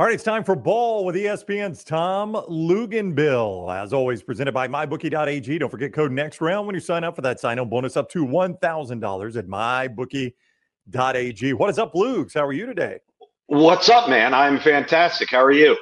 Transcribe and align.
All 0.00 0.06
right, 0.06 0.14
it's 0.14 0.22
time 0.22 0.44
for 0.44 0.54
Ball 0.54 1.04
with 1.04 1.16
ESPN's 1.16 1.82
Tom 1.82 2.34
Luginbill. 2.34 3.76
As 3.76 3.92
always, 3.92 4.22
presented 4.22 4.52
by 4.52 4.68
MyBookie.ag. 4.68 5.58
Don't 5.58 5.68
forget 5.68 5.92
code 5.92 6.12
next 6.12 6.40
round 6.40 6.68
when 6.68 6.76
you 6.76 6.80
sign 6.80 7.02
up 7.02 7.16
for 7.16 7.22
that 7.22 7.40
sign-on 7.40 7.68
bonus 7.68 7.96
up 7.96 8.08
to 8.10 8.24
$1,000 8.24 9.36
at 9.36 9.48
MyBookie.ag. 9.48 11.52
What 11.52 11.70
is 11.70 11.80
up, 11.80 11.96
Lugs? 11.96 12.32
How 12.32 12.46
are 12.46 12.52
you 12.52 12.66
today? 12.66 13.00
What's 13.48 13.88
up, 13.88 14.08
man? 14.08 14.34
I'm 14.34 14.60
fantastic. 14.60 15.30
How 15.32 15.42
are 15.42 15.50
you? 15.50 15.76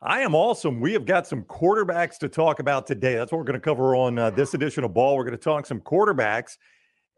I 0.00 0.20
am 0.20 0.34
awesome. 0.34 0.80
We 0.80 0.94
have 0.94 1.04
got 1.04 1.26
some 1.26 1.42
quarterbacks 1.42 2.16
to 2.20 2.30
talk 2.30 2.58
about 2.58 2.86
today. 2.86 3.16
That's 3.16 3.32
what 3.32 3.36
we're 3.36 3.44
going 3.44 3.60
to 3.60 3.62
cover 3.64 3.94
on 3.94 4.18
uh, 4.18 4.30
this 4.30 4.54
edition 4.54 4.82
of 4.82 4.94
Ball. 4.94 5.14
We're 5.14 5.24
going 5.24 5.36
to 5.36 5.44
talk 5.44 5.66
some 5.66 5.82
quarterbacks. 5.82 6.56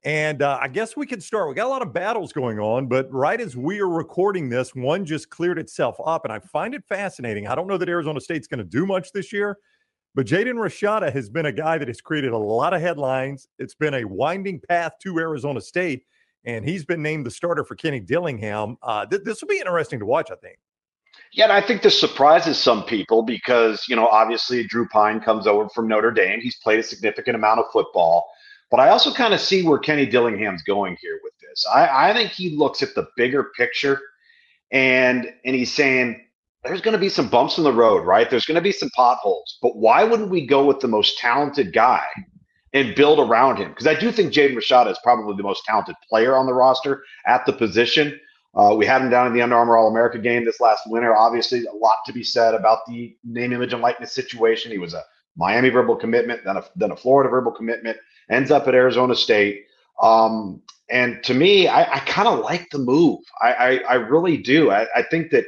And 0.05 0.43
uh, 0.43 0.59
I 0.61 0.69
guess 0.69 0.97
we 0.99 1.07
could 1.07 1.23
start. 1.23 1.49
We 1.49 1.55
got 1.55 1.67
a 1.67 1.71
lot 1.71 1.81
of 1.81 1.95
battles 1.95 2.33
going 2.33 2.59
on, 2.59 2.89
but 2.89 3.11
right 3.11 3.41
as 3.41 3.57
we 3.57 3.81
are 3.81 3.89
recording 3.89 4.51
this, 4.51 4.75
one 4.75 5.07
just 5.07 5.31
cleared 5.31 5.59
itself 5.59 5.97
up. 6.05 6.25
And 6.25 6.33
I 6.33 6.41
find 6.41 6.75
it 6.75 6.85
fascinating. 6.87 7.47
I 7.47 7.55
don't 7.55 7.67
know 7.67 7.79
that 7.79 7.89
Arizona 7.89 8.21
State's 8.21 8.47
going 8.47 8.59
to 8.59 8.65
do 8.65 8.85
much 8.85 9.13
this 9.13 9.33
year, 9.33 9.57
but 10.15 10.27
Jaden 10.27 10.57
Rashada 10.57 11.11
has 11.11 11.31
been 11.31 11.47
a 11.47 11.53
guy 11.53 11.79
that 11.79 11.89
has 11.89 12.03
created 12.03 12.33
a 12.33 12.39
lot 12.39 12.75
of 12.75 12.83
headlines. 12.83 13.49
It's 13.59 13.75
been 13.75 13.95
a 13.95 14.05
winding 14.05 14.61
path 14.69 14.93
to 15.05 15.19
Arizona 15.19 15.63
State, 15.63 16.05
and 16.45 16.69
he's 16.69 16.85
been 16.85 17.03
named 17.03 17.25
the 17.25 17.31
starter 17.31 17.65
for 17.65 17.75
Kenny 17.75 18.01
Dillingham. 18.01 18.77
Uh, 18.83 19.07
th- 19.07 19.23
this 19.25 19.41
will 19.41 19.49
be 19.49 19.59
interesting 19.59 20.01
to 20.01 20.07
watch, 20.07 20.31
I 20.31 20.37
think. 20.37 20.59
Yeah, 21.33 21.45
and 21.45 21.53
I 21.53 21.63
think 21.63 21.81
this 21.81 21.99
surprises 21.99 22.59
some 22.59 22.85
people 22.85 23.23
because, 23.23 23.87
you 23.89 23.97
know, 23.97 24.09
obviously 24.09 24.65
Drew 24.65 24.87
Pyne 24.89 25.21
comes 25.21 25.47
over 25.47 25.69
from 25.71 25.89
Notre 25.89 26.11
Dame. 26.11 26.41
He's 26.41 26.57
played 26.57 26.79
a 26.79 26.83
significant 26.83 27.37
amount 27.37 27.61
of 27.61 27.67
football. 27.73 28.27
But 28.75 28.83
I 28.83 28.89
also 28.89 29.13
kind 29.13 29.33
of 29.33 29.39
see 29.39 29.63
where 29.63 29.79
Kenny 29.79 30.05
Dillingham's 30.05 30.65
going 30.65 30.97
here 31.01 31.21
with 31.23 31.33
this. 31.39 31.65
I, 31.73 32.11
I 32.11 32.13
think 32.13 32.33
he 32.33 32.57
looks 32.57 32.83
at 32.83 32.93
the 32.97 33.07
bigger 33.17 33.53
picture 33.57 34.01
and 34.73 35.33
and 35.45 35.55
he's 35.55 35.73
saying 35.73 36.21
there's 36.65 36.81
going 36.81 36.95
to 36.95 36.99
be 36.99 37.09
some 37.09 37.29
bumps 37.29 37.57
in 37.57 37.63
the 37.63 37.73
road, 37.73 38.05
right? 38.05 38.29
There's 38.29 38.47
going 38.47 38.57
to 38.57 38.61
be 38.61 38.73
some 38.73 38.91
potholes. 38.91 39.59
But 39.63 39.77
why 39.77 40.03
wouldn't 40.03 40.29
we 40.29 40.45
go 40.45 40.65
with 40.65 40.81
the 40.81 40.89
most 40.89 41.19
talented 41.19 41.73
guy 41.73 42.05
and 42.73 42.97
build 42.97 43.21
around 43.21 43.59
him? 43.59 43.69
Because 43.69 43.87
I 43.87 43.95
do 43.95 44.11
think 44.11 44.33
Jaden 44.33 44.57
Rashada 44.57 44.91
is 44.91 44.99
probably 45.05 45.37
the 45.37 45.45
most 45.45 45.63
talented 45.65 45.95
player 46.09 46.35
on 46.35 46.47
the 46.47 46.55
roster 46.55 47.05
at 47.29 47.47
the 47.47 47.53
position. 47.53 48.19
Uh, 48.57 48.75
we 48.77 48.87
had 48.87 49.03
him 49.03 49.09
down 49.09 49.29
in 49.29 49.35
the 49.35 49.43
Under 49.43 49.55
Armour 49.55 49.77
All 49.77 49.89
America 49.89 50.19
game 50.19 50.45
this 50.45 50.59
last 50.59 50.83
winter. 50.91 51.15
Obviously, 51.15 51.65
a 51.65 51.77
lot 51.77 51.99
to 52.07 52.13
be 52.13 52.25
said 52.25 52.55
about 52.55 52.81
the 52.89 53.17
name, 53.23 53.53
image, 53.53 53.73
and 53.73 53.83
likeness 53.83 54.13
situation. 54.13 54.73
He 54.73 54.79
was 54.79 54.95
a 54.95 55.05
Miami 55.37 55.69
verbal 55.69 55.95
commitment, 55.95 56.43
then 56.45 56.57
a, 56.57 56.65
then 56.75 56.91
a 56.91 56.97
Florida 56.97 57.31
verbal 57.31 57.53
commitment 57.53 57.99
ends 58.31 58.51
up 58.51 58.67
at 58.69 58.75
Arizona 58.75 59.15
State. 59.15 59.65
Um, 60.03 60.63
and 60.91 61.23
to 61.25 61.35
me, 61.35 61.67
I, 61.69 61.95
I 61.95 61.99
kind 62.01 62.29
of 62.29 62.41
like 62.41 62.71
the 62.71 62.79
move. 62.79 63.21
I, 63.41 63.53
I, 63.53 63.71
I 63.89 63.95
really 63.95 64.37
do. 64.37 64.71
I, 64.71 64.87
I, 64.95 65.03
think 65.03 65.31
that 65.31 65.47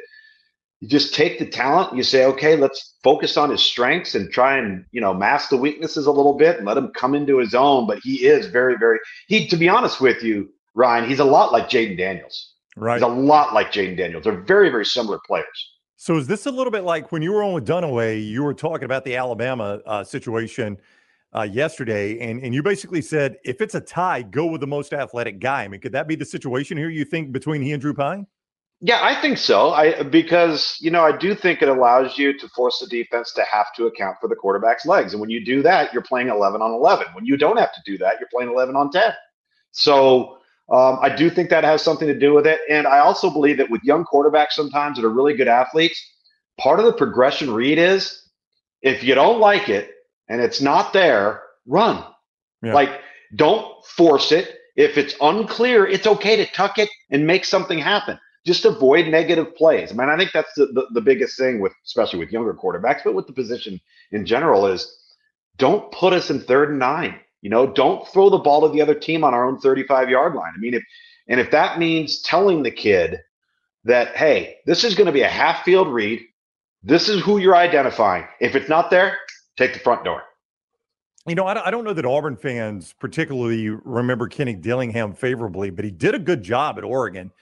you 0.81 0.89
just 0.89 1.15
take 1.15 1.39
the 1.39 1.47
talent 1.47 1.91
and 1.91 1.99
you 1.99 2.05
say, 2.05 2.25
okay, 2.25 2.57
let's 2.57 2.95
focus 3.03 3.37
on 3.37 3.51
his 3.51 3.61
strengths 3.61 4.15
and 4.15 4.31
try 4.33 4.57
and 4.57 4.85
you 4.93 5.01
know 5.01 5.13
mask 5.13 5.51
the 5.51 5.57
weaknesses 5.57 6.07
a 6.07 6.13
little 6.13 6.35
bit 6.35 6.57
and 6.57 6.67
let 6.67 6.77
him 6.77 6.91
come 6.95 7.15
into 7.15 7.39
his 7.39 7.55
own. 7.55 7.87
But 7.87 7.99
he 8.03 8.27
is 8.27 8.47
very, 8.47 8.77
very 8.79 8.99
he. 9.29 9.47
To 9.49 9.57
be 9.57 9.69
honest 9.69 10.01
with 10.01 10.23
you, 10.23 10.49
Ryan, 10.75 11.09
he's 11.09 11.19
a 11.19 11.25
lot 11.25 11.53
like 11.53 11.69
Jayden 11.69 11.99
Daniels. 11.99 12.55
Right. 12.77 12.95
He's 12.95 13.03
a 13.03 13.09
lot 13.09 13.55
like 13.55 13.73
Jayden 13.73 13.97
Daniels. 13.97 14.25
They're 14.25 14.41
very, 14.43 14.69
very 14.71 14.85
similar 14.85 15.19
players. 15.27 15.73
So 15.97 16.17
is 16.19 16.27
this 16.27 16.45
a 16.45 16.51
little 16.51 16.71
bit 16.71 16.85
like 16.85 17.11
when 17.11 17.23
you 17.23 17.33
were 17.33 17.43
on 17.43 17.55
with 17.55 17.67
Dunaway? 17.67 18.27
You 18.27 18.43
were 18.43 18.53
talking 18.53 18.85
about 18.85 19.05
the 19.05 19.17
Alabama 19.17 19.81
uh, 19.87 20.05
situation 20.05 20.77
uh, 21.35 21.43
yesterday, 21.43 22.19
and 22.19 22.43
and 22.43 22.55
you 22.55 22.63
basically 22.63 23.03
said 23.03 23.37
if 23.45 23.61
it's 23.61 23.75
a 23.75 23.81
tie, 23.81 24.23
go 24.23 24.47
with 24.47 24.61
the 24.61 24.67
most 24.67 24.93
athletic 24.93 25.39
guy. 25.39 25.65
I 25.65 25.69
mean, 25.69 25.81
could 25.81 25.93
that 25.93 26.09
be 26.09 26.15
the 26.15 26.25
situation 26.25 26.77
here? 26.77 26.89
You 26.89 27.05
think 27.05 27.33
between 27.33 27.63
he 27.63 27.73
and 27.73 27.81
Drew 27.81 27.95
Pyne? 27.95 28.27
Yeah, 28.81 29.01
I 29.03 29.19
think 29.21 29.39
so. 29.39 29.71
I 29.71 30.03
because 30.03 30.77
you 30.81 30.91
know 30.91 31.03
I 31.03 31.17
do 31.17 31.35
think 31.35 31.63
it 31.63 31.69
allows 31.69 32.19
you 32.19 32.39
to 32.39 32.49
force 32.49 32.79
the 32.79 32.87
defense 32.87 33.33
to 33.33 33.43
have 33.45 33.73
to 33.77 33.87
account 33.87 34.19
for 34.21 34.29
the 34.29 34.37
quarterback's 34.37 34.85
legs, 34.87 35.13
and 35.13 35.21
when 35.21 35.31
you 35.31 35.45
do 35.45 35.63
that, 35.63 35.93
you're 35.93 36.03
playing 36.03 36.29
11 36.29 36.61
on 36.61 36.73
11. 36.73 37.07
When 37.15 37.25
you 37.25 37.37
don't 37.37 37.59
have 37.59 37.73
to 37.73 37.81
do 37.87 37.97
that, 37.99 38.17
you're 38.21 38.29
playing 38.31 38.51
11 38.51 38.77
on 38.77 38.91
10. 38.91 39.13
So 39.73 40.39
um, 40.71 40.99
I 41.01 41.15
do 41.15 41.31
think 41.31 41.49
that 41.51 41.65
has 41.65 41.83
something 41.83 42.09
to 42.09 42.19
do 42.19 42.35
with 42.35 42.47
it, 42.47 42.61
and 42.69 42.87
I 42.87 42.99
also 42.99 43.31
believe 43.31 43.57
that 43.59 43.71
with 43.71 43.83
young 43.83 44.05
quarterbacks 44.05 44.53
sometimes 44.53 44.97
that 44.99 45.07
are 45.07 45.11
really 45.11 45.35
good 45.35 45.49
athletes, 45.49 45.99
part 46.59 46.79
of 46.79 46.85
the 46.85 46.93
progression 46.93 47.53
read 47.53 47.79
is 47.79 48.29
if 48.83 49.03
you 49.03 49.15
don't 49.15 49.41
like 49.41 49.71
it, 49.71 49.91
and 50.29 50.41
it's 50.41 50.61
not 50.61 50.93
there, 50.93 51.43
run. 51.67 52.05
Yeah. 52.63 52.75
Like, 52.75 53.01
don't 53.35 53.85
force 53.85 54.33
it. 54.33 54.59
If 54.77 54.99
it's 54.99 55.15
unclear, 55.21 55.87
it's 55.87 56.07
okay 56.07 56.37
to 56.37 56.47
tuck 56.53 56.79
it 56.79 56.89
and 57.11 57.27
make 57.27 57.45
something 57.45 57.79
happen. 57.79 58.19
Just 58.45 58.65
avoid 58.65 59.09
negative 59.09 59.57
plays. 59.57 59.91
I 59.91 59.95
mean, 59.95 60.09
I 60.09 60.17
think 60.17 60.31
that's 60.33 60.53
the, 60.55 60.67
the, 60.67 60.87
the 60.93 61.01
biggest 61.01 61.39
thing 61.39 61.61
with, 61.61 61.73
especially 61.85 62.19
with 62.19 62.31
younger 62.31 62.55
quarterbacks, 62.55 63.01
but 63.03 63.15
with 63.15 63.27
the 63.27 63.33
position 63.33 63.81
in 64.13 64.27
general 64.27 64.67
is 64.67 64.95
don't 65.57 65.91
put 65.93 66.13
us 66.13 66.31
in 66.31 66.41
third 66.41 66.71
and 66.71 66.79
nine. 66.79 67.19
You 67.43 67.51
know, 67.51 67.67
don't 67.67 68.07
throw 68.09 68.29
the 68.31 68.39
ball 68.39 68.63
to 68.63 68.69
the 68.69 68.83
other 68.83 68.95
team 68.95 69.25
on 69.25 69.35
our 69.35 69.47
own 69.47 69.59
35 69.59 70.11
yard 70.11 70.35
line. 70.35 70.53
I 70.55 70.59
mean, 70.59 70.75
if, 70.75 70.83
and 71.29 71.41
if 71.41 71.51
that 71.51 71.79
means 71.79 72.23
telling 72.23 72.63
the 72.63 72.71
kid 72.71 73.21
that, 73.85 74.17
hey, 74.17 74.57
this 74.67 74.85
is 74.85 74.95
going 74.95 75.07
to 75.07 75.13
be 75.13 75.23
a 75.23 75.29
half 75.29 75.65
field 75.65 75.89
read, 75.89 76.21
this 76.83 77.09
is 77.09 77.23
who 77.23 77.39
you're 77.39 77.57
identifying. 77.57 78.25
If 78.41 78.55
it's 78.55 78.69
not 78.69 78.91
there, 78.91 79.17
take 79.57 79.73
the 79.73 79.81
front 79.81 80.05
door. 80.05 80.23
You 81.27 81.35
know, 81.35 81.45
I 81.45 81.73
don't 81.73 81.83
know 81.83 81.93
that 81.93 82.07
Auburn 82.07 82.37
fans 82.37 82.95
particularly 83.01 83.71
remember 83.71 84.29
Kenny 84.29 84.55
Dillingham 84.55 85.13
favorably, 85.13 85.71
but 85.71 85.85
he 85.85 85.91
did 85.91 86.15
a 86.15 86.21
good 86.21 86.41
job 86.41 86.79
at 86.79 86.85
Oregon. 86.85 87.33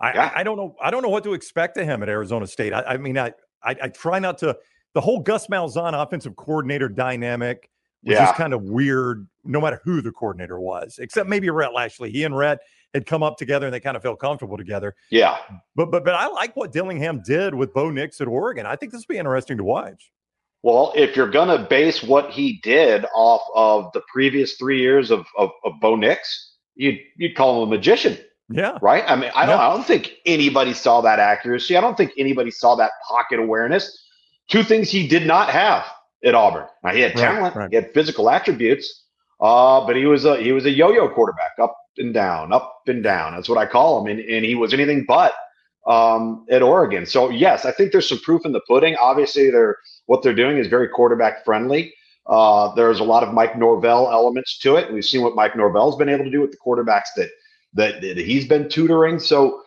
I, 0.00 0.12
yeah. 0.12 0.32
I, 0.34 0.40
I, 0.40 0.42
don't 0.42 0.56
know. 0.56 0.74
I 0.82 0.90
don't 0.90 1.02
know 1.02 1.10
what 1.10 1.22
to 1.24 1.34
expect 1.34 1.76
of 1.76 1.86
him 1.86 2.02
at 2.02 2.08
Arizona 2.08 2.46
State. 2.48 2.72
I, 2.72 2.82
I 2.82 2.96
mean, 2.96 3.16
I, 3.16 3.32
I, 3.62 3.88
try 3.88 4.18
not 4.18 4.38
to. 4.38 4.56
The 4.94 5.00
whole 5.00 5.20
Gus 5.20 5.46
Malzahn 5.46 5.92
offensive 5.94 6.34
coordinator 6.34 6.88
dynamic 6.88 7.70
was 8.02 8.14
yeah. 8.14 8.24
just 8.24 8.34
kind 8.34 8.52
of 8.52 8.62
weird, 8.62 9.28
no 9.44 9.60
matter 9.60 9.80
who 9.84 10.00
the 10.00 10.10
coordinator 10.10 10.58
was, 10.58 10.98
except 11.00 11.28
maybe 11.28 11.48
Rhett 11.50 11.72
Lashlee. 11.72 12.10
He 12.10 12.24
and 12.24 12.36
Rhett 12.36 12.58
had 12.94 13.06
come 13.06 13.22
up 13.22 13.36
together 13.36 13.66
and 13.66 13.74
they 13.74 13.78
kind 13.78 13.96
of 13.96 14.02
felt 14.02 14.18
comfortable 14.18 14.56
together. 14.56 14.96
Yeah. 15.10 15.38
But 15.76 15.92
but 15.92 16.04
but 16.04 16.14
I 16.14 16.26
like 16.26 16.56
what 16.56 16.72
Dillingham 16.72 17.22
did 17.24 17.54
with 17.54 17.72
Bo 17.72 17.90
Nix 17.90 18.20
at 18.20 18.26
Oregon. 18.26 18.66
I 18.66 18.74
think 18.74 18.90
this 18.90 19.02
will 19.06 19.14
be 19.14 19.18
interesting 19.18 19.58
to 19.58 19.64
watch. 19.64 20.10
Well, 20.62 20.92
if 20.94 21.16
you're 21.16 21.30
going 21.30 21.48
to 21.48 21.66
base 21.66 22.02
what 22.02 22.30
he 22.30 22.60
did 22.62 23.06
off 23.14 23.42
of 23.54 23.90
the 23.94 24.02
previous 24.12 24.54
three 24.54 24.80
years 24.80 25.10
of, 25.10 25.26
of, 25.38 25.50
of 25.64 25.72
Bo 25.80 25.96
Nix, 25.96 26.56
you'd, 26.74 26.98
you'd 27.16 27.34
call 27.34 27.62
him 27.62 27.68
a 27.68 27.70
magician. 27.70 28.18
Yeah. 28.50 28.78
Right. 28.82 29.04
I 29.06 29.14
mean, 29.16 29.30
I 29.34 29.46
don't. 29.46 29.60
I 29.60 29.72
don't 29.72 29.86
think 29.86 30.14
anybody 30.26 30.72
saw 30.74 31.00
that 31.02 31.20
accuracy. 31.20 31.76
I 31.76 31.80
don't 31.80 31.96
think 31.96 32.10
anybody 32.18 32.50
saw 32.50 32.74
that 32.74 32.90
pocket 33.08 33.38
awareness. 33.38 33.96
Two 34.48 34.64
things 34.64 34.90
he 34.90 35.06
did 35.06 35.24
not 35.24 35.50
have 35.50 35.86
at 36.24 36.34
Auburn. 36.34 36.66
Now, 36.82 36.90
he 36.90 37.00
had 37.00 37.14
talent, 37.14 37.54
right, 37.54 37.62
right. 37.62 37.70
he 37.70 37.76
had 37.76 37.92
physical 37.94 38.28
attributes, 38.28 39.04
uh, 39.40 39.86
but 39.86 39.94
he 39.94 40.04
was 40.06 40.24
a 40.24 40.36
he 40.38 40.50
was 40.50 40.66
a 40.66 40.70
yo-yo 40.70 41.08
quarterback, 41.08 41.52
up 41.62 41.76
and 41.96 42.12
down, 42.12 42.52
up 42.52 42.82
and 42.88 43.04
down. 43.04 43.34
That's 43.34 43.48
what 43.48 43.56
I 43.56 43.66
call 43.66 44.00
him, 44.00 44.18
and, 44.18 44.28
and 44.28 44.44
he 44.44 44.56
was 44.56 44.74
anything 44.74 45.04
but 45.06 45.32
um, 45.90 46.46
at 46.50 46.62
Oregon. 46.62 47.04
So 47.04 47.30
yes, 47.30 47.64
I 47.64 47.72
think 47.72 47.90
there's 47.90 48.08
some 48.08 48.20
proof 48.20 48.46
in 48.46 48.52
the 48.52 48.60
pudding. 48.68 48.96
Obviously, 49.00 49.50
they're 49.50 49.76
what 50.06 50.22
they're 50.22 50.34
doing 50.34 50.56
is 50.56 50.68
very 50.68 50.88
quarterback 50.88 51.44
friendly. 51.44 51.92
Uh, 52.26 52.72
there's 52.74 53.00
a 53.00 53.04
lot 53.04 53.24
of 53.24 53.34
Mike 53.34 53.58
Norvell 53.58 54.10
elements 54.10 54.58
to 54.58 54.76
it. 54.76 54.92
We've 54.92 55.04
seen 55.04 55.22
what 55.22 55.34
Mike 55.34 55.56
Norvell's 55.56 55.96
been 55.96 56.08
able 56.08 56.24
to 56.24 56.30
do 56.30 56.40
with 56.40 56.52
the 56.52 56.58
quarterbacks 56.64 57.08
that 57.16 57.30
that, 57.74 58.00
that 58.02 58.18
he's 58.18 58.46
been 58.46 58.68
tutoring. 58.68 59.18
So 59.18 59.62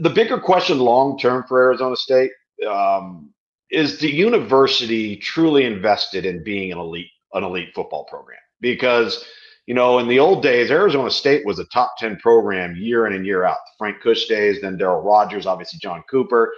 the 0.00 0.10
bigger 0.12 0.38
question 0.38 0.78
long 0.80 1.18
term 1.18 1.44
for 1.48 1.62
Arizona 1.62 1.96
State 1.96 2.32
um, 2.68 3.32
is 3.70 3.98
the 3.98 4.12
university 4.12 5.16
truly 5.16 5.64
invested 5.64 6.26
in 6.26 6.42
being 6.42 6.72
an 6.72 6.78
elite 6.78 7.10
an 7.34 7.44
elite 7.44 7.68
football 7.74 8.04
program 8.04 8.38
because 8.60 9.24
you 9.68 9.74
know, 9.74 9.98
in 9.98 10.08
the 10.08 10.18
old 10.18 10.42
days, 10.42 10.70
Arizona 10.70 11.10
State 11.10 11.44
was 11.44 11.58
a 11.58 11.64
top 11.66 11.98
10 11.98 12.16
program 12.16 12.74
year 12.74 13.06
in 13.06 13.12
and 13.12 13.26
year 13.26 13.44
out. 13.44 13.58
The 13.66 13.72
Frank 13.76 14.00
Kush 14.00 14.24
days, 14.24 14.62
then 14.62 14.78
Darryl 14.78 15.04
Rogers, 15.04 15.44
obviously 15.44 15.78
John 15.78 16.02
Cooper. 16.10 16.54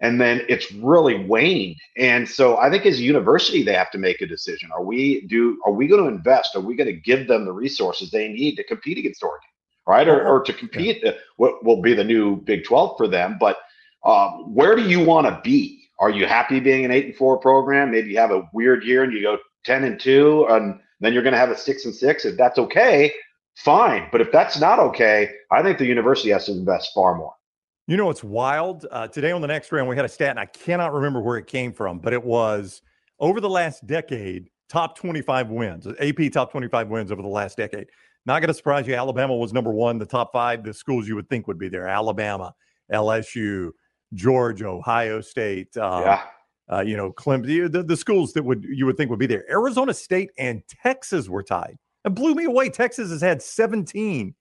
And 0.00 0.20
then 0.20 0.44
it's 0.48 0.72
really 0.72 1.24
waned. 1.24 1.76
And 1.96 2.28
so 2.28 2.56
I 2.56 2.68
think 2.68 2.84
as 2.84 2.98
a 2.98 3.02
university, 3.02 3.62
they 3.62 3.74
have 3.74 3.92
to 3.92 3.98
make 3.98 4.22
a 4.22 4.26
decision. 4.26 4.70
Are 4.72 4.82
we 4.82 5.20
do 5.28 5.60
are 5.64 5.72
we 5.72 5.86
going 5.86 6.02
to 6.02 6.08
invest? 6.08 6.56
Are 6.56 6.60
we 6.60 6.74
going 6.74 6.88
to 6.88 7.00
give 7.00 7.28
them 7.28 7.44
the 7.44 7.52
resources 7.52 8.10
they 8.10 8.26
need 8.26 8.56
to 8.56 8.64
compete 8.64 8.98
against 8.98 9.22
Oregon? 9.22 9.50
Right. 9.86 10.08
Or, 10.08 10.26
or 10.26 10.42
to 10.42 10.52
compete 10.52 10.98
yeah. 11.04 11.12
what 11.36 11.64
will 11.64 11.80
be 11.80 11.94
the 11.94 12.02
new 12.02 12.42
Big 12.42 12.64
12 12.64 12.96
for 12.98 13.06
them. 13.06 13.36
But 13.38 13.58
um, 14.04 14.52
where 14.52 14.74
do 14.74 14.82
you 14.82 15.04
want 15.04 15.28
to 15.28 15.40
be? 15.44 15.88
Are 16.00 16.10
you 16.10 16.26
happy 16.26 16.58
being 16.58 16.84
an 16.84 16.90
eight 16.90 17.06
and 17.06 17.14
four 17.14 17.38
program? 17.38 17.92
Maybe 17.92 18.10
you 18.10 18.18
have 18.18 18.32
a 18.32 18.48
weird 18.52 18.82
year 18.82 19.04
and 19.04 19.12
you 19.12 19.22
go 19.22 19.38
10 19.64 19.84
and 19.84 20.00
two 20.00 20.44
and 20.50 20.80
then 21.00 21.12
you're 21.12 21.22
going 21.22 21.32
to 21.32 21.38
have 21.38 21.50
a 21.50 21.56
six 21.56 21.84
and 21.84 21.94
six. 21.94 22.24
If 22.24 22.36
that's 22.36 22.58
okay, 22.58 23.12
fine. 23.56 24.08
But 24.10 24.20
if 24.20 24.32
that's 24.32 24.58
not 24.60 24.78
okay, 24.78 25.30
I 25.50 25.62
think 25.62 25.78
the 25.78 25.86
university 25.86 26.30
has 26.30 26.46
to 26.46 26.52
invest 26.52 26.90
far 26.94 27.14
more. 27.16 27.32
You 27.86 27.96
know, 27.96 28.10
it's 28.10 28.22
wild. 28.22 28.86
Uh, 28.90 29.08
today 29.08 29.30
on 29.30 29.40
the 29.40 29.46
next 29.46 29.72
round, 29.72 29.88
we 29.88 29.96
had 29.96 30.04
a 30.04 30.08
stat, 30.08 30.30
and 30.30 30.38
I 30.38 30.46
cannot 30.46 30.92
remember 30.92 31.20
where 31.20 31.38
it 31.38 31.46
came 31.46 31.72
from, 31.72 31.98
but 31.98 32.12
it 32.12 32.22
was 32.22 32.82
over 33.18 33.40
the 33.40 33.48
last 33.48 33.86
decade, 33.86 34.50
top 34.68 34.96
25 34.98 35.48
wins, 35.48 35.86
AP 35.98 36.30
top 36.32 36.52
25 36.52 36.88
wins 36.88 37.10
over 37.10 37.22
the 37.22 37.28
last 37.28 37.56
decade. 37.56 37.86
Not 38.26 38.40
going 38.40 38.48
to 38.48 38.54
surprise 38.54 38.86
you. 38.86 38.94
Alabama 38.94 39.34
was 39.34 39.54
number 39.54 39.70
one. 39.70 39.98
The 39.98 40.04
top 40.04 40.32
five, 40.32 40.62
the 40.62 40.74
schools 40.74 41.08
you 41.08 41.14
would 41.14 41.30
think 41.30 41.46
would 41.46 41.58
be 41.58 41.70
there 41.70 41.88
Alabama, 41.88 42.54
LSU, 42.92 43.70
Georgia, 44.12 44.66
Ohio 44.66 45.22
State. 45.22 45.74
Um, 45.78 46.02
yeah. 46.02 46.22
Uh, 46.70 46.80
you 46.80 46.96
know, 46.96 47.12
Clemson, 47.12 47.72
the, 47.72 47.82
the 47.82 47.96
schools 47.96 48.32
that 48.34 48.44
would 48.44 48.64
you 48.64 48.86
would 48.86 48.96
think 48.96 49.10
would 49.10 49.18
be 49.18 49.26
there. 49.26 49.44
Arizona 49.50 49.94
State 49.94 50.30
and 50.38 50.62
Texas 50.82 51.28
were 51.28 51.42
tied. 51.42 51.78
It 52.04 52.14
blew 52.14 52.34
me 52.34 52.44
away. 52.44 52.68
Texas 52.68 53.10
has 53.10 53.20
had 53.20 53.42
17 53.42 54.34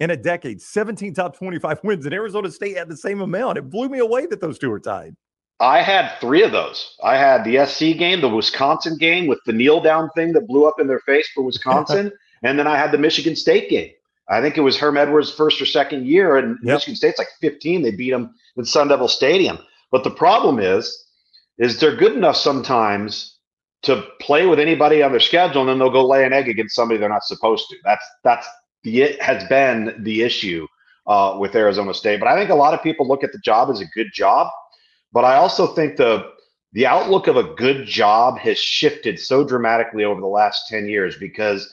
in 0.00 0.10
a 0.10 0.16
decade, 0.16 0.60
17 0.60 1.14
top 1.14 1.36
25 1.36 1.80
wins, 1.84 2.04
and 2.04 2.14
Arizona 2.14 2.50
State 2.50 2.76
had 2.76 2.88
the 2.88 2.96
same 2.96 3.20
amount. 3.20 3.58
It 3.58 3.70
blew 3.70 3.88
me 3.88 3.98
away 3.98 4.26
that 4.26 4.40
those 4.40 4.58
two 4.58 4.70
were 4.70 4.80
tied. 4.80 5.16
I 5.60 5.82
had 5.82 6.16
three 6.20 6.42
of 6.44 6.52
those. 6.52 6.96
I 7.02 7.16
had 7.16 7.44
the 7.44 7.66
SC 7.66 7.98
game, 7.98 8.20
the 8.20 8.28
Wisconsin 8.28 8.96
game 8.96 9.26
with 9.26 9.40
the 9.44 9.52
kneel 9.52 9.80
down 9.80 10.08
thing 10.10 10.32
that 10.34 10.46
blew 10.46 10.66
up 10.66 10.78
in 10.78 10.86
their 10.86 11.00
face 11.00 11.28
for 11.34 11.42
Wisconsin, 11.42 12.12
and 12.44 12.58
then 12.58 12.68
I 12.68 12.76
had 12.76 12.92
the 12.92 12.98
Michigan 12.98 13.34
State 13.34 13.68
game. 13.68 13.90
I 14.28 14.40
think 14.40 14.56
it 14.56 14.60
was 14.60 14.78
Herm 14.78 14.96
Edwards' 14.96 15.32
first 15.32 15.60
or 15.60 15.66
second 15.66 16.06
year, 16.06 16.36
and 16.36 16.58
yep. 16.62 16.74
Michigan 16.74 16.96
State's 16.96 17.18
like 17.18 17.28
15. 17.40 17.82
They 17.82 17.90
beat 17.90 18.10
them 18.10 18.34
in 18.56 18.64
Sun 18.64 18.88
Devil 18.88 19.08
Stadium. 19.08 19.58
But 19.90 20.04
the 20.04 20.10
problem 20.10 20.58
is, 20.58 21.06
is 21.58 21.78
they're 21.78 21.96
good 21.96 22.14
enough 22.14 22.36
sometimes 22.36 23.38
to 23.82 24.04
play 24.20 24.46
with 24.46 24.58
anybody 24.58 25.02
on 25.02 25.10
their 25.12 25.20
schedule, 25.20 25.62
and 25.62 25.68
then 25.70 25.78
they'll 25.78 25.90
go 25.90 26.06
lay 26.06 26.24
an 26.24 26.32
egg 26.32 26.48
against 26.48 26.74
somebody 26.74 26.98
they're 26.98 27.08
not 27.08 27.24
supposed 27.24 27.68
to. 27.70 27.76
That's 27.84 28.04
that's 28.24 28.46
the 28.82 29.02
it 29.02 29.22
has 29.22 29.44
been 29.48 29.94
the 30.02 30.22
issue 30.22 30.66
uh, 31.06 31.36
with 31.38 31.54
Arizona 31.54 31.94
State. 31.94 32.20
But 32.20 32.28
I 32.28 32.36
think 32.36 32.50
a 32.50 32.54
lot 32.54 32.74
of 32.74 32.82
people 32.82 33.06
look 33.06 33.24
at 33.24 33.32
the 33.32 33.38
job 33.38 33.70
as 33.70 33.80
a 33.80 33.86
good 33.86 34.08
job, 34.12 34.48
but 35.12 35.24
I 35.24 35.36
also 35.36 35.66
think 35.66 35.96
the 35.96 36.30
the 36.72 36.86
outlook 36.86 37.26
of 37.26 37.36
a 37.36 37.54
good 37.54 37.86
job 37.86 38.38
has 38.38 38.58
shifted 38.58 39.18
so 39.18 39.42
dramatically 39.42 40.04
over 40.04 40.20
the 40.20 40.26
last 40.26 40.68
10 40.68 40.86
years 40.86 41.16
because 41.16 41.72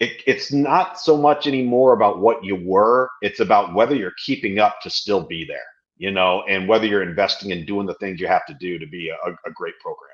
it, 0.00 0.22
it's 0.26 0.52
not 0.52 1.00
so 1.00 1.16
much 1.16 1.46
anymore 1.46 1.92
about 1.92 2.20
what 2.20 2.44
you 2.44 2.56
were 2.56 3.08
it's 3.22 3.40
about 3.40 3.74
whether 3.74 3.94
you're 3.94 4.12
keeping 4.24 4.58
up 4.58 4.80
to 4.82 4.90
still 4.90 5.22
be 5.22 5.44
there 5.44 5.64
you 5.98 6.10
know 6.10 6.42
and 6.48 6.68
whether 6.68 6.86
you're 6.86 7.02
investing 7.02 7.50
in 7.50 7.66
doing 7.66 7.86
the 7.86 7.94
things 7.94 8.20
you 8.20 8.26
have 8.26 8.46
to 8.46 8.54
do 8.54 8.78
to 8.78 8.86
be 8.86 9.10
a, 9.10 9.30
a 9.30 9.52
great 9.52 9.78
program 9.80 10.08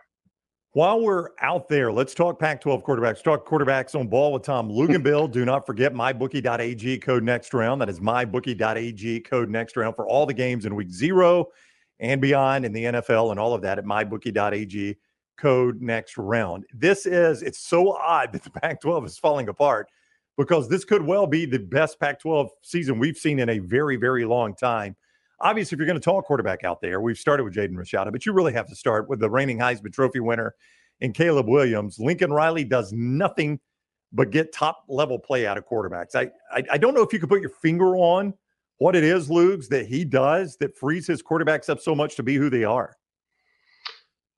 while 0.75 1.01
we're 1.01 1.29
out 1.41 1.69
there, 1.69 1.93
let's 1.93 2.15
talk 2.15 2.41
Pac 2.41 2.61
12 2.61 2.83
quarterbacks. 2.83 3.23
Talk 3.23 3.47
quarterbacks 3.47 3.95
on 3.95 4.09
ball 4.09 4.33
with 4.33 4.43
Tom 4.43 4.69
Luginbill. 4.69 5.31
Do 5.31 5.45
not 5.45 5.65
forget 5.65 5.95
mybookie.ag 5.95 6.99
code 6.99 7.23
next 7.23 7.55
round. 7.55 7.81
That 7.81 7.89
is 7.89 8.01
mybookie.ag 8.01 9.21
code 9.21 9.49
next 9.49 9.77
round 9.77 9.95
for 9.95 10.09
all 10.09 10.27
the 10.27 10.35
games 10.35 10.67
in 10.67 10.75
week 10.75 10.91
zero 10.91 11.47
and 12.01 12.21
beyond 12.21 12.65
in 12.65 12.73
the 12.73 12.85
NFL 12.87 13.31
and 13.31 13.39
all 13.39 13.55
of 13.55 13.63
that 13.63 13.79
at 13.79 13.85
mybookie.ag 13.85 14.97
code 15.39 15.81
next 15.81 16.19
round. 16.19 16.65
This 16.75 17.07
is, 17.07 17.43
it's 17.43 17.61
so 17.61 17.93
odd 17.93 18.33
that 18.33 18.43
the 18.43 18.51
Pac 18.51 18.81
12 18.81 19.07
is 19.07 19.17
falling 19.17 19.49
apart 19.49 19.89
because 20.37 20.69
this 20.69 20.85
could 20.85 21.03
well 21.03 21.29
be 21.29 21.47
the 21.47 21.61
best 21.61 22.01
Pac 22.01 22.19
12 22.19 22.51
season 22.63 22.99
we've 22.99 23.17
seen 23.17 23.39
in 23.39 23.49
a 23.49 23.61
very, 23.61 23.95
very 23.95 24.25
long 24.25 24.57
time. 24.57 24.97
Obviously, 25.41 25.77
if 25.77 25.79
you're 25.79 25.87
going 25.87 26.01
to 26.01 26.05
talk 26.05 26.25
quarterback 26.25 26.65
out 26.65 26.81
there, 26.81 27.01
we've 27.01 27.19
started 27.19 27.45
with 27.45 27.55
Jaden 27.55 27.75
Rashada, 27.75 28.13
but 28.13 28.25
you 28.25 28.33
really 28.33 28.53
have 28.53 28.69
to 28.69 28.77
start 28.77 29.09
with 29.09 29.21
the 29.21 29.29
reigning 29.29 29.59
Heisman 29.59 29.93
Trophy 29.93 30.21
winner 30.21 30.55
and 31.01 31.15
Caleb 31.15 31.49
Williams. 31.49 31.99
Lincoln 31.99 32.33
Riley 32.33 32.65
does 32.65 32.93
nothing 32.93 33.61
but 34.13 34.31
get 34.31 34.53
top 34.53 34.85
level 34.89 35.19
play 35.19 35.47
out 35.47 35.59
of 35.59 35.67
quarterbacks. 35.67 36.15
I, 36.15 36.31
I, 36.53 36.63
I 36.73 36.79
don't 36.79 36.95
know 36.95 37.03
if 37.03 37.13
you 37.13 37.19
could 37.19 37.29
put 37.29 37.41
your 37.41 37.51
finger 37.51 37.97
on 37.97 38.33
what 38.79 38.95
it 38.97 39.05
is, 39.05 39.29
Lugs, 39.29 39.69
that 39.69 39.87
he 39.87 40.05
does 40.05 40.57
that 40.59 40.77
frees 40.77 41.07
his 41.07 41.23
quarterbacks 41.23 41.69
up 41.69 41.81
so 41.81 41.95
much 41.95 42.17
to 42.17 42.23
be 42.23 42.37
who 42.37 42.49
they 42.49 42.65
are. 42.65 42.97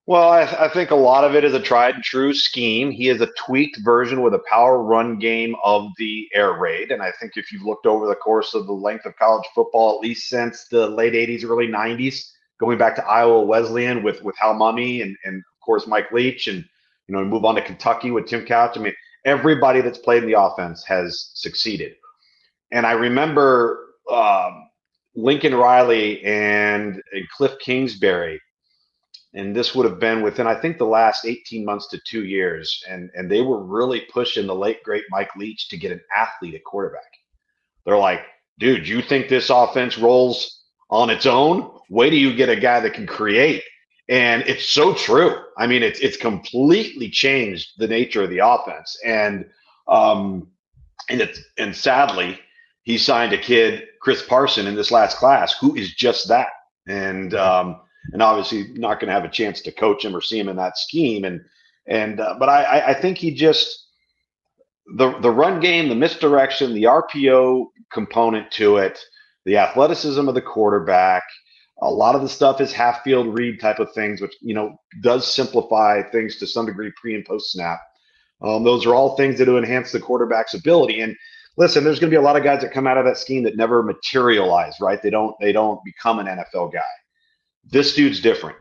Well, 0.08 0.30
I, 0.30 0.42
I, 0.42 0.68
think 0.68 0.92
a 0.92 0.96
lot 0.96 1.24
of 1.24 1.34
it 1.34 1.42
is 1.42 1.52
a 1.52 1.60
tried 1.60 1.96
and 1.96 2.04
true 2.04 2.32
scheme. 2.32 2.92
He 2.92 3.08
is 3.08 3.20
a 3.20 3.32
tweaked 3.36 3.80
version 3.82 4.22
with 4.22 4.34
a 4.34 4.42
power 4.48 4.80
run 4.80 5.18
game 5.18 5.56
of 5.64 5.90
the 5.98 6.28
air 6.32 6.52
raid. 6.52 6.92
And 6.92 7.02
I 7.02 7.10
think 7.18 7.36
if 7.36 7.50
you've 7.50 7.64
looked 7.64 7.86
over 7.86 8.06
the 8.06 8.14
course 8.14 8.54
of 8.54 8.66
the 8.66 8.72
length 8.72 9.04
of 9.04 9.16
college 9.16 9.44
football, 9.52 9.96
at 9.96 10.00
least 10.00 10.28
since 10.28 10.68
the 10.68 10.86
late 10.86 11.14
80s, 11.14 11.44
early 11.44 11.66
90s, 11.66 12.30
going 12.60 12.78
back 12.78 12.94
to 12.96 13.04
Iowa 13.04 13.42
Wesleyan 13.42 14.04
with, 14.04 14.22
with 14.22 14.36
Hal 14.38 14.54
Mumme 14.54 15.02
and, 15.02 15.16
and, 15.24 15.38
of 15.38 15.60
course, 15.64 15.88
Mike 15.88 16.12
Leach, 16.12 16.46
and, 16.46 16.64
you 17.08 17.16
know, 17.16 17.24
move 17.24 17.44
on 17.44 17.56
to 17.56 17.60
Kentucky 17.60 18.12
with 18.12 18.26
Tim 18.26 18.46
Couch. 18.46 18.76
I 18.76 18.80
mean, 18.80 18.94
everybody 19.24 19.80
that's 19.80 19.98
played 19.98 20.22
in 20.22 20.30
the 20.30 20.40
offense 20.40 20.84
has 20.84 21.32
succeeded. 21.34 21.94
And 22.70 22.86
I 22.86 22.92
remember 22.92 23.88
um, 24.08 24.68
Lincoln 25.16 25.56
Riley 25.56 26.24
and, 26.24 27.02
and 27.12 27.28
Cliff 27.36 27.58
Kingsbury 27.58 28.40
and 29.34 29.54
this 29.54 29.74
would 29.74 29.84
have 29.84 30.00
been 30.00 30.22
within 30.22 30.46
I 30.46 30.54
think 30.54 30.78
the 30.78 30.86
last 30.86 31.24
18 31.24 31.64
months 31.64 31.88
to 31.88 32.00
two 32.06 32.24
years, 32.24 32.82
and 32.88 33.10
and 33.14 33.30
they 33.30 33.42
were 33.42 33.62
really 33.62 34.00
pushing 34.12 34.46
the 34.46 34.54
late 34.54 34.82
great 34.82 35.04
Mike 35.10 35.34
Leach 35.36 35.68
to 35.68 35.76
get 35.76 35.92
an 35.92 36.00
athlete 36.14 36.54
at 36.54 36.64
quarterback. 36.64 37.12
They're 37.84 37.98
like, 37.98 38.22
dude, 38.58 38.88
you 38.88 39.02
think 39.02 39.28
this 39.28 39.50
offense 39.50 39.98
rolls 39.98 40.64
on 40.90 41.10
its 41.10 41.26
own? 41.26 41.70
Wait 41.90 42.10
till 42.10 42.18
you 42.18 42.34
get 42.34 42.48
a 42.48 42.56
guy 42.56 42.80
that 42.80 42.94
can 42.94 43.06
create. 43.06 43.62
And 44.08 44.42
it's 44.42 44.64
so 44.64 44.94
true. 44.94 45.36
I 45.58 45.66
mean, 45.66 45.82
it's 45.82 46.00
it's 46.00 46.16
completely 46.16 47.10
changed 47.10 47.72
the 47.78 47.88
nature 47.88 48.22
of 48.22 48.30
the 48.30 48.38
offense. 48.38 48.96
And 49.04 49.46
um 49.88 50.48
and 51.10 51.20
it's 51.20 51.40
and 51.58 51.74
sadly, 51.74 52.38
he 52.82 52.98
signed 52.98 53.32
a 53.32 53.38
kid, 53.38 53.88
Chris 54.00 54.22
Parson, 54.22 54.66
in 54.66 54.74
this 54.74 54.90
last 54.90 55.18
class, 55.18 55.58
who 55.58 55.74
is 55.74 55.94
just 55.94 56.28
that. 56.28 56.48
And 56.86 57.34
um 57.34 57.80
and 58.12 58.22
obviously 58.22 58.72
not 58.74 59.00
going 59.00 59.08
to 59.08 59.14
have 59.14 59.24
a 59.24 59.30
chance 59.30 59.60
to 59.62 59.72
coach 59.72 60.04
him 60.04 60.14
or 60.14 60.20
see 60.20 60.38
him 60.38 60.48
in 60.48 60.56
that 60.56 60.78
scheme. 60.78 61.24
And 61.24 61.40
and 61.86 62.20
uh, 62.20 62.36
but 62.38 62.48
I 62.48 62.88
I 62.88 62.94
think 62.94 63.18
he 63.18 63.34
just 63.34 63.86
the 64.96 65.18
the 65.20 65.30
run 65.30 65.60
game, 65.60 65.88
the 65.88 65.94
misdirection, 65.94 66.74
the 66.74 66.84
RPO 66.84 67.66
component 67.92 68.50
to 68.52 68.76
it, 68.78 68.98
the 69.44 69.56
athleticism 69.56 70.28
of 70.28 70.34
the 70.34 70.42
quarterback. 70.42 71.22
A 71.82 71.90
lot 71.90 72.14
of 72.14 72.22
the 72.22 72.28
stuff 72.28 72.60
is 72.60 72.72
half 72.72 73.02
field 73.02 73.38
read 73.38 73.60
type 73.60 73.80
of 73.80 73.92
things, 73.92 74.20
which 74.20 74.34
you 74.40 74.54
know 74.54 74.76
does 75.02 75.32
simplify 75.32 76.02
things 76.02 76.36
to 76.36 76.46
some 76.46 76.66
degree 76.66 76.92
pre 77.00 77.14
and 77.14 77.24
post 77.24 77.52
snap. 77.52 77.80
Um, 78.42 78.64
those 78.64 78.86
are 78.86 78.94
all 78.94 79.16
things 79.16 79.38
that 79.38 79.48
enhance 79.48 79.92
the 79.92 80.00
quarterback's 80.00 80.54
ability. 80.54 81.00
And 81.00 81.16
listen, 81.56 81.84
there's 81.84 81.98
going 81.98 82.10
to 82.10 82.14
be 82.14 82.20
a 82.20 82.24
lot 82.24 82.36
of 82.36 82.44
guys 82.44 82.60
that 82.60 82.72
come 82.72 82.86
out 82.86 82.98
of 82.98 83.06
that 83.06 83.16
scheme 83.16 83.42
that 83.44 83.56
never 83.56 83.82
materialize, 83.82 84.76
right? 84.80 85.02
They 85.02 85.10
don't 85.10 85.34
they 85.40 85.52
don't 85.52 85.82
become 85.84 86.18
an 86.18 86.26
NFL 86.26 86.72
guy 86.72 86.80
this 87.70 87.94
dude's 87.94 88.20
different. 88.20 88.56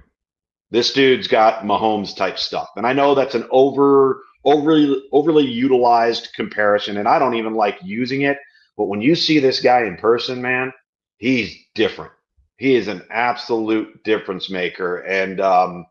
This 0.71 0.93
dude's 0.93 1.27
got 1.27 1.63
Mahomes 1.63 2.15
type 2.15 2.39
stuff. 2.39 2.69
And 2.75 2.85
I 2.85 2.93
know 2.93 3.15
that's 3.15 3.35
an 3.35 3.47
over 3.51 4.21
overly 4.43 5.03
overly 5.11 5.45
utilized 5.45 6.33
comparison 6.35 6.97
and 6.97 7.07
I 7.07 7.17
don't 7.17 7.35
even 7.35 7.55
like 7.55 7.77
using 7.83 8.21
it, 8.21 8.37
but 8.77 8.85
when 8.85 9.01
you 9.01 9.15
see 9.15 9.39
this 9.39 9.59
guy 9.59 9.85
in 9.85 9.97
person, 9.97 10.41
man, 10.41 10.71
he's 11.17 11.55
different. 11.73 12.11
He 12.57 12.75
is 12.75 12.87
an 12.87 13.01
absolute 13.09 14.03
difference 14.03 14.49
maker 14.49 14.97
and 14.97 15.41
um 15.41 15.85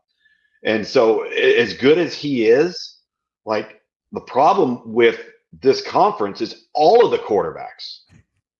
and 0.63 0.85
so 0.85 1.23
as 1.23 1.73
good 1.73 1.97
as 1.97 2.15
he 2.15 2.47
is, 2.47 2.97
like 3.45 3.81
the 4.11 4.21
problem 4.21 4.93
with 4.93 5.19
this 5.61 5.81
conference 5.81 6.41
is 6.41 6.65
all 6.73 7.05
of 7.05 7.11
the 7.11 7.19
quarterbacks 7.19 7.99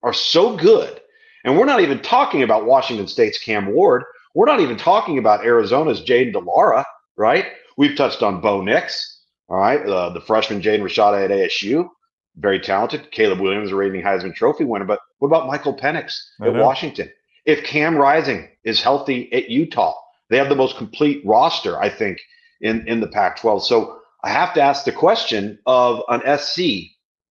are 0.02 0.12
so 0.12 0.56
good. 0.56 1.00
And 1.44 1.58
we're 1.58 1.64
not 1.64 1.80
even 1.80 2.00
talking 2.00 2.42
about 2.42 2.66
Washington 2.66 3.08
State's 3.08 3.42
Cam 3.42 3.66
Ward. 3.66 4.04
We're 4.36 4.44
not 4.44 4.60
even 4.60 4.76
talking 4.76 5.16
about 5.16 5.46
Arizona's 5.46 6.02
Jayden 6.02 6.32
de 6.32 6.40
Laura, 6.40 6.84
right? 7.16 7.46
We've 7.78 7.96
touched 7.96 8.22
on 8.22 8.42
Bo 8.42 8.60
Nix, 8.60 9.22
all 9.48 9.56
right, 9.56 9.80
uh, 9.80 10.10
the 10.10 10.20
freshman 10.20 10.60
Jaden 10.60 10.82
Rashada 10.82 11.24
at 11.24 11.30
ASU, 11.30 11.88
very 12.36 12.60
talented. 12.60 13.10
Caleb 13.12 13.40
Williams, 13.40 13.72
a 13.72 13.74
reigning 13.74 14.02
Heisman 14.02 14.34
Trophy 14.34 14.64
winner. 14.64 14.84
But 14.84 15.00
what 15.20 15.28
about 15.28 15.46
Michael 15.46 15.74
Penix 15.74 16.18
at 16.42 16.52
Washington? 16.52 17.10
If 17.46 17.64
Cam 17.64 17.96
Rising 17.96 18.50
is 18.62 18.82
healthy 18.82 19.32
at 19.32 19.48
Utah, 19.48 19.94
they 20.28 20.36
have 20.36 20.50
the 20.50 20.54
most 20.54 20.76
complete 20.76 21.24
roster, 21.24 21.80
I 21.80 21.88
think, 21.88 22.20
in, 22.60 22.86
in 22.86 23.00
the 23.00 23.08
Pac 23.08 23.40
12. 23.40 23.64
So 23.64 24.00
I 24.22 24.28
have 24.28 24.52
to 24.52 24.60
ask 24.60 24.84
the 24.84 24.92
question 24.92 25.58
of 25.64 26.02
an 26.10 26.38
SC 26.38 26.90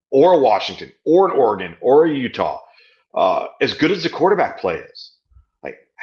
or 0.09 0.33
a 0.33 0.39
Washington 0.39 0.91
or 1.03 1.29
an 1.29 1.37
Oregon 1.37 1.77
or 1.81 2.07
a 2.07 2.11
Utah, 2.11 2.61
uh, 3.13 3.45
as 3.61 3.75
good 3.75 3.91
as 3.91 4.01
the 4.01 4.09
quarterback 4.09 4.59
play 4.59 4.77
is, 4.77 5.11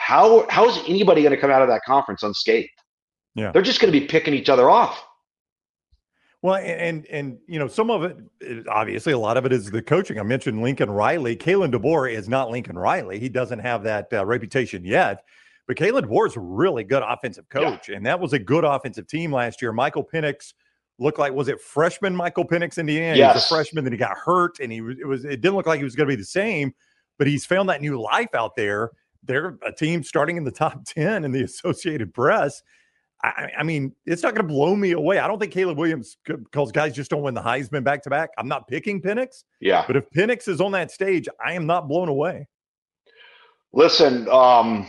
how 0.02 0.44
how 0.50 0.68
is 0.68 0.78
anybody 0.88 1.22
going 1.22 1.34
to 1.34 1.40
come 1.40 1.50
out 1.50 1.62
of 1.62 1.68
that 1.68 1.82
conference 1.86 2.24
unscathed? 2.24 2.68
Yeah, 3.36 3.52
they're 3.52 3.62
just 3.62 3.80
going 3.80 3.92
to 3.92 3.98
be 3.98 4.04
picking 4.04 4.34
each 4.34 4.48
other 4.48 4.68
off. 4.68 5.02
Well, 6.42 6.56
and 6.56 7.06
and 7.06 7.38
you 7.46 7.60
know 7.60 7.68
some 7.68 7.88
of 7.88 8.02
it, 8.02 8.66
obviously, 8.68 9.12
a 9.12 9.18
lot 9.18 9.36
of 9.36 9.46
it 9.46 9.52
is 9.52 9.70
the 9.70 9.80
coaching. 9.80 10.18
I 10.18 10.24
mentioned 10.24 10.60
Lincoln 10.60 10.90
Riley. 10.90 11.36
Kalen 11.36 11.72
DeBoer 11.72 12.12
is 12.12 12.28
not 12.28 12.50
Lincoln 12.50 12.76
Riley. 12.76 13.20
He 13.20 13.28
doesn't 13.28 13.60
have 13.60 13.84
that 13.84 14.12
uh, 14.12 14.26
reputation 14.26 14.84
yet. 14.84 15.22
But 15.68 15.76
Kalen 15.76 16.02
DeBoer 16.02 16.26
is 16.26 16.36
a 16.36 16.40
really 16.40 16.82
good 16.82 17.04
offensive 17.06 17.48
coach, 17.48 17.88
yeah. 17.88 17.96
and 17.96 18.04
that 18.04 18.18
was 18.18 18.32
a 18.32 18.40
good 18.40 18.64
offensive 18.64 19.06
team 19.06 19.32
last 19.32 19.62
year. 19.62 19.72
Michael 19.72 20.04
Penix 20.04 20.52
looked 20.98 21.20
like 21.20 21.32
was 21.32 21.46
it 21.46 21.60
freshman 21.60 22.14
Michael 22.14 22.44
Penix 22.44 22.76
in 22.76 22.86
the 22.86 23.00
end? 23.00 23.18
Yes. 23.18 23.34
He 23.34 23.36
was 23.36 23.44
a 23.44 23.48
freshman, 23.48 23.84
then 23.84 23.92
he 23.92 23.98
got 23.98 24.16
hurt, 24.18 24.58
and 24.58 24.72
he 24.72 24.78
it 24.78 25.06
was 25.06 25.24
it 25.24 25.40
didn't 25.40 25.54
look 25.54 25.66
like 25.66 25.78
he 25.78 25.84
was 25.84 25.94
going 25.94 26.08
to 26.08 26.16
be 26.16 26.20
the 26.20 26.26
same. 26.26 26.74
But 27.18 27.28
he's 27.28 27.46
found 27.46 27.68
that 27.68 27.80
new 27.80 28.00
life 28.00 28.34
out 28.34 28.56
there 28.56 28.90
they're 29.22 29.58
a 29.64 29.72
team 29.72 30.02
starting 30.02 30.36
in 30.36 30.44
the 30.44 30.50
top 30.50 30.84
10 30.86 31.24
in 31.24 31.32
the 31.32 31.42
Associated 31.42 32.12
Press. 32.12 32.62
I, 33.24 33.50
I 33.58 33.62
mean, 33.62 33.94
it's 34.04 34.22
not 34.22 34.34
going 34.34 34.46
to 34.46 34.52
blow 34.52 34.74
me 34.74 34.92
away. 34.92 35.18
I 35.18 35.28
don't 35.28 35.38
think 35.38 35.52
Caleb 35.52 35.78
Williams, 35.78 36.16
because 36.24 36.72
guys 36.72 36.92
just 36.92 37.10
don't 37.10 37.22
win 37.22 37.34
the 37.34 37.42
Heisman 37.42 37.84
back 37.84 38.02
to 38.02 38.10
back. 38.10 38.30
I'm 38.36 38.48
not 38.48 38.66
picking 38.66 39.00
Penix. 39.00 39.44
Yeah. 39.60 39.84
But 39.86 39.96
if 39.96 40.10
Penix 40.10 40.48
is 40.48 40.60
on 40.60 40.72
that 40.72 40.90
stage, 40.90 41.28
I 41.44 41.52
am 41.52 41.66
not 41.66 41.88
blown 41.88 42.08
away. 42.08 42.48
Listen, 43.72 44.28
um, 44.28 44.88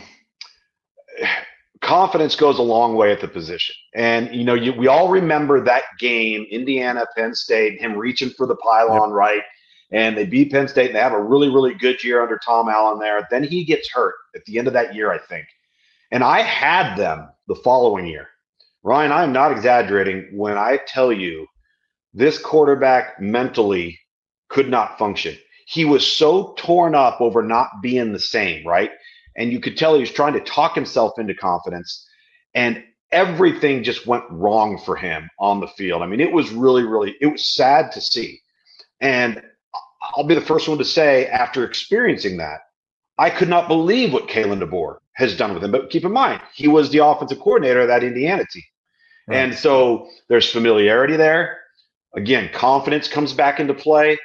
confidence 1.80 2.34
goes 2.34 2.58
a 2.58 2.62
long 2.62 2.96
way 2.96 3.12
at 3.12 3.20
the 3.20 3.28
position. 3.28 3.74
And, 3.94 4.34
you 4.34 4.44
know, 4.44 4.54
you, 4.54 4.72
we 4.72 4.88
all 4.88 5.08
remember 5.08 5.64
that 5.64 5.84
game, 6.00 6.44
Indiana, 6.50 7.06
Penn 7.16 7.34
State, 7.34 7.80
him 7.80 7.96
reaching 7.96 8.30
for 8.30 8.46
the 8.46 8.56
pylon 8.56 9.10
yep. 9.10 9.16
right. 9.16 9.42
And 9.94 10.16
they 10.18 10.26
beat 10.26 10.50
Penn 10.50 10.66
State 10.66 10.88
and 10.88 10.96
they 10.96 11.00
have 11.00 11.12
a 11.12 11.22
really, 11.22 11.48
really 11.48 11.72
good 11.72 12.02
year 12.02 12.20
under 12.20 12.36
Tom 12.44 12.68
Allen 12.68 12.98
there. 12.98 13.28
Then 13.30 13.44
he 13.44 13.64
gets 13.64 13.88
hurt 13.88 14.16
at 14.34 14.44
the 14.44 14.58
end 14.58 14.66
of 14.66 14.72
that 14.72 14.92
year, 14.92 15.12
I 15.12 15.18
think. 15.18 15.46
And 16.10 16.24
I 16.24 16.42
had 16.42 16.96
them 16.96 17.28
the 17.46 17.54
following 17.54 18.08
year. 18.08 18.26
Ryan, 18.82 19.12
I 19.12 19.22
am 19.22 19.32
not 19.32 19.52
exaggerating 19.52 20.30
when 20.32 20.58
I 20.58 20.80
tell 20.88 21.12
you 21.12 21.46
this 22.12 22.38
quarterback 22.38 23.20
mentally 23.20 23.96
could 24.48 24.68
not 24.68 24.98
function. 24.98 25.38
He 25.66 25.84
was 25.84 26.04
so 26.04 26.54
torn 26.58 26.96
up 26.96 27.20
over 27.20 27.40
not 27.40 27.68
being 27.80 28.12
the 28.12 28.18
same, 28.18 28.66
right? 28.66 28.90
And 29.36 29.52
you 29.52 29.60
could 29.60 29.76
tell 29.76 29.94
he 29.94 30.00
was 30.00 30.10
trying 30.10 30.32
to 30.32 30.40
talk 30.40 30.74
himself 30.74 31.20
into 31.20 31.34
confidence. 31.34 32.04
And 32.54 32.82
everything 33.12 33.84
just 33.84 34.08
went 34.08 34.24
wrong 34.28 34.76
for 34.76 34.96
him 34.96 35.30
on 35.38 35.60
the 35.60 35.68
field. 35.68 36.02
I 36.02 36.06
mean, 36.06 36.20
it 36.20 36.32
was 36.32 36.50
really, 36.50 36.82
really, 36.82 37.14
it 37.20 37.28
was 37.28 37.54
sad 37.54 37.92
to 37.92 38.00
see. 38.00 38.40
And 39.00 39.40
I'll 40.16 40.24
be 40.24 40.34
the 40.34 40.40
first 40.40 40.68
one 40.68 40.78
to 40.78 40.84
say, 40.84 41.26
after 41.26 41.64
experiencing 41.64 42.36
that, 42.38 42.60
I 43.18 43.30
could 43.30 43.48
not 43.48 43.68
believe 43.68 44.12
what 44.12 44.28
Kalen 44.28 44.62
DeBoer 44.62 44.98
has 45.14 45.36
done 45.36 45.54
with 45.54 45.62
him. 45.62 45.70
But 45.70 45.90
keep 45.90 46.04
in 46.04 46.12
mind, 46.12 46.40
he 46.52 46.68
was 46.68 46.90
the 46.90 47.04
offensive 47.04 47.38
coordinator 47.38 47.80
of 47.80 47.88
that 47.88 48.04
Indiana 48.04 48.44
team. 48.50 48.62
Right. 49.28 49.36
And 49.36 49.54
so 49.54 50.08
there's 50.28 50.50
familiarity 50.50 51.16
there. 51.16 51.58
Again, 52.14 52.50
confidence 52.52 53.08
comes 53.08 53.32
back 53.32 53.60
into 53.60 53.74
play. 53.74 54.18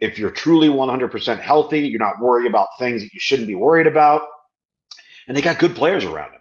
If 0.00 0.18
you're 0.18 0.30
truly 0.30 0.68
100% 0.68 1.40
healthy, 1.40 1.80
you're 1.80 1.98
not 1.98 2.20
worried 2.20 2.46
about 2.46 2.68
things 2.78 3.02
that 3.02 3.12
you 3.12 3.20
shouldn't 3.20 3.48
be 3.48 3.54
worried 3.54 3.86
about. 3.86 4.22
And 5.26 5.36
they 5.36 5.42
got 5.42 5.58
good 5.58 5.74
players 5.74 6.04
around 6.04 6.32
him. 6.32 6.40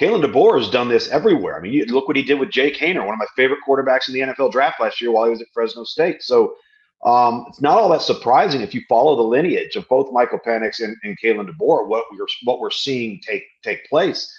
Kalen 0.00 0.24
DeBoer 0.24 0.58
has 0.58 0.70
done 0.70 0.88
this 0.88 1.08
everywhere. 1.10 1.56
I 1.56 1.60
mean, 1.60 1.72
you 1.72 1.84
look 1.86 2.08
what 2.08 2.16
he 2.16 2.24
did 2.24 2.40
with 2.40 2.50
Jake 2.50 2.76
Haener, 2.76 3.04
one 3.04 3.14
of 3.14 3.18
my 3.18 3.26
favorite 3.36 3.60
quarterbacks 3.66 4.08
in 4.08 4.14
the 4.14 4.20
NFL 4.20 4.50
draft 4.50 4.80
last 4.80 5.00
year 5.00 5.12
while 5.12 5.24
he 5.24 5.30
was 5.30 5.40
at 5.40 5.46
Fresno 5.54 5.84
State. 5.84 6.22
So 6.22 6.56
um, 7.04 7.44
it's 7.48 7.60
not 7.60 7.76
all 7.76 7.90
that 7.90 8.02
surprising 8.02 8.62
if 8.62 8.74
you 8.74 8.82
follow 8.88 9.14
the 9.14 9.22
lineage 9.22 9.76
of 9.76 9.86
both 9.88 10.12
Michael 10.12 10.38
Penix 10.44 10.82
and, 10.82 10.96
and 11.02 11.18
Kalen 11.22 11.48
DeBoer, 11.48 11.86
what 11.86 12.04
we're 12.10 12.26
what 12.44 12.60
we're 12.60 12.70
seeing 12.70 13.20
take 13.20 13.44
take 13.62 13.84
place. 13.88 14.34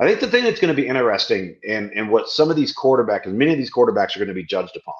I 0.00 0.06
think 0.06 0.20
the 0.20 0.28
thing 0.28 0.44
that's 0.44 0.60
going 0.60 0.74
to 0.74 0.80
be 0.80 0.86
interesting 0.86 1.56
and, 1.68 1.90
and 1.92 2.10
what 2.10 2.28
some 2.28 2.50
of 2.50 2.56
these 2.56 2.74
quarterbacks, 2.76 3.26
many 3.26 3.52
of 3.52 3.58
these 3.58 3.72
quarterbacks 3.72 4.14
are 4.14 4.20
going 4.20 4.28
to 4.28 4.34
be 4.34 4.44
judged 4.44 4.76
upon, 4.76 4.94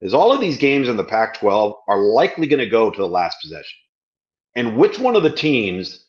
is 0.00 0.14
all 0.14 0.32
of 0.32 0.40
these 0.40 0.56
games 0.56 0.88
in 0.88 0.96
the 0.96 1.04
Pac 1.04 1.38
12 1.38 1.74
are 1.88 2.00
likely 2.00 2.46
going 2.46 2.58
to 2.58 2.68
go 2.68 2.90
to 2.90 2.98
the 2.98 3.08
last 3.08 3.36
possession. 3.42 3.78
And 4.54 4.76
which 4.76 4.98
one 4.98 5.16
of 5.16 5.22
the 5.22 5.30
teams 5.30 6.06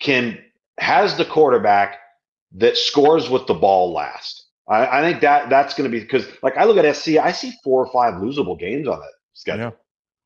can 0.00 0.38
has 0.78 1.16
the 1.16 1.24
quarterback 1.24 1.98
that 2.52 2.78
scores 2.78 3.28
with 3.28 3.46
the 3.46 3.54
ball 3.54 3.92
last? 3.92 4.46
I, 4.68 4.98
I 4.98 5.02
think 5.02 5.20
that 5.20 5.50
that's 5.50 5.74
going 5.74 5.90
to 5.90 5.94
be 5.94 6.02
because, 6.02 6.26
like, 6.42 6.56
I 6.56 6.64
look 6.64 6.76
at 6.78 6.96
SC, 6.96 7.16
I 7.16 7.32
see 7.32 7.52
four 7.62 7.84
or 7.84 7.92
five 7.92 8.20
losable 8.22 8.58
games 8.58 8.88
on 8.88 8.98
that 9.00 9.12
schedule. 9.36 9.76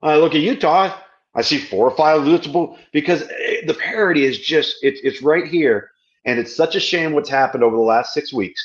Yeah. 0.03 0.09
I 0.09 0.17
look 0.17 0.35
at 0.35 0.41
Utah, 0.41 0.97
I 1.35 1.43
see 1.43 1.59
four 1.59 1.89
or 1.89 1.97
five 1.97 2.23
losable 2.23 2.79
because 2.93 3.23
eh, 3.23 3.67
the 3.67 3.75
parity 3.75 4.25
is 4.25 4.39
just 4.39 4.77
it's 4.83 5.01
it's 5.03 5.23
right 5.23 5.47
here 5.47 5.91
and 6.25 6.39
it's 6.39 6.55
such 6.55 6.75
a 6.75 6.81
shame 6.81 7.13
what's 7.13 7.29
happened 7.29 7.63
over 7.63 7.77
the 7.77 7.83
last 7.83 8.15
six 8.15 8.33
weeks 8.33 8.61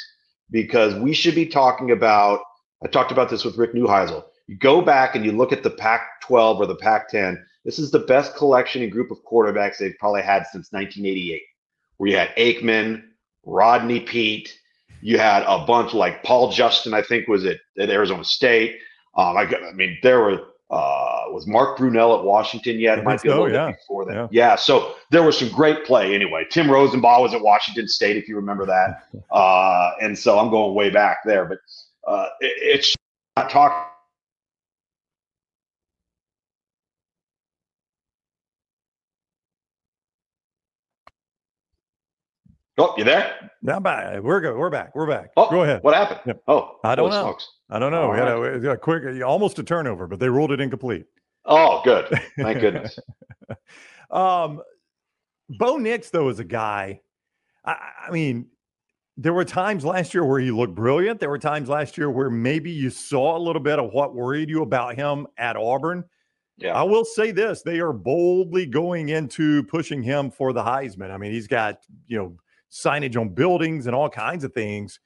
because 0.52 0.96
we 0.96 1.14
should 1.14 1.36
be 1.36 1.46
talking 1.46 1.92
about. 1.92 2.42
I 2.84 2.88
talked 2.88 3.12
about 3.12 3.30
this 3.30 3.44
with 3.44 3.58
Rick 3.58 3.74
Neuheisel. 3.74 4.24
You 4.48 4.58
go 4.58 4.82
back 4.82 5.16
and 5.16 5.26
you 5.26 5.32
look 5.32 5.52
at 5.52 5.64
the 5.64 5.72
Pac 5.72 6.22
12 6.22 6.60
or 6.60 6.66
the 6.66 6.76
Pac 6.76 7.10
10. 7.10 7.44
This 7.64 7.80
is 7.80 7.90
the 7.90 8.00
best 8.00 8.36
collection 8.36 8.84
and 8.84 8.92
group 8.92 9.10
of 9.10 9.24
quarterbacks 9.24 9.78
they've 9.78 9.98
probably 9.98 10.22
had 10.22 10.46
since 10.52 10.72
1988, 10.72 11.42
where 11.98 12.10
you 12.10 12.18
had 12.18 12.36
Aikman, 12.36 13.04
Rodney 13.44 14.02
Peete, 14.02 14.56
you 15.02 15.18
had 15.18 15.44
a 15.48 15.66
bunch 15.66 15.94
like 15.94 16.24
Paul 16.24 16.52
Justin, 16.52 16.94
I 16.94 17.02
think 17.02 17.28
was 17.28 17.46
at, 17.46 17.58
at 17.80 17.90
Arizona 17.90 18.24
State. 18.24 18.78
Um, 19.16 19.38
I, 19.38 19.44
I 19.44 19.72
mean, 19.74 19.98
there 20.04 20.20
were 20.22 20.42
uh, 20.72 21.26
was 21.28 21.46
Mark 21.46 21.78
Brunell 21.78 22.18
at 22.18 22.24
Washington 22.24 22.80
yet? 22.80 22.98
It 22.98 23.04
might 23.04 23.22
be 23.22 23.30
a 23.30 23.32
little 23.32 23.52
yeah. 23.52 23.68
bit 23.68 23.78
before 23.78 24.06
that. 24.06 24.14
Yeah. 24.14 24.28
yeah. 24.32 24.56
So 24.56 24.96
there 25.12 25.22
was 25.22 25.38
some 25.38 25.50
great 25.50 25.86
play 25.86 26.16
anyway. 26.16 26.46
Timm 26.50 26.68
Rosenbach 26.68 27.22
was 27.22 27.34
at 27.34 27.42
Washington 27.42 27.88
State, 27.88 28.18
if 28.18 28.28
you 28.28 28.36
remember 28.36 28.66
that. 28.66 29.04
Uh, 29.32 29.92
and 30.02 30.18
so 30.18 30.40
I'm 30.40 30.50
going 30.50 30.74
way 30.76 30.90
back 30.90 31.18
there, 31.26 31.46
but 31.46 31.58
uh, 32.08 32.28
it, 32.40 32.54
it's 32.58 32.96
not 33.36 33.50
talking. 33.50 33.78
Oh, 42.78 42.94
you 42.98 43.06
there? 43.06 43.52
Yeah, 43.62 43.78
I'm 43.78 43.84
back. 43.84 44.22
We're 44.22 44.42
good. 44.42 44.58
We're 44.58 44.70
back. 44.70 44.94
We're 44.96 45.08
back. 45.08 45.30
Oh, 45.38 45.50
go 45.50 45.64
ahead. 45.64 45.82
What 45.82 45.96
happened? 45.96 46.20
Yep. 46.26 46.44
Oh, 46.48 46.78
I 46.84 46.96
don't 46.96 47.10
know. 47.10 47.22
Smokes. 47.22 47.50
I 47.70 47.80
don't 47.80 47.92
know. 47.92 48.10
we 48.10 48.18
had, 48.18 48.28
a, 48.28 48.72
a 48.72 48.78
quick, 48.78 49.24
almost 49.24 49.58
a 49.60 49.64
turnover, 49.64 50.08
but 50.08 50.20
they 50.20 50.28
ruled 50.28 50.52
it 50.52 50.60
incomplete. 50.60 51.06
Oh, 51.46 51.82
good. 51.86 52.08
Thank 52.38 52.60
goodness. 52.60 53.00
um, 54.12 54.62
Bo 55.58 55.78
Nix, 55.78 56.10
though, 56.10 56.28
is 56.28 56.40
a 56.40 56.44
guy. 56.44 57.00
I, 57.64 57.78
I, 58.08 58.12
mean, 58.12 58.48
there 59.16 59.34
were 59.34 59.46
times 59.46 59.86
last 59.86 60.14
year 60.14 60.26
where 60.26 60.42
he 60.42 60.52
looked 60.52 60.76
brilliant. 60.76 61.22
There 61.22 61.30
were 61.30 61.40
times 61.40 61.70
last 61.70 61.98
year 61.98 62.10
where 62.10 62.30
maybe 62.30 62.72
you 62.72 62.90
saw 62.90 63.38
a 63.38 63.40
little 63.40 63.62
bit 63.62 63.80
of 63.80 63.94
what 63.94 64.14
worried 64.14 64.50
you 64.50 64.64
about 64.64 64.96
him 64.96 65.28
at 65.38 65.56
Auburn. 65.56 66.04
Yeah. 66.58 66.74
I 66.74 66.84
will 66.84 67.06
say 67.06 67.32
this: 67.32 67.62
they 67.62 67.80
are 67.80 67.94
boldly 67.94 68.66
going 68.66 69.10
into 69.10 69.64
pushing 69.64 70.04
him 70.04 70.30
for 70.32 70.52
the 70.54 70.64
Heisman. 70.64 71.12
I 71.12 71.18
mean, 71.18 71.32
he's 71.32 71.48
got 71.48 71.80
you 72.08 72.18
know 72.18 72.38
signage 72.76 73.20
on 73.20 73.30
buildings 73.30 73.88
and 73.88 73.96
all 73.96 74.10
kinds 74.10 74.44
of 74.44 74.54
things. 74.54 75.00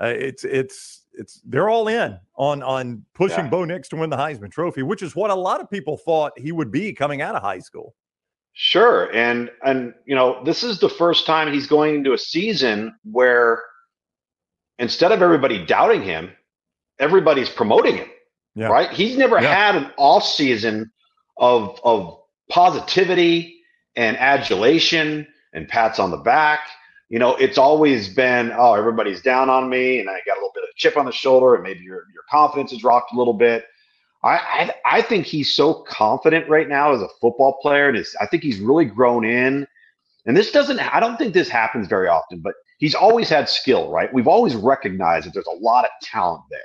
Uh, 0.00 0.06
it's 0.06 0.44
it's 0.44 1.06
it's 1.14 1.40
they're 1.44 1.68
all 1.68 1.88
in 1.88 2.18
on 2.36 2.62
on 2.62 3.04
pushing 3.14 3.46
yeah. 3.46 3.50
Bo 3.50 3.64
Nix 3.64 3.88
to 3.88 3.96
win 3.96 4.10
the 4.10 4.16
Heisman 4.16 4.50
Trophy, 4.50 4.82
which 4.82 5.02
is 5.02 5.16
what 5.16 5.30
a 5.30 5.34
lot 5.34 5.60
of 5.60 5.68
people 5.68 5.96
thought 5.96 6.38
he 6.38 6.52
would 6.52 6.70
be 6.70 6.92
coming 6.92 7.20
out 7.20 7.34
of 7.34 7.42
high 7.42 7.58
school. 7.58 7.94
Sure, 8.52 9.12
and 9.12 9.50
and 9.64 9.94
you 10.04 10.14
know 10.14 10.42
this 10.44 10.62
is 10.62 10.78
the 10.78 10.88
first 10.88 11.26
time 11.26 11.52
he's 11.52 11.66
going 11.66 11.96
into 11.96 12.12
a 12.12 12.18
season 12.18 12.94
where 13.10 13.62
instead 14.78 15.10
of 15.10 15.22
everybody 15.22 15.64
doubting 15.64 16.02
him, 16.02 16.30
everybody's 17.00 17.48
promoting 17.48 17.96
him. 17.96 18.08
Yeah. 18.54 18.66
Right? 18.66 18.90
He's 18.90 19.16
never 19.16 19.40
yeah. 19.40 19.54
had 19.54 19.76
an 19.76 19.90
off 19.96 20.24
season 20.24 20.92
of 21.38 21.80
of 21.82 22.20
positivity 22.48 23.60
and 23.96 24.16
adulation 24.16 25.26
and 25.52 25.66
pats 25.66 25.98
on 25.98 26.10
the 26.10 26.16
back 26.18 26.60
you 27.08 27.18
know, 27.18 27.36
it's 27.36 27.58
always 27.58 28.08
been, 28.08 28.52
oh, 28.56 28.74
everybody's 28.74 29.22
down 29.22 29.48
on 29.48 29.68
me, 29.68 29.98
and 30.00 30.10
I 30.10 30.20
got 30.26 30.34
a 30.34 30.40
little 30.40 30.52
bit 30.54 30.64
of 30.64 30.74
chip 30.76 30.96
on 30.96 31.06
the 31.06 31.12
shoulder, 31.12 31.54
and 31.54 31.62
maybe 31.62 31.80
your 31.80 32.04
your 32.12 32.24
confidence 32.30 32.70
has 32.72 32.84
rocked 32.84 33.12
a 33.12 33.16
little 33.16 33.34
bit. 33.34 33.64
I, 34.22 34.34
I, 34.36 34.74
I 34.84 35.02
think 35.02 35.26
he's 35.26 35.54
so 35.54 35.84
confident 35.88 36.48
right 36.48 36.68
now 36.68 36.92
as 36.92 37.00
a 37.00 37.08
football 37.20 37.58
player, 37.62 37.88
and 37.88 37.96
is, 37.96 38.16
I 38.20 38.26
think 38.26 38.42
he's 38.42 38.58
really 38.58 38.84
grown 38.84 39.24
in. 39.24 39.66
And 40.26 40.36
this 40.36 40.50
doesn't, 40.50 40.78
I 40.80 41.00
don't 41.00 41.16
think 41.16 41.32
this 41.32 41.48
happens 41.48 41.86
very 41.86 42.08
often, 42.08 42.40
but 42.40 42.54
he's 42.78 42.94
always 42.94 43.28
had 43.30 43.48
skill, 43.48 43.90
right? 43.90 44.12
We've 44.12 44.28
always 44.28 44.54
recognized 44.56 45.26
that 45.26 45.34
there's 45.34 45.46
a 45.46 45.64
lot 45.64 45.84
of 45.84 45.90
talent 46.02 46.42
there. 46.50 46.60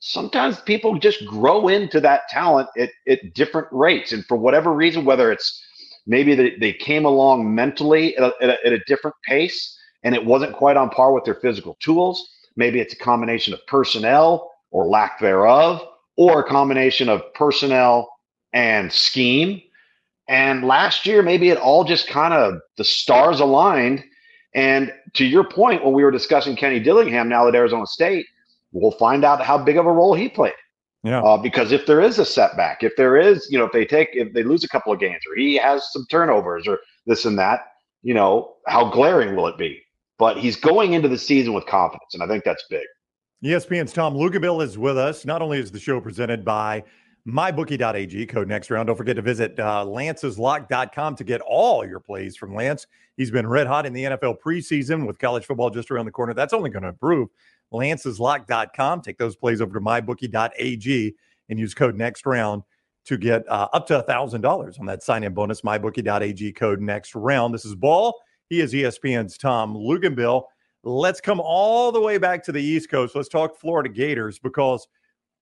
Sometimes 0.00 0.60
people 0.60 0.98
just 0.98 1.24
grow 1.24 1.68
into 1.68 2.00
that 2.00 2.28
talent 2.28 2.68
at, 2.76 2.90
at 3.08 3.32
different 3.32 3.68
rates, 3.70 4.12
and 4.12 4.26
for 4.26 4.36
whatever 4.36 4.74
reason, 4.74 5.04
whether 5.04 5.32
it's 5.32 5.64
maybe 6.06 6.34
they, 6.34 6.56
they 6.56 6.72
came 6.72 7.04
along 7.04 7.54
mentally 7.54 8.16
at 8.16 8.22
a, 8.24 8.32
at, 8.42 8.48
a, 8.50 8.66
at 8.66 8.72
a 8.72 8.78
different 8.86 9.16
pace 9.24 9.76
and 10.02 10.14
it 10.14 10.24
wasn't 10.24 10.52
quite 10.52 10.76
on 10.76 10.88
par 10.90 11.12
with 11.12 11.24
their 11.24 11.34
physical 11.34 11.76
tools. 11.80 12.28
Maybe 12.56 12.80
it's 12.80 12.94
a 12.94 12.98
combination 12.98 13.52
of 13.52 13.66
personnel 13.66 14.50
or 14.70 14.86
lack 14.86 15.20
thereof, 15.20 15.82
or 16.16 16.40
a 16.40 16.44
combination 16.44 17.08
of 17.08 17.22
personnel 17.34 18.08
and 18.52 18.92
scheme. 18.92 19.60
And 20.28 20.64
last 20.64 21.06
year, 21.06 21.22
maybe 21.22 21.50
it 21.50 21.58
all 21.58 21.84
just 21.84 22.08
kind 22.08 22.34
of 22.34 22.60
the 22.76 22.84
stars 22.84 23.40
aligned. 23.40 24.04
And 24.54 24.92
to 25.14 25.24
your 25.24 25.44
point, 25.44 25.84
when 25.84 25.92
we 25.92 26.02
were 26.02 26.10
discussing 26.10 26.56
Kenny 26.56 26.80
Dillingham 26.80 27.28
now 27.28 27.46
at 27.48 27.54
Arizona 27.54 27.86
State, 27.86 28.26
we'll 28.72 28.92
find 28.92 29.24
out 29.24 29.42
how 29.42 29.58
big 29.58 29.76
of 29.76 29.86
a 29.86 29.92
role 29.92 30.14
he 30.14 30.28
played. 30.28 30.54
Yeah. 31.06 31.20
Uh, 31.20 31.36
because 31.36 31.70
if 31.70 31.86
there 31.86 32.00
is 32.00 32.18
a 32.18 32.24
setback, 32.24 32.82
if 32.82 32.96
there 32.96 33.16
is, 33.16 33.46
you 33.48 33.56
know, 33.56 33.64
if 33.64 33.72
they 33.72 33.84
take, 33.84 34.08
if 34.12 34.32
they 34.32 34.42
lose 34.42 34.64
a 34.64 34.68
couple 34.68 34.92
of 34.92 34.98
games 34.98 35.22
or 35.30 35.36
he 35.36 35.54
has 35.54 35.92
some 35.92 36.04
turnovers 36.10 36.66
or 36.66 36.80
this 37.06 37.24
and 37.24 37.38
that, 37.38 37.60
you 38.02 38.12
know, 38.12 38.56
how 38.66 38.90
glaring 38.90 39.36
will 39.36 39.46
it 39.46 39.56
be? 39.56 39.80
But 40.18 40.36
he's 40.36 40.56
going 40.56 40.94
into 40.94 41.08
the 41.08 41.16
season 41.16 41.52
with 41.52 41.64
confidence, 41.66 42.12
and 42.12 42.24
I 42.24 42.26
think 42.26 42.42
that's 42.42 42.64
big. 42.68 42.82
ESPN's 43.44 43.92
Tom 43.92 44.14
Luginbill 44.14 44.64
is 44.64 44.78
with 44.78 44.98
us. 44.98 45.24
Not 45.24 45.42
only 45.42 45.60
is 45.60 45.70
the 45.70 45.78
show 45.78 46.00
presented 46.00 46.44
by 46.44 46.82
mybookie.ag, 47.28 48.26
code 48.26 48.48
next 48.48 48.68
round. 48.70 48.88
Don't 48.88 48.96
forget 48.96 49.14
to 49.14 49.22
visit 49.22 49.60
uh, 49.60 49.84
lanceslock.com 49.84 51.14
to 51.16 51.24
get 51.24 51.40
all 51.42 51.86
your 51.86 52.00
plays 52.00 52.36
from 52.36 52.52
Lance. 52.52 52.88
He's 53.16 53.30
been 53.30 53.46
red 53.46 53.68
hot 53.68 53.86
in 53.86 53.92
the 53.92 54.04
NFL 54.04 54.38
preseason 54.44 55.06
with 55.06 55.20
college 55.20 55.44
football 55.46 55.70
just 55.70 55.92
around 55.92 56.06
the 56.06 56.12
corner. 56.12 56.34
That's 56.34 56.52
only 56.52 56.70
going 56.70 56.82
to 56.82 56.88
improve 56.88 57.28
lanceslock.com. 57.72 59.02
Take 59.02 59.18
those 59.18 59.36
plays 59.36 59.60
over 59.60 59.74
to 59.74 59.80
mybookie.ag 59.80 61.14
and 61.48 61.58
use 61.58 61.74
code 61.74 61.96
next 61.96 62.26
round 62.26 62.62
to 63.04 63.16
get 63.16 63.48
uh, 63.48 63.68
up 63.72 63.86
to 63.86 64.04
$1,000 64.06 64.80
on 64.80 64.86
that 64.86 65.02
sign 65.02 65.24
in 65.24 65.32
bonus. 65.32 65.60
Mybookie.ag 65.62 66.52
code 66.52 66.80
next 66.80 67.14
round. 67.14 67.54
This 67.54 67.64
is 67.64 67.74
Ball 67.74 68.14
He 68.48 68.60
is 68.60 68.72
ESPN's 68.72 69.38
Tom 69.38 69.74
Luginbill. 69.74 70.44
Let's 70.82 71.20
come 71.20 71.40
all 71.40 71.90
the 71.92 72.00
way 72.00 72.18
back 72.18 72.44
to 72.44 72.52
the 72.52 72.62
East 72.62 72.90
Coast. 72.90 73.14
Let's 73.14 73.28
talk 73.28 73.56
Florida 73.56 73.88
Gators 73.88 74.38
because 74.38 74.86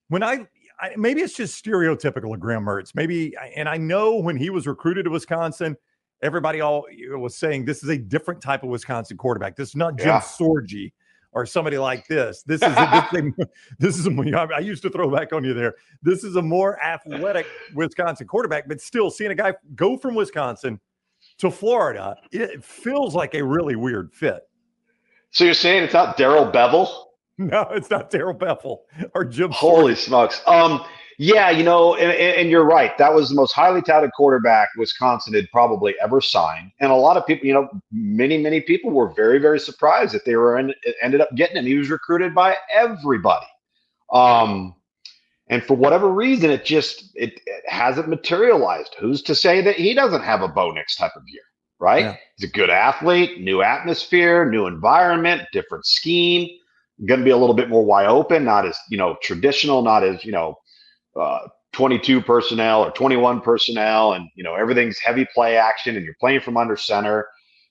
when 0.08 0.22
I, 0.22 0.46
I 0.80 0.94
maybe 0.96 1.20
it's 1.20 1.34
just 1.34 1.62
stereotypical 1.62 2.32
of 2.32 2.40
Graham 2.40 2.64
Mertz. 2.64 2.94
Maybe, 2.94 3.34
and 3.54 3.68
I 3.68 3.76
know 3.76 4.16
when 4.16 4.36
he 4.36 4.50
was 4.50 4.66
recruited 4.66 5.04
to 5.04 5.10
Wisconsin, 5.10 5.76
everybody 6.22 6.60
all 6.60 6.86
was 7.12 7.36
saying 7.36 7.64
this 7.64 7.82
is 7.82 7.90
a 7.90 7.98
different 7.98 8.40
type 8.40 8.62
of 8.62 8.70
Wisconsin 8.70 9.16
quarterback. 9.16 9.56
This 9.56 9.70
is 9.70 9.76
not 9.76 9.98
Jim 9.98 10.08
yeah. 10.08 10.20
Sorgi 10.20 10.92
or 11.34 11.44
somebody 11.44 11.76
like 11.78 12.06
this. 12.06 12.42
This 12.42 12.62
is 12.62 12.68
a, 12.68 13.08
this, 13.12 13.24
a, 13.24 13.48
this 13.78 13.98
is 13.98 14.06
a, 14.06 14.48
I 14.54 14.60
used 14.60 14.82
to 14.82 14.90
throw 14.90 15.10
back 15.10 15.32
on 15.32 15.44
you 15.44 15.52
there. 15.52 15.74
This 16.02 16.24
is 16.24 16.36
a 16.36 16.42
more 16.42 16.80
athletic 16.82 17.46
Wisconsin 17.74 18.26
quarterback, 18.26 18.68
but 18.68 18.80
still 18.80 19.10
seeing 19.10 19.30
a 19.30 19.34
guy 19.34 19.54
go 19.74 19.96
from 19.96 20.14
Wisconsin 20.14 20.80
to 21.38 21.50
Florida, 21.50 22.16
it 22.30 22.62
feels 22.64 23.14
like 23.14 23.34
a 23.34 23.42
really 23.42 23.76
weird 23.76 24.12
fit. 24.12 24.42
So 25.30 25.44
you're 25.44 25.54
saying 25.54 25.84
it's 25.84 25.94
not 25.94 26.16
Darrell 26.16 26.50
Bevell? 26.50 26.88
No, 27.36 27.62
it's 27.72 27.90
not 27.90 28.10
Darrell 28.10 28.32
Bevell 28.32 28.82
or 29.12 29.24
Jim. 29.24 29.50
Holy 29.50 29.96
smokes! 29.96 30.40
Um, 30.46 30.84
yeah, 31.18 31.50
you 31.50 31.62
know, 31.62 31.94
and, 31.94 32.12
and, 32.12 32.50
you're 32.50 32.64
right. 32.64 32.96
That 32.98 33.14
was 33.14 33.28
the 33.28 33.34
most 33.34 33.52
highly 33.52 33.82
touted 33.82 34.10
quarterback 34.16 34.68
Wisconsin 34.76 35.34
had 35.34 35.50
probably 35.50 35.94
ever 36.02 36.20
signed, 36.20 36.72
and 36.80 36.90
a 36.90 36.96
lot 36.96 37.16
of 37.16 37.26
people, 37.26 37.46
you 37.46 37.54
know, 37.54 37.68
many 37.92 38.38
many 38.38 38.60
people 38.60 38.90
were 38.90 39.12
very 39.14 39.38
very 39.38 39.60
surprised 39.60 40.14
that 40.14 40.24
they 40.24 40.36
were 40.36 40.58
in, 40.58 40.74
ended 41.02 41.20
up 41.20 41.34
getting 41.36 41.56
him. 41.56 41.66
He 41.66 41.76
was 41.76 41.90
recruited 41.90 42.34
by 42.34 42.56
everybody. 42.72 43.46
Um, 44.12 44.74
and 45.48 45.62
for 45.62 45.74
whatever 45.74 46.10
reason, 46.10 46.50
it 46.50 46.64
just 46.64 47.10
it, 47.14 47.40
it, 47.46 47.64
hasn't 47.66 48.08
materialized. 48.08 48.94
Who's 48.98 49.22
to 49.22 49.34
say 49.34 49.60
that 49.60 49.76
he 49.76 49.94
doesn't 49.94 50.22
have 50.22 50.42
a 50.42 50.48
Bo 50.48 50.70
Nix 50.70 50.96
type 50.96 51.12
of 51.16 51.22
year, 51.26 51.42
right? 51.78 52.04
Yeah. 52.04 52.16
He's 52.36 52.48
a 52.48 52.52
good 52.52 52.70
athlete, 52.70 53.40
new 53.40 53.62
atmosphere, 53.62 54.50
new 54.50 54.66
environment, 54.66 55.42
different 55.52 55.84
scheme. 55.86 56.48
Going 57.06 57.20
to 57.20 57.24
be 57.24 57.30
a 57.30 57.36
little 57.36 57.56
bit 57.56 57.68
more 57.68 57.84
wide 57.84 58.06
open, 58.06 58.44
not 58.44 58.66
as 58.66 58.78
you 58.88 58.96
know 58.96 59.16
traditional, 59.22 59.82
not 59.82 60.02
as 60.02 60.24
you 60.24 60.32
know 60.32 60.56
uh, 61.18 61.48
22 61.72 62.20
personnel 62.22 62.84
or 62.84 62.90
21 62.92 63.40
personnel, 63.40 64.12
and 64.12 64.28
you 64.34 64.44
know 64.44 64.54
everything's 64.54 64.98
heavy 64.98 65.26
play 65.34 65.56
action, 65.56 65.96
and 65.96 66.04
you're 66.04 66.16
playing 66.20 66.40
from 66.40 66.56
under 66.56 66.76
center. 66.76 67.26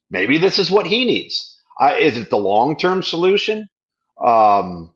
Maybe 0.09 0.37
this 0.37 0.59
is 0.59 0.69
what 0.69 0.85
he 0.85 1.05
needs. 1.05 1.57
Uh, 1.79 1.95
is 1.99 2.17
it 2.17 2.29
the 2.29 2.37
long 2.37 2.77
term 2.77 3.01
solution? 3.01 3.67
Um, 4.23 4.93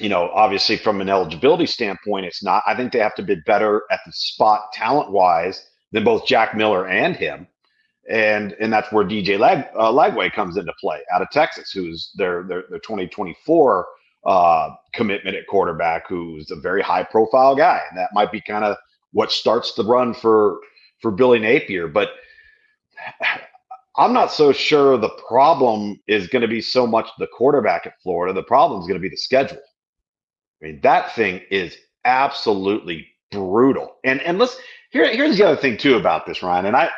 you 0.00 0.08
know, 0.08 0.30
obviously 0.30 0.76
from 0.76 1.00
an 1.00 1.08
eligibility 1.08 1.66
standpoint, 1.66 2.26
it's 2.26 2.42
not. 2.42 2.62
I 2.66 2.74
think 2.74 2.92
they 2.92 2.98
have 2.98 3.14
to 3.16 3.22
be 3.22 3.36
better 3.46 3.84
at 3.90 4.00
the 4.04 4.12
spot 4.12 4.72
talent 4.72 5.10
wise 5.12 5.64
than 5.92 6.04
both 6.04 6.26
Jack 6.26 6.56
Miller 6.56 6.86
and 6.88 7.14
him. 7.14 7.46
And 8.10 8.54
and 8.60 8.72
that's 8.72 8.90
where 8.90 9.04
DJ 9.04 9.38
Lag, 9.38 9.66
uh, 9.76 9.92
Lagway 9.92 10.32
comes 10.32 10.56
into 10.56 10.72
play 10.80 10.98
out 11.14 11.22
of 11.22 11.30
Texas, 11.30 11.70
who's 11.70 12.10
their 12.16 12.42
their, 12.42 12.64
their 12.68 12.80
2024 12.80 13.86
uh, 14.24 14.70
commitment 14.92 15.36
at 15.36 15.46
quarterback, 15.46 16.08
who's 16.08 16.50
a 16.50 16.56
very 16.56 16.82
high 16.82 17.02
profile 17.02 17.56
guy, 17.56 17.80
and 17.90 17.98
that 17.98 18.10
might 18.12 18.32
be 18.32 18.40
kind 18.40 18.64
of 18.64 18.76
what 19.12 19.32
starts 19.32 19.74
the 19.74 19.84
run 19.84 20.14
for 20.14 20.60
for 21.00 21.10
Billy 21.10 21.38
Napier. 21.38 21.88
But 21.88 22.10
I'm 23.96 24.12
not 24.12 24.32
so 24.32 24.52
sure 24.52 24.96
the 24.96 25.10
problem 25.28 26.00
is 26.06 26.28
going 26.28 26.42
to 26.42 26.48
be 26.48 26.60
so 26.60 26.86
much 26.86 27.08
the 27.18 27.26
quarterback 27.26 27.86
at 27.86 28.00
Florida. 28.02 28.32
The 28.32 28.42
problem 28.42 28.80
is 28.80 28.86
going 28.86 28.98
to 28.98 29.02
be 29.02 29.10
the 29.10 29.16
schedule. 29.16 29.58
I 30.62 30.66
mean, 30.66 30.80
that 30.82 31.14
thing 31.14 31.40
is 31.50 31.76
absolutely 32.04 33.06
brutal. 33.30 33.96
And 34.04 34.20
and 34.22 34.38
let's 34.38 34.56
here 34.90 35.12
here's 35.14 35.36
the 35.36 35.46
other 35.46 35.60
thing 35.60 35.76
too 35.76 35.96
about 35.96 36.26
this, 36.26 36.42
Ryan. 36.42 36.66
And 36.66 36.76
I 36.76 36.90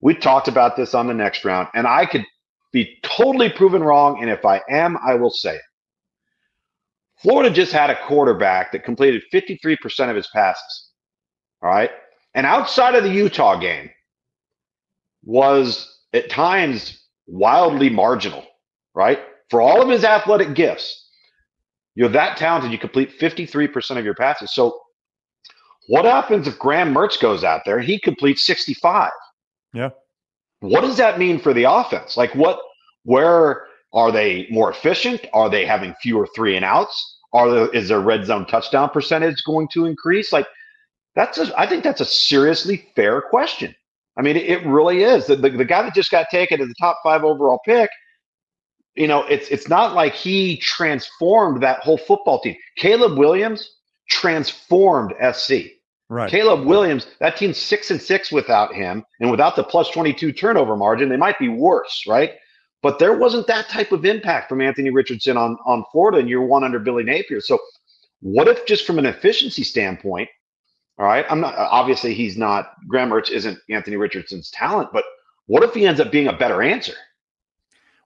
we 0.00 0.14
talked 0.14 0.48
about 0.48 0.76
this 0.76 0.94
on 0.94 1.06
the 1.06 1.14
next 1.14 1.44
round, 1.44 1.68
and 1.74 1.86
I 1.86 2.06
could 2.06 2.24
be 2.72 2.98
totally 3.02 3.50
proven 3.50 3.82
wrong. 3.82 4.22
And 4.22 4.30
if 4.30 4.44
I 4.44 4.60
am, 4.70 4.96
I 5.04 5.14
will 5.14 5.30
say 5.30 5.56
it. 5.56 5.62
Florida 7.22 7.50
just 7.50 7.72
had 7.72 7.90
a 7.90 8.06
quarterback 8.06 8.72
that 8.72 8.84
completed 8.84 9.22
53% 9.32 10.10
of 10.10 10.16
his 10.16 10.28
passes. 10.28 10.90
All 11.62 11.70
right. 11.70 11.90
And 12.34 12.46
outside 12.46 12.94
of 12.94 13.02
the 13.02 13.10
Utah 13.10 13.58
game, 13.58 13.90
was 15.24 16.00
at 16.14 16.30
times 16.30 17.04
wildly 17.26 17.90
marginal, 17.90 18.44
right? 18.94 19.20
For 19.50 19.60
all 19.60 19.82
of 19.82 19.88
his 19.88 20.04
athletic 20.04 20.54
gifts, 20.54 21.06
you're 21.94 22.08
that 22.10 22.36
talented, 22.36 22.70
you 22.70 22.78
complete 22.78 23.18
53% 23.18 23.98
of 23.98 24.04
your 24.04 24.14
passes. 24.14 24.54
So 24.54 24.78
what 25.88 26.04
happens 26.04 26.46
if 26.46 26.58
Graham 26.58 26.94
Mertz 26.94 27.20
goes 27.20 27.44
out 27.44 27.62
there 27.64 27.78
and 27.78 27.86
he 27.86 27.98
completes 27.98 28.46
65? 28.46 29.10
Yeah. 29.74 29.90
What 30.60 30.82
does 30.82 30.96
that 30.96 31.18
mean 31.18 31.38
for 31.38 31.52
the 31.52 31.64
offense? 31.64 32.16
Like 32.16 32.34
what 32.34 32.58
where 33.04 33.66
are 33.92 34.12
they 34.12 34.46
more 34.50 34.70
efficient? 34.70 35.26
Are 35.32 35.48
they 35.48 35.64
having 35.64 35.94
fewer 36.02 36.26
three 36.34 36.56
and 36.56 36.64
outs? 36.64 37.17
Are 37.32 37.50
there, 37.50 37.68
is 37.68 37.88
their 37.88 38.00
red 38.00 38.24
zone 38.24 38.46
touchdown 38.46 38.90
percentage 38.90 39.42
going 39.44 39.68
to 39.72 39.86
increase? 39.86 40.32
Like 40.32 40.46
that's 41.14 41.38
a, 41.38 41.52
I 41.58 41.66
think 41.66 41.84
that's 41.84 42.00
a 42.00 42.06
seriously 42.06 42.88
fair 42.96 43.20
question. 43.20 43.74
I 44.16 44.22
mean, 44.22 44.36
it, 44.36 44.46
it 44.46 44.66
really 44.66 45.02
is. 45.02 45.26
The, 45.26 45.36
the, 45.36 45.50
the 45.50 45.64
guy 45.64 45.82
that 45.82 45.94
just 45.94 46.10
got 46.10 46.26
taken 46.30 46.60
as 46.60 46.68
the 46.68 46.74
top 46.80 46.98
five 47.02 47.24
overall 47.24 47.60
pick– 47.64 47.90
you 48.98 49.06
know, 49.06 49.22
it's 49.24 49.48
it's 49.48 49.68
not 49.68 49.94
like 49.94 50.12
he 50.12 50.56
transformed 50.58 51.62
that 51.62 51.80
whole 51.80 51.96
football 51.96 52.40
team. 52.40 52.56
Caleb 52.76 53.16
Williams 53.16 53.76
transformed 54.10 55.14
SC. 55.32 55.52
Right. 56.10 56.30
Caleb 56.30 56.66
Williams, 56.66 57.06
that 57.20 57.36
team's 57.36 57.58
six 57.58 57.90
and 57.90 58.00
six 58.00 58.32
without 58.32 58.74
him, 58.74 59.04
and 59.20 59.30
without 59.30 59.56
the 59.56 59.62
plus 59.62 59.90
22 59.90 60.32
turnover 60.32 60.74
margin, 60.74 61.08
they 61.08 61.16
might 61.16 61.38
be 61.38 61.48
worse, 61.48 62.04
right? 62.08 62.32
But 62.82 62.98
there 62.98 63.16
wasn't 63.16 63.46
that 63.48 63.68
type 63.68 63.92
of 63.92 64.04
impact 64.04 64.48
from 64.48 64.60
Anthony 64.60 64.90
Richardson 64.90 65.36
on, 65.36 65.56
on 65.66 65.84
Florida 65.90 66.18
in 66.18 66.28
year 66.28 66.42
one 66.42 66.62
under 66.62 66.78
Billy 66.78 67.02
Napier. 67.02 67.40
So, 67.40 67.58
what 68.20 68.48
if 68.48 68.66
just 68.66 68.86
from 68.86 68.98
an 68.98 69.06
efficiency 69.06 69.62
standpoint, 69.64 70.28
all 70.98 71.06
right, 71.06 71.24
I'm 71.28 71.40
not 71.40 71.54
obviously 71.56 72.14
he's 72.14 72.36
not 72.36 72.72
Graham 72.88 73.10
Mertz 73.10 73.30
isn't 73.30 73.58
Anthony 73.68 73.96
Richardson's 73.96 74.50
talent, 74.50 74.90
but 74.92 75.04
what 75.46 75.62
if 75.62 75.74
he 75.74 75.86
ends 75.86 76.00
up 76.00 76.10
being 76.10 76.28
a 76.28 76.32
better 76.32 76.62
answer? 76.62 76.94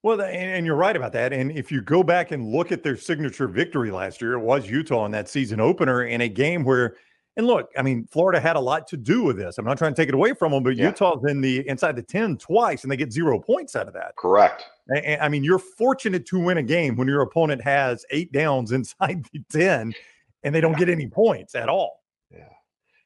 Well, 0.03 0.21
and, 0.21 0.67
you're 0.67 0.77
right 0.77 0.97
about 0.97 1.13
that. 1.13 1.33
And 1.33 1.53
if 1.53 1.71
you 1.71 1.81
go 1.81 2.03
back 2.03 2.33
and 2.33 2.51
look 2.51 2.73
at 2.73 2.83
their 2.83 2.97
signature 2.97 3.47
victory 3.47 3.93
last 3.93 4.21
year, 4.21 4.33
it 4.33 4.41
was 4.41 4.69
Utah 4.69 5.07
in 5.07 5.13
that 5.13 5.29
season 5.29 5.61
opener 5.61 6.03
in 6.03 6.23
a 6.23 6.29
game 6.29 6.65
where, 6.65 6.97
and 7.37 7.47
look, 7.47 7.71
I 7.79 7.83
mean, 7.83 8.07
Florida 8.11 8.41
had 8.41 8.57
a 8.57 8.61
lot 8.61 8.87
to 8.89 8.97
do 8.97 9.23
with 9.23 9.39
this. 9.39 9.57
I'm 9.57 9.65
not 9.65 9.79
trying 9.79 9.95
to 9.95 10.01
take 10.01 10.09
it 10.09 10.15
away 10.15 10.35
from 10.35 10.53
them, 10.53 10.63
but 10.63 10.77
yeah. 10.77 10.87
Utah's 10.87 11.25
in 11.27 11.41
the 11.41 11.67
inside 11.67 11.97
the 11.97 12.03
10 12.03 12.37
twice 12.37 12.83
and 12.83 12.93
they 12.93 12.97
get 12.97 13.13
zero 13.13 13.39
points 13.39 13.75
out 13.75 13.89
of 13.89 13.95
that. 13.95 14.15
Correct. 14.17 14.65
And, 14.89 15.21
I 15.21 15.29
mean, 15.29 15.43
you're 15.43 15.59
fortunate 15.59 16.27
to 16.27 16.39
win 16.39 16.59
a 16.59 16.63
game 16.63 16.95
when 16.97 17.09
your 17.09 17.23
opponent 17.23 17.63
has 17.63 18.05
eight 18.11 18.33
downs 18.33 18.73
inside 18.73 19.25
the 19.33 19.43
10 19.51 19.95
and 20.43 20.55
they 20.55 20.61
don't 20.61 20.77
get 20.77 20.91
any 20.91 21.07
points 21.07 21.55
at 21.55 21.69
all. 21.69 22.03
Yeah. 22.31 22.49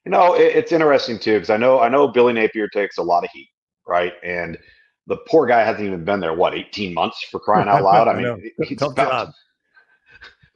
You 0.04 0.10
know, 0.10 0.34
it, 0.34 0.56
it's 0.56 0.72
interesting 0.72 1.18
too, 1.20 1.34
because 1.34 1.50
I 1.50 1.56
know 1.56 1.80
I 1.80 1.88
know 1.88 2.08
Billy 2.08 2.32
Napier 2.32 2.68
takes 2.68 2.98
a 2.98 3.02
lot 3.02 3.22
of 3.22 3.30
heat, 3.30 3.50
right? 3.86 4.14
And 4.24 4.58
the 5.06 5.18
poor 5.28 5.46
guy 5.46 5.64
hasn't 5.64 5.86
even 5.86 6.04
been 6.04 6.18
there 6.18 6.34
what 6.34 6.54
18 6.54 6.92
months 6.94 7.24
for 7.30 7.38
crying 7.40 7.68
out 7.68 7.84
loud. 7.84 8.08
I 8.08 8.14
mean, 8.20 8.50
he's 8.64 8.82
about, 8.82 9.32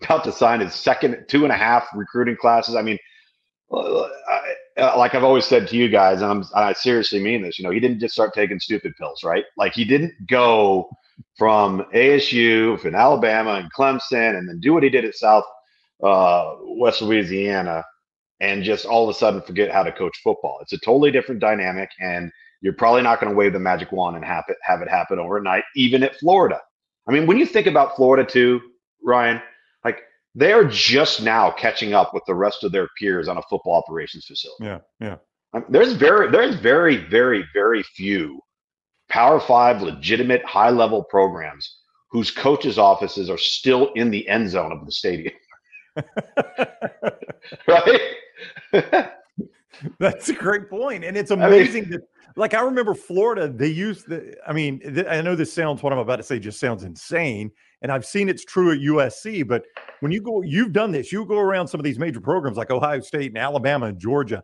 about, 0.02 0.24
to 0.24 0.32
sign 0.32 0.58
his 0.58 0.74
second 0.74 1.24
two 1.28 1.44
and 1.44 1.52
a 1.52 1.56
half 1.56 1.86
recruiting 1.94 2.36
classes. 2.36 2.74
I 2.74 2.82
mean, 2.82 2.98
I, 3.72 4.54
like 4.96 5.14
I've 5.14 5.24
always 5.24 5.46
said 5.46 5.68
to 5.68 5.76
you 5.76 5.88
guys, 5.88 6.22
and, 6.22 6.44
i 6.54 6.72
seriously 6.72 7.20
mean 7.20 7.42
this. 7.42 7.58
You 7.58 7.64
know, 7.64 7.70
he 7.70 7.80
didn't 7.80 8.00
just 8.00 8.14
start 8.14 8.34
taking 8.34 8.58
stupid 8.58 8.94
pills, 8.98 9.22
right? 9.22 9.44
Like 9.56 9.74
he 9.74 9.84
didn't 9.84 10.12
go 10.26 10.90
from 11.36 11.84
ASU 11.94 12.82
and 12.84 12.96
Alabama 12.96 13.54
and 13.54 13.72
Clemson, 13.72 14.38
and 14.38 14.48
then 14.48 14.60
do 14.60 14.72
what 14.72 14.82
he 14.82 14.88
did 14.88 15.04
at 15.04 15.14
South 15.14 15.44
uh, 16.02 16.54
West 16.62 17.02
Louisiana, 17.02 17.84
and 18.40 18.64
just 18.64 18.86
all 18.86 19.08
of 19.08 19.14
a 19.14 19.18
sudden 19.18 19.42
forget 19.42 19.70
how 19.70 19.82
to 19.82 19.92
coach 19.92 20.18
football. 20.22 20.58
It's 20.62 20.72
a 20.72 20.78
totally 20.78 21.10
different 21.10 21.40
dynamic, 21.40 21.90
and 22.00 22.32
you're 22.62 22.72
probably 22.72 23.02
not 23.02 23.20
going 23.20 23.30
to 23.32 23.36
wave 23.36 23.52
the 23.52 23.60
magic 23.60 23.92
wand 23.92 24.16
and 24.16 24.24
have 24.24 24.44
it 24.48 24.56
have 24.62 24.82
it 24.82 24.88
happen 24.88 25.18
overnight, 25.18 25.64
even 25.76 26.02
at 26.02 26.16
Florida. 26.18 26.60
I 27.06 27.12
mean, 27.12 27.26
when 27.26 27.38
you 27.38 27.46
think 27.46 27.66
about 27.66 27.96
Florida 27.96 28.24
too, 28.28 28.60
Ryan, 29.02 29.40
they're 30.34 30.68
just 30.68 31.22
now 31.22 31.50
catching 31.50 31.92
up 31.92 32.14
with 32.14 32.22
the 32.26 32.34
rest 32.34 32.64
of 32.64 32.72
their 32.72 32.88
peers 32.98 33.28
on 33.28 33.36
a 33.38 33.42
football 33.42 33.74
operations 33.74 34.26
facility. 34.26 34.64
Yeah, 34.64 34.78
yeah. 35.00 35.16
Um, 35.52 35.64
there's 35.68 35.92
very 35.94 36.30
there's 36.30 36.54
very 36.56 36.96
very 36.96 37.44
very 37.52 37.82
few 37.82 38.40
Power 39.08 39.40
Five 39.40 39.82
legitimate 39.82 40.44
high 40.44 40.70
level 40.70 41.02
programs 41.04 41.78
whose 42.10 42.30
coaches' 42.30 42.78
offices 42.78 43.30
are 43.30 43.38
still 43.38 43.92
in 43.94 44.10
the 44.10 44.28
end 44.28 44.50
zone 44.50 44.72
of 44.72 44.84
the 44.84 44.92
stadium. 44.92 45.34
right? 47.66 48.00
That's 49.98 50.28
a 50.28 50.34
great 50.34 50.68
point, 50.68 51.04
and 51.04 51.16
it's 51.16 51.30
amazing 51.30 51.84
I 51.84 51.88
mean, 51.88 51.90
that 51.90 52.02
like 52.36 52.54
I 52.54 52.60
remember 52.60 52.94
Florida, 52.94 53.48
they 53.48 53.68
used 53.68 54.08
the. 54.08 54.36
I 54.46 54.52
mean, 54.52 54.80
th- 54.80 55.06
I 55.06 55.20
know 55.20 55.34
this 55.34 55.52
sounds 55.52 55.82
what 55.82 55.92
I'm 55.92 55.98
about 55.98 56.16
to 56.16 56.22
say 56.22 56.38
just 56.38 56.60
sounds 56.60 56.84
insane, 56.84 57.50
and 57.82 57.90
I've 57.90 58.04
seen 58.04 58.28
it's 58.28 58.44
true 58.44 58.72
at 58.72 58.78
USC. 58.78 59.46
But 59.46 59.64
when 60.00 60.12
you 60.12 60.20
go, 60.20 60.42
you've 60.42 60.72
done 60.72 60.92
this. 60.92 61.12
You 61.12 61.24
go 61.24 61.38
around 61.38 61.68
some 61.68 61.80
of 61.80 61.84
these 61.84 61.98
major 61.98 62.20
programs 62.20 62.56
like 62.56 62.70
Ohio 62.70 63.00
State 63.00 63.30
and 63.30 63.38
Alabama 63.38 63.86
and 63.86 63.98
Georgia. 63.98 64.42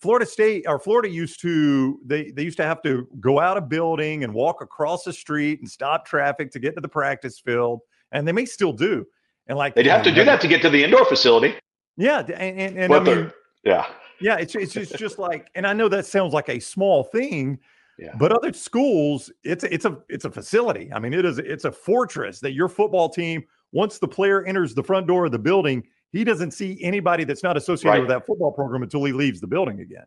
Florida 0.00 0.26
State 0.26 0.64
or 0.66 0.78
Florida 0.78 1.08
used 1.08 1.40
to 1.40 1.98
they 2.04 2.30
they 2.30 2.42
used 2.42 2.58
to 2.58 2.64
have 2.64 2.82
to 2.82 3.08
go 3.20 3.40
out 3.40 3.56
a 3.56 3.60
building 3.60 4.24
and 4.24 4.34
walk 4.34 4.60
across 4.60 5.04
the 5.04 5.12
street 5.12 5.60
and 5.60 5.70
stop 5.70 6.04
traffic 6.04 6.50
to 6.50 6.58
get 6.58 6.74
to 6.74 6.80
the 6.80 6.88
practice 6.88 7.38
field, 7.38 7.80
and 8.12 8.28
they 8.28 8.32
may 8.32 8.44
still 8.44 8.72
do. 8.72 9.06
And 9.46 9.56
like 9.56 9.74
they'd 9.74 9.86
have 9.86 10.02
to 10.04 10.14
do 10.14 10.24
that 10.24 10.40
to 10.42 10.48
get 10.48 10.60
to 10.62 10.70
the 10.70 10.84
indoor 10.84 11.04
facility. 11.06 11.54
Yeah, 11.96 12.18
and 12.18 12.60
and, 12.60 12.78
and 12.78 12.94
I 12.94 13.00
mean, 13.00 13.32
yeah, 13.64 13.86
yeah, 14.20 14.36
it's 14.36 14.54
it's 14.54 14.72
just, 14.72 14.96
just 14.96 15.18
like, 15.18 15.48
and 15.54 15.66
I 15.66 15.72
know 15.72 15.88
that 15.88 16.06
sounds 16.06 16.32
like 16.32 16.48
a 16.48 16.58
small 16.58 17.04
thing, 17.04 17.58
yeah. 17.98 18.14
but 18.18 18.32
other 18.32 18.52
schools, 18.52 19.30
it's 19.42 19.64
it's 19.64 19.84
a 19.84 19.98
it's 20.08 20.24
a 20.24 20.30
facility. 20.30 20.90
I 20.92 20.98
mean, 20.98 21.14
it 21.14 21.24
is 21.24 21.38
it's 21.38 21.64
a 21.64 21.72
fortress 21.72 22.40
that 22.40 22.52
your 22.52 22.68
football 22.68 23.08
team 23.08 23.44
once 23.72 23.98
the 23.98 24.08
player 24.08 24.44
enters 24.44 24.74
the 24.74 24.82
front 24.82 25.06
door 25.06 25.26
of 25.26 25.32
the 25.32 25.38
building 25.38 25.84
he 26.14 26.22
doesn't 26.22 26.52
see 26.52 26.78
anybody 26.80 27.24
that's 27.24 27.42
not 27.42 27.56
associated 27.56 27.90
right. 27.90 27.98
with 27.98 28.08
that 28.08 28.24
football 28.24 28.52
program 28.52 28.84
until 28.84 29.02
he 29.02 29.12
leaves 29.12 29.40
the 29.40 29.48
building 29.48 29.80
again. 29.80 30.04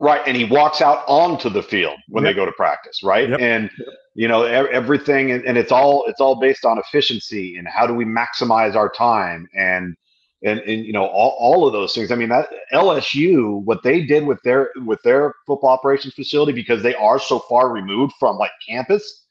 Right, 0.00 0.22
and 0.26 0.34
he 0.34 0.44
walks 0.44 0.80
out 0.80 1.04
onto 1.06 1.50
the 1.50 1.62
field 1.62 1.98
when 2.08 2.24
yep. 2.24 2.32
they 2.32 2.36
go 2.36 2.46
to 2.46 2.52
practice, 2.52 3.02
right? 3.04 3.28
Yep. 3.28 3.38
And 3.38 3.70
you 4.14 4.28
know 4.28 4.44
everything, 4.44 5.30
and 5.30 5.58
it's 5.58 5.70
all 5.70 6.04
it's 6.08 6.22
all 6.22 6.40
based 6.40 6.64
on 6.64 6.78
efficiency 6.78 7.58
and 7.58 7.68
how 7.68 7.86
do 7.86 7.92
we 7.92 8.06
maximize 8.06 8.74
our 8.74 8.88
time 8.88 9.46
and 9.54 9.94
and 10.44 10.60
and 10.60 10.84
you 10.84 10.92
know 10.92 11.06
all, 11.06 11.36
all 11.38 11.66
of 11.66 11.72
those 11.72 11.94
things. 11.94 12.10
I 12.10 12.16
mean 12.16 12.28
that 12.28 12.48
LSU, 12.72 13.62
what 13.64 13.82
they 13.82 14.04
did 14.04 14.26
with 14.26 14.40
their 14.42 14.70
with 14.84 15.00
their 15.02 15.34
football 15.46 15.70
operations 15.70 16.14
facility 16.14 16.52
because 16.52 16.82
they 16.82 16.94
are 16.94 17.18
so 17.18 17.38
far 17.40 17.70
removed 17.70 18.14
from 18.18 18.36
like 18.36 18.50
campus, 18.66 19.24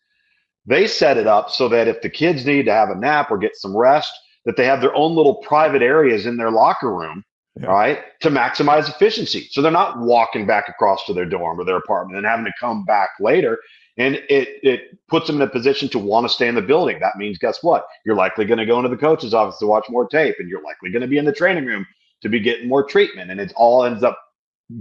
they 0.66 0.88
set 0.88 1.18
it 1.18 1.28
up 1.28 1.50
so 1.50 1.68
that 1.70 1.88
if 1.88 2.02
the 2.02 2.10
kids 2.10 2.46
need 2.46 2.66
to 2.66 2.74
have 2.74 2.90
a 2.90 2.96
nap 2.96 3.32
or 3.32 3.38
get 3.38 3.56
some 3.56 3.76
rest, 3.76 4.12
that 4.46 4.56
they 4.56 4.66
have 4.66 4.82
their 4.82 4.96
own 4.96 5.16
little 5.16 5.36
private 5.36 5.82
areas 5.82 6.26
in 6.26 6.38
their 6.38 6.52
locker 6.52 6.94
room, 6.94 7.24
yeah. 7.60 7.68
right, 7.68 8.00
to 8.22 8.30
maximize 8.30 8.90
efficiency. 8.90 9.48
So 9.52 9.62
they're 9.62 9.72
not 9.72 10.00
walking 10.00 10.46
back 10.46 10.70
across 10.70 11.06
to 11.06 11.14
their 11.14 11.26
dorm 11.26 11.60
or 11.60 11.66
their 11.66 11.78
apartment 11.78 12.18
and 12.18 12.26
having 12.26 12.46
to 12.46 12.54
come 12.60 12.86
back 12.86 13.10
later. 13.20 13.60
And 13.98 14.16
it 14.16 14.48
it 14.64 14.98
puts 15.10 15.28
them 15.28 15.36
in 15.36 15.42
a 15.42 15.48
position 15.48 15.90
to 15.90 16.00
want 16.00 16.26
to 16.26 16.34
stay 16.34 16.48
in 16.48 16.56
the 16.56 16.62
building. 16.62 17.00
That 17.00 17.18
means, 17.18 17.38
guess 17.38 17.62
what? 17.62 17.86
You're 18.06 18.16
likely 18.16 18.46
going 18.46 18.58
to 18.58 18.66
go 18.66 18.78
into 18.78 18.90
the 18.90 18.98
coach's 18.98 19.34
office 19.34 19.60
to 19.60 19.68
watch 19.68 19.86
more 19.90 20.08
tape, 20.08 20.36
and 20.40 20.50
you're 20.50 20.64
likely 20.64 20.92
going 20.92 21.02
to 21.02 21.08
be 21.08 21.18
in 21.18 21.26
the 21.26 21.34
training 21.34 21.66
room 21.66 21.86
to 22.22 22.30
be 22.30 22.40
getting 22.40 22.70
more 22.70 22.86
treatment. 22.86 23.32
And 23.32 23.40
it 23.40 23.52
all 23.56 23.84
ends 23.84 24.02
up 24.02 24.18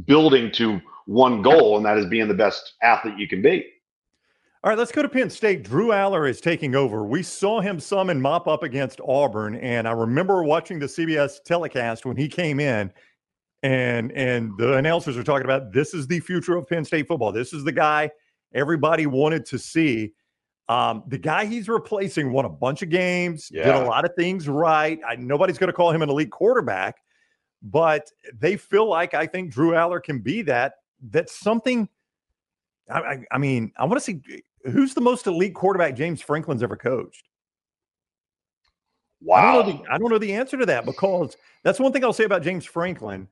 building 0.06 0.52
to 0.52 0.80
one 1.06 1.42
goal, 1.42 1.76
and 1.76 1.84
that 1.84 1.98
is 1.98 2.06
being 2.06 2.28
the 2.28 2.34
best 2.34 2.74
athlete 2.82 3.18
you 3.18 3.26
can 3.26 3.42
be. 3.42 3.66
All 4.62 4.68
right, 4.68 4.76
let's 4.76 4.92
go 4.92 5.00
to 5.00 5.08
Penn 5.08 5.30
State. 5.30 5.62
Drew 5.62 5.88
Allar 5.88 6.28
is 6.28 6.38
taking 6.38 6.74
over. 6.74 7.06
We 7.06 7.22
saw 7.22 7.62
him 7.62 7.80
some 7.80 8.10
and 8.10 8.20
mop 8.20 8.46
up 8.46 8.62
against 8.62 9.00
Auburn, 9.00 9.54
and 9.54 9.88
I 9.88 9.92
remember 9.92 10.44
watching 10.44 10.78
the 10.78 10.84
CBS 10.84 11.42
telecast 11.42 12.04
when 12.04 12.14
he 12.14 12.28
came 12.28 12.60
in, 12.60 12.92
and 13.62 14.12
and 14.12 14.52
the 14.58 14.74
announcers 14.74 15.16
were 15.16 15.22
talking 15.22 15.46
about 15.46 15.72
this 15.72 15.94
is 15.94 16.06
the 16.06 16.20
future 16.20 16.58
of 16.58 16.68
Penn 16.68 16.84
State 16.84 17.08
football. 17.08 17.32
This 17.32 17.54
is 17.54 17.64
the 17.64 17.72
guy 17.72 18.10
everybody 18.52 19.06
wanted 19.06 19.46
to 19.46 19.58
see. 19.58 20.12
Um, 20.68 21.04
the 21.08 21.16
guy 21.16 21.46
he's 21.46 21.66
replacing 21.66 22.30
won 22.30 22.44
a 22.44 22.50
bunch 22.50 22.82
of 22.82 22.90
games, 22.90 23.48
yeah. 23.50 23.64
did 23.64 23.74
a 23.76 23.84
lot 23.86 24.04
of 24.04 24.14
things 24.14 24.46
right. 24.46 25.00
I, 25.08 25.16
nobody's 25.16 25.56
going 25.56 25.68
to 25.68 25.72
call 25.72 25.90
him 25.90 26.02
an 26.02 26.10
elite 26.10 26.32
quarterback, 26.32 26.98
but 27.62 28.10
they 28.38 28.58
feel 28.58 28.86
like 28.86 29.14
I 29.14 29.26
think 29.26 29.52
Drew 29.52 29.70
Allar 29.70 30.02
can 30.02 30.18
be 30.18 30.42
that. 30.42 30.74
That's 31.00 31.32
something. 31.32 31.88
I, 32.90 33.00
I, 33.00 33.24
I 33.32 33.38
mean, 33.38 33.72
I 33.78 33.86
want 33.86 33.96
to 33.96 34.04
see 34.04 34.20
who's 34.64 34.94
the 34.94 35.00
most 35.00 35.26
elite 35.26 35.54
quarterback 35.54 35.96
James 35.96 36.20
Franklin's 36.20 36.62
ever 36.62 36.76
coached? 36.76 37.28
Wow. 39.22 39.36
I 39.36 39.42
don't, 39.42 39.66
know 39.66 39.72
the, 39.72 39.92
I 39.92 39.98
don't 39.98 40.10
know 40.10 40.18
the 40.18 40.32
answer 40.32 40.56
to 40.56 40.66
that 40.66 40.86
because 40.86 41.36
that's 41.62 41.78
one 41.78 41.92
thing 41.92 42.04
I'll 42.04 42.12
say 42.12 42.24
about 42.24 42.42
James 42.42 42.64
Franklin. 42.64 43.28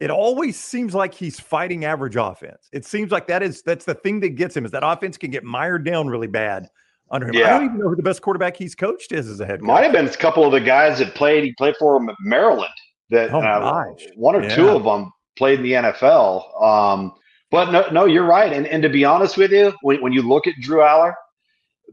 It 0.00 0.10
always 0.10 0.58
seems 0.58 0.94
like 0.94 1.14
he's 1.14 1.38
fighting 1.38 1.84
average 1.84 2.16
offense. 2.16 2.68
It 2.72 2.84
seems 2.84 3.12
like 3.12 3.28
that 3.28 3.40
is 3.42 3.62
that's 3.62 3.84
the 3.84 3.94
thing 3.94 4.18
that 4.20 4.30
gets 4.30 4.56
him 4.56 4.64
is 4.64 4.72
that 4.72 4.82
offense 4.84 5.16
can 5.16 5.30
get 5.30 5.44
mired 5.44 5.84
down 5.84 6.08
really 6.08 6.26
bad 6.26 6.68
under 7.12 7.28
him. 7.28 7.34
Yeah. 7.34 7.46
I 7.46 7.58
don't 7.58 7.64
even 7.66 7.78
know 7.78 7.88
who 7.88 7.94
the 7.94 8.02
best 8.02 8.20
quarterback 8.20 8.56
he's 8.56 8.74
coached 8.74 9.12
is 9.12 9.28
as 9.28 9.38
a 9.38 9.46
head 9.46 9.60
coach. 9.60 9.66
Might 9.66 9.84
have 9.84 9.92
been 9.92 10.06
a 10.06 10.16
couple 10.16 10.44
of 10.44 10.50
the 10.50 10.60
guys 10.60 10.98
that 10.98 11.14
played. 11.14 11.44
He 11.44 11.54
played 11.56 11.76
for 11.78 12.04
Maryland. 12.20 12.72
That 13.10 13.32
oh, 13.32 13.40
uh, 13.40 13.92
one 14.16 14.34
or 14.34 14.42
yeah. 14.42 14.54
two 14.56 14.68
of 14.70 14.82
them 14.82 15.12
played 15.36 15.60
in 15.60 15.64
the 15.64 15.72
NFL. 15.72 16.62
Um, 16.62 17.12
but 17.52 17.70
no, 17.70 17.86
no, 17.92 18.06
you're 18.06 18.26
right. 18.26 18.52
And 18.52 18.66
and 18.66 18.82
to 18.82 18.88
be 18.88 19.04
honest 19.04 19.36
with 19.36 19.52
you, 19.52 19.72
when, 19.82 20.02
when 20.02 20.12
you 20.12 20.22
look 20.22 20.48
at 20.48 20.54
Drew 20.60 20.80
Allar, 20.80 21.14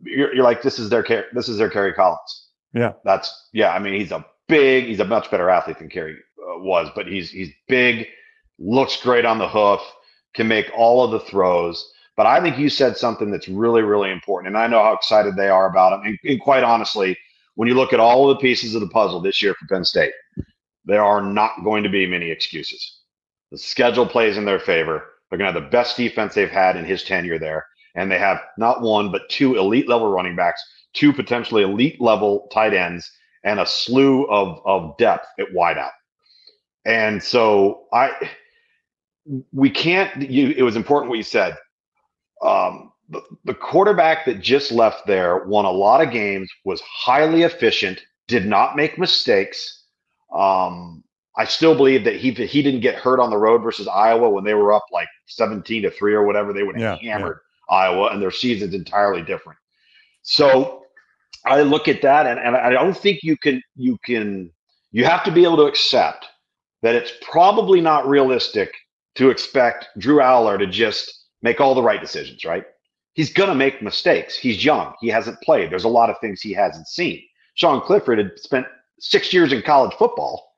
you're, 0.03 0.33
you're 0.33 0.43
like, 0.43 0.63
this 0.63 0.79
is 0.79 0.89
their 0.89 1.05
this 1.33 1.47
is 1.49 1.57
their 1.57 1.69
Kerry 1.69 1.93
Collins. 1.93 2.47
Yeah, 2.73 2.93
that's 3.03 3.49
yeah. 3.53 3.71
I 3.71 3.79
mean, 3.79 3.99
he's 3.99 4.11
a 4.11 4.25
big, 4.47 4.85
he's 4.85 5.01
a 5.01 5.05
much 5.05 5.29
better 5.29 5.49
athlete 5.49 5.77
than 5.77 5.89
Kerry 5.89 6.15
uh, 6.39 6.59
was, 6.59 6.89
but 6.95 7.07
he's 7.07 7.29
he's 7.29 7.51
big, 7.67 8.07
looks 8.57 8.99
great 9.01 9.25
on 9.25 9.37
the 9.37 9.49
hoof, 9.49 9.81
can 10.33 10.47
make 10.47 10.71
all 10.75 11.03
of 11.03 11.11
the 11.11 11.19
throws. 11.19 11.91
But 12.15 12.25
I 12.25 12.41
think 12.41 12.57
you 12.57 12.69
said 12.69 12.97
something 12.97 13.31
that's 13.31 13.47
really, 13.47 13.81
really 13.81 14.11
important, 14.11 14.55
and 14.55 14.57
I 14.57 14.67
know 14.67 14.81
how 14.81 14.93
excited 14.93 15.35
they 15.35 15.49
are 15.49 15.69
about 15.69 15.93
it. 15.93 16.07
And, 16.07 16.19
and 16.23 16.41
quite 16.41 16.63
honestly, 16.63 17.17
when 17.55 17.67
you 17.67 17.75
look 17.75 17.93
at 17.93 17.99
all 17.99 18.29
of 18.29 18.37
the 18.37 18.41
pieces 18.41 18.75
of 18.75 18.81
the 18.81 18.89
puzzle 18.89 19.21
this 19.21 19.41
year 19.41 19.53
for 19.53 19.67
Penn 19.67 19.83
State, 19.85 20.13
there 20.85 21.03
are 21.03 21.21
not 21.21 21.63
going 21.63 21.83
to 21.83 21.89
be 21.89 22.05
many 22.05 22.29
excuses. 22.29 22.99
The 23.51 23.57
schedule 23.57 24.05
plays 24.05 24.37
in 24.37 24.45
their 24.45 24.59
favor 24.59 25.03
they're 25.29 25.37
going 25.37 25.53
to 25.53 25.59
have 25.59 25.63
the 25.63 25.69
best 25.69 25.97
defense 25.97 26.33
they've 26.33 26.49
had 26.49 26.75
in 26.75 26.85
his 26.85 27.03
tenure 27.03 27.39
there. 27.39 27.67
And 27.95 28.11
they 28.11 28.19
have 28.19 28.39
not 28.57 28.81
one, 28.81 29.11
but 29.11 29.29
two 29.29 29.57
elite 29.57 29.87
level 29.87 30.09
running 30.09 30.35
backs, 30.35 30.63
two 30.93 31.11
potentially 31.13 31.63
elite 31.63 31.99
level 31.99 32.47
tight 32.51 32.73
ends, 32.73 33.11
and 33.43 33.59
a 33.59 33.65
slew 33.65 34.25
of, 34.25 34.59
of 34.65 34.97
depth 34.97 35.27
at 35.39 35.47
wideout. 35.55 35.91
And 36.85 37.21
so 37.21 37.83
I, 37.93 38.11
we 39.51 39.69
can't, 39.69 40.29
you, 40.29 40.53
it 40.57 40.63
was 40.63 40.75
important 40.75 41.09
what 41.09 41.17
you 41.17 41.23
said. 41.23 41.55
Um, 42.41 42.91
the, 43.09 43.21
the 43.45 43.53
quarterback 43.53 44.25
that 44.25 44.41
just 44.41 44.71
left 44.71 45.07
there 45.07 45.45
won 45.45 45.65
a 45.65 45.71
lot 45.71 46.01
of 46.01 46.11
games, 46.11 46.49
was 46.63 46.81
highly 46.81 47.43
efficient, 47.43 48.01
did 48.27 48.45
not 48.45 48.75
make 48.75 48.97
mistakes. 48.97 49.83
Um, 50.35 51.03
I 51.39 51.45
still 51.45 51.73
believe 51.73 52.03
that 52.03 52.17
he 52.17 52.31
he 52.31 52.61
didn't 52.61 52.81
get 52.81 52.95
hurt 52.95 53.21
on 53.21 53.29
the 53.29 53.37
road 53.37 53.59
versus 53.59 53.87
Iowa 53.87 54.29
when 54.29 54.43
they 54.43 54.55
were 54.55 54.73
up 54.73 54.83
like 54.91 55.07
17 55.27 55.83
to 55.83 55.89
3 55.89 56.13
or 56.13 56.25
whatever. 56.25 56.51
They 56.51 56.63
would 56.63 56.75
have 56.75 57.01
yeah, 57.01 57.13
hammered 57.13 57.39
yeah. 57.69 57.77
Iowa 57.77 58.09
and 58.09 58.21
their 58.21 58.29
season's 58.29 58.73
entirely 58.73 59.21
different. 59.21 59.57
So 60.21 60.83
I 61.45 61.61
look 61.61 61.87
at 61.87 62.01
that 62.01 62.27
and, 62.27 62.37
and 62.39 62.57
I 62.57 62.71
don't 62.71 62.95
think 62.95 63.19
you 63.23 63.37
can 63.37 63.63
you 63.77 63.97
can 64.05 64.51
you 64.91 65.05
have 65.05 65.23
to 65.23 65.31
be 65.31 65.45
able 65.45 65.55
to 65.57 65.63
accept 65.63 66.27
that 66.81 66.93
it's 66.93 67.13
probably 67.21 67.79
not 67.79 68.05
realistic 68.05 68.73
to 69.15 69.29
expect 69.29 69.87
Drew 69.97 70.17
Allar 70.17 70.59
to 70.59 70.67
just 70.67 71.27
make 71.41 71.61
all 71.61 71.73
the 71.73 71.81
right 71.81 72.01
decisions, 72.01 72.43
right? 72.43 72.65
He's 73.13 73.31
going 73.31 73.49
to 73.49 73.55
make 73.55 73.81
mistakes. 73.81 74.37
He's 74.37 74.65
young. 74.65 74.93
He 74.99 75.07
hasn't 75.07 75.39
played. 75.41 75.71
There's 75.71 75.85
a 75.85 75.89
lot 75.89 76.09
of 76.09 76.17
things 76.19 76.41
he 76.41 76.51
hasn't 76.51 76.87
seen. 76.87 77.21
Sean 77.55 77.79
Clifford 77.79 78.17
had 78.17 78.31
spent 78.35 78.65
six 78.99 79.33
years 79.33 79.53
in 79.53 79.61
college 79.61 79.93
football 79.97 80.48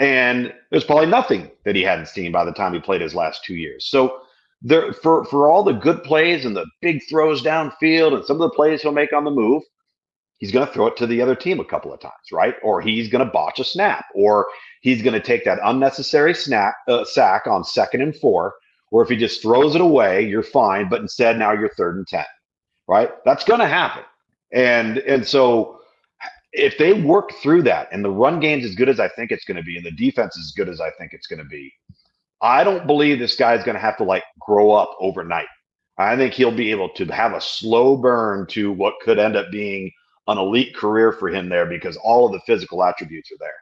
and 0.00 0.52
there's 0.70 0.84
probably 0.84 1.06
nothing 1.06 1.50
that 1.64 1.76
he 1.76 1.82
hadn't 1.82 2.08
seen 2.08 2.32
by 2.32 2.44
the 2.44 2.52
time 2.52 2.72
he 2.72 2.80
played 2.80 3.02
his 3.02 3.14
last 3.14 3.44
two 3.44 3.54
years. 3.54 3.84
So 3.84 4.22
there 4.62 4.92
for 4.94 5.24
for 5.26 5.48
all 5.48 5.62
the 5.62 5.72
good 5.72 6.02
plays 6.02 6.44
and 6.44 6.56
the 6.56 6.66
big 6.80 7.02
throws 7.08 7.42
downfield 7.42 8.14
and 8.14 8.24
some 8.24 8.40
of 8.40 8.50
the 8.50 8.56
plays 8.56 8.82
he'll 8.82 8.92
make 8.92 9.12
on 9.12 9.24
the 9.24 9.30
move, 9.30 9.62
he's 10.38 10.50
going 10.50 10.66
to 10.66 10.72
throw 10.72 10.86
it 10.86 10.96
to 10.96 11.06
the 11.06 11.20
other 11.20 11.36
team 11.36 11.60
a 11.60 11.64
couple 11.64 11.92
of 11.92 12.00
times, 12.00 12.32
right? 12.32 12.56
Or 12.62 12.80
he's 12.80 13.08
going 13.08 13.24
to 13.24 13.30
botch 13.30 13.60
a 13.60 13.64
snap, 13.64 14.06
or 14.14 14.46
he's 14.80 15.02
going 15.02 15.14
to 15.14 15.20
take 15.20 15.44
that 15.44 15.60
unnecessary 15.62 16.34
snap 16.34 16.74
uh, 16.88 17.04
sack 17.04 17.46
on 17.46 17.62
second 17.62 18.00
and 18.00 18.16
four. 18.16 18.54
Or 18.90 19.02
if 19.02 19.08
he 19.08 19.16
just 19.16 19.40
throws 19.40 19.74
it 19.76 19.80
away, 19.80 20.26
you're 20.26 20.42
fine. 20.42 20.88
But 20.88 21.02
instead, 21.02 21.38
now 21.38 21.52
you're 21.52 21.72
third 21.76 21.96
and 21.96 22.08
ten, 22.08 22.24
right? 22.88 23.10
That's 23.24 23.44
going 23.44 23.60
to 23.60 23.68
happen. 23.68 24.02
And 24.52 24.98
and 24.98 25.26
so 25.26 25.79
if 26.52 26.78
they 26.78 26.92
work 26.92 27.32
through 27.42 27.62
that 27.62 27.88
and 27.92 28.04
the 28.04 28.10
run 28.10 28.40
game's 28.40 28.64
as 28.64 28.74
good 28.74 28.88
as 28.88 28.98
I 28.98 29.08
think 29.08 29.30
it's 29.30 29.44
going 29.44 29.56
to 29.56 29.62
be 29.62 29.76
and 29.76 29.86
the 29.86 29.92
defense 29.92 30.36
is 30.36 30.46
as 30.46 30.52
good 30.52 30.68
as 30.68 30.80
I 30.80 30.90
think 30.92 31.12
it's 31.12 31.26
going 31.26 31.38
to 31.38 31.44
be, 31.44 31.72
I 32.42 32.64
don't 32.64 32.86
believe 32.86 33.18
this 33.18 33.36
guy's 33.36 33.64
going 33.64 33.74
to 33.74 33.80
have 33.80 33.96
to 33.98 34.04
like 34.04 34.24
grow 34.40 34.72
up 34.72 34.96
overnight. 34.98 35.46
I 35.98 36.16
think 36.16 36.32
he'll 36.32 36.54
be 36.54 36.70
able 36.70 36.88
to 36.90 37.04
have 37.06 37.34
a 37.34 37.40
slow 37.40 37.96
burn 37.96 38.46
to 38.48 38.72
what 38.72 38.94
could 39.02 39.18
end 39.18 39.36
up 39.36 39.50
being 39.50 39.92
an 40.26 40.38
elite 40.38 40.74
career 40.74 41.12
for 41.12 41.28
him 41.28 41.48
there 41.48 41.66
because 41.66 41.96
all 41.98 42.26
of 42.26 42.32
the 42.32 42.40
physical 42.46 42.82
attributes 42.82 43.30
are 43.32 43.38
there. 43.38 43.54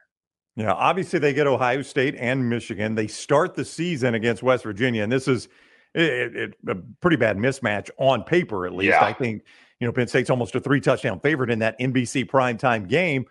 Yeah, 0.55 0.73
obviously 0.73 1.19
they 1.19 1.33
get 1.33 1.47
Ohio 1.47 1.81
State 1.81 2.15
and 2.17 2.49
Michigan. 2.49 2.95
They 2.95 3.07
start 3.07 3.55
the 3.55 3.65
season 3.65 4.15
against 4.15 4.43
West 4.43 4.63
Virginia, 4.63 5.03
and 5.03 5.11
this 5.11 5.27
is 5.27 5.47
it, 5.93 6.35
it, 6.35 6.53
a 6.67 6.75
pretty 7.01 7.17
bad 7.17 7.37
mismatch 7.37 7.89
on 7.97 8.23
paper, 8.23 8.65
at 8.65 8.73
least. 8.73 8.89
Yeah. 8.89 9.03
I 9.03 9.13
think 9.13 9.43
you 9.79 9.87
know, 9.87 9.93
Penn 9.93 10.07
State's 10.07 10.29
almost 10.29 10.55
a 10.55 10.59
three 10.59 10.81
touchdown 10.81 11.19
favorite 11.19 11.49
in 11.49 11.59
that 11.59 11.79
NBC 11.79 12.25
primetime 12.25 12.87
game. 12.87 13.25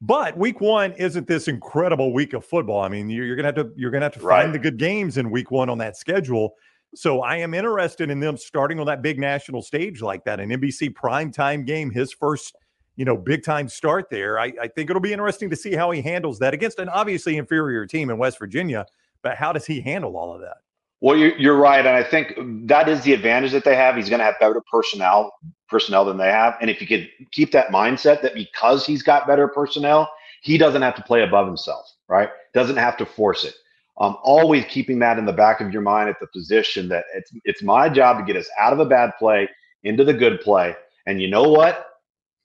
But 0.00 0.36
week 0.38 0.60
one 0.60 0.92
isn't 0.92 1.26
this 1.26 1.48
incredible 1.48 2.14
week 2.14 2.32
of 2.32 2.44
football. 2.44 2.80
I 2.80 2.88
mean, 2.88 3.10
you're, 3.10 3.26
you're 3.26 3.36
gonna 3.36 3.48
have 3.48 3.56
to 3.56 3.70
you're 3.76 3.90
gonna 3.90 4.06
have 4.06 4.14
to 4.14 4.20
right. 4.20 4.42
find 4.42 4.54
the 4.54 4.58
good 4.58 4.78
games 4.78 5.18
in 5.18 5.30
week 5.30 5.50
one 5.50 5.68
on 5.68 5.78
that 5.78 5.96
schedule. 5.96 6.54
So 6.94 7.20
I 7.20 7.36
am 7.36 7.54
interested 7.54 8.10
in 8.10 8.18
them 8.18 8.36
starting 8.36 8.80
on 8.80 8.86
that 8.86 9.02
big 9.02 9.18
national 9.18 9.62
stage 9.62 10.00
like 10.00 10.24
that, 10.24 10.40
an 10.40 10.50
NBC 10.50 10.92
primetime 10.92 11.64
game, 11.64 11.90
his 11.90 12.12
first, 12.12 12.56
you 12.96 13.04
know, 13.04 13.16
big 13.16 13.44
time 13.44 13.68
start 13.68 14.10
there. 14.10 14.40
I, 14.40 14.52
I 14.60 14.68
think 14.68 14.90
it'll 14.90 15.00
be 15.00 15.12
interesting 15.12 15.50
to 15.50 15.56
see 15.56 15.74
how 15.74 15.92
he 15.92 16.00
handles 16.00 16.40
that 16.40 16.52
against 16.52 16.80
an 16.80 16.88
obviously 16.88 17.36
inferior 17.36 17.86
team 17.86 18.10
in 18.10 18.18
West 18.18 18.38
Virginia. 18.38 18.86
But 19.22 19.36
how 19.36 19.52
does 19.52 19.66
he 19.66 19.80
handle 19.80 20.16
all 20.16 20.34
of 20.34 20.40
that? 20.40 20.56
Well, 21.00 21.16
you're, 21.16 21.36
you're 21.38 21.56
right, 21.56 21.84
and 21.84 21.96
I 21.96 22.02
think 22.02 22.34
that 22.68 22.88
is 22.88 23.02
the 23.02 23.14
advantage 23.14 23.52
that 23.52 23.64
they 23.64 23.74
have. 23.76 23.96
He's 23.96 24.10
going 24.10 24.18
to 24.18 24.24
have 24.24 24.38
better 24.38 24.62
personnel 24.70 25.32
personnel 25.68 26.04
than 26.04 26.18
they 26.18 26.28
have, 26.28 26.56
and 26.60 26.68
if 26.68 26.80
you 26.80 26.86
could 26.86 27.08
keep 27.30 27.52
that 27.52 27.68
mindset 27.68 28.22
that 28.22 28.34
because 28.34 28.84
he's 28.84 29.02
got 29.02 29.26
better 29.26 29.48
personnel, 29.48 30.10
he 30.42 30.58
doesn't 30.58 30.82
have 30.82 30.94
to 30.96 31.02
play 31.02 31.22
above 31.22 31.46
himself, 31.46 31.86
right? 32.08 32.28
Doesn't 32.52 32.76
have 32.76 32.96
to 32.98 33.06
force 33.06 33.44
it. 33.44 33.54
Um, 34.00 34.16
always 34.22 34.64
keeping 34.66 34.98
that 35.00 35.18
in 35.18 35.26
the 35.26 35.32
back 35.32 35.60
of 35.60 35.72
your 35.72 35.82
mind 35.82 36.08
at 36.08 36.16
the 36.20 36.26
position 36.28 36.88
that 36.88 37.04
it's 37.14 37.30
it's 37.44 37.62
my 37.62 37.88
job 37.88 38.18
to 38.18 38.24
get 38.24 38.36
us 38.36 38.48
out 38.58 38.72
of 38.72 38.80
a 38.80 38.86
bad 38.86 39.12
play 39.18 39.48
into 39.84 40.04
the 40.04 40.14
good 40.14 40.40
play. 40.40 40.74
And 41.06 41.20
you 41.20 41.28
know 41.28 41.50
what? 41.50 41.86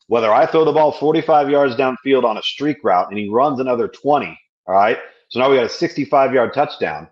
Whether 0.07 0.33
I 0.33 0.45
throw 0.45 0.65
the 0.65 0.71
ball 0.73 0.91
45 0.91 1.49
yards 1.49 1.75
downfield 1.75 2.25
on 2.25 2.37
a 2.37 2.43
streak 2.43 2.83
route 2.83 3.09
and 3.09 3.17
he 3.17 3.29
runs 3.29 3.59
another 3.59 3.87
20, 3.87 4.37
all 4.67 4.75
right. 4.75 4.99
So 5.29 5.39
now 5.39 5.49
we 5.49 5.55
got 5.55 5.65
a 5.65 5.69
65 5.69 6.33
yard 6.33 6.53
touchdown 6.53 7.07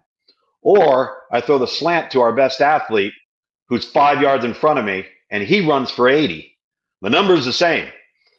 or 0.64 1.18
I 1.32 1.42
throw 1.42 1.58
the 1.58 1.68
slant 1.68 2.12
to 2.12 2.22
our 2.22 2.34
best 2.34 2.62
athlete 2.62 3.14
who's 3.70 3.86
five 3.86 4.22
yards 4.22 4.44
in 4.44 4.54
front 4.54 4.80
of 4.80 4.86
me 4.86 5.06
and 5.30 5.44
he 5.44 5.68
runs 5.68 5.92
for 5.92 6.10
80. 6.10 6.50
The 7.02 7.10
number's 7.10 7.46
the 7.46 7.54
same. 7.54 7.90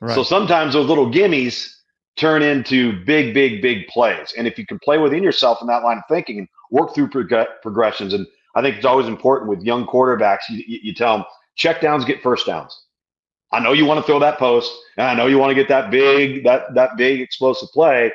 Right. 0.01 0.15
So 0.15 0.23
sometimes 0.23 0.75
those 0.75 0.89
little 0.89 1.11
gimmies 1.11 1.71
turn 2.17 2.43
into 2.43 3.05
big, 3.05 3.35
big, 3.35 3.61
big 3.61 3.87
plays. 3.89 4.33
And 4.37 4.47
if 4.47 4.59
you 4.59 4.67
can 4.67 4.79
play 4.79 4.99
within 4.99 5.23
yourself 5.23 5.59
in 5.61 5.67
that 5.67 5.83
line 5.83 5.99
of 5.99 6.05
thinking 6.09 6.39
and 6.39 6.49
work 6.71 6.95
through 6.95 7.09
prog- 7.09 7.49
progressions, 7.63 8.15
and 8.15 8.27
I 8.55 8.63
think 8.63 8.77
it's 8.77 8.85
always 8.85 9.09
important 9.09 9.51
with 9.51 9.63
young 9.63 9.87
quarterbacks, 9.87 10.43
you, 10.49 10.63
you, 10.67 10.79
you 10.83 10.95
tell 10.95 11.19
them 11.19 11.27
check 11.57 11.81
downs 11.81 12.05
get 12.05 12.23
first 12.23 12.47
downs. 12.47 12.85
I 13.53 13.61
know 13.61 13.73
you 13.73 13.85
want 13.85 14.01
to 14.01 14.07
throw 14.07 14.19
that 14.19 14.39
post, 14.39 14.73
and 14.97 15.07
I 15.07 15.15
know 15.15 15.27
you 15.27 15.39
want 15.39 15.51
to 15.51 15.55
get 15.55 15.69
that 15.69 15.91
big, 15.91 16.45
that 16.45 16.75
that 16.75 16.97
big 16.97 17.21
explosive 17.21 17.69
play, 17.71 18.13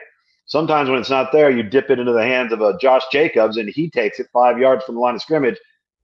Sometimes 0.50 0.90
when 0.90 1.00
it's 1.00 1.12
not 1.12 1.32
there, 1.32 1.52
you 1.52 1.62
dip 1.62 1.92
it 1.92 2.00
into 2.00 2.12
the 2.12 2.24
hands 2.24 2.52
of 2.52 2.62
a 2.62 2.76
Josh 2.80 3.04
Jacobs 3.12 3.58
and 3.58 3.70
he 3.70 3.88
takes 3.88 4.20
it 4.20 4.28
five 4.34 4.58
yards 4.58 4.84
from 4.84 4.96
the 4.96 5.02
line 5.02 5.14
of 5.14 5.22
scrimmage 5.22 5.58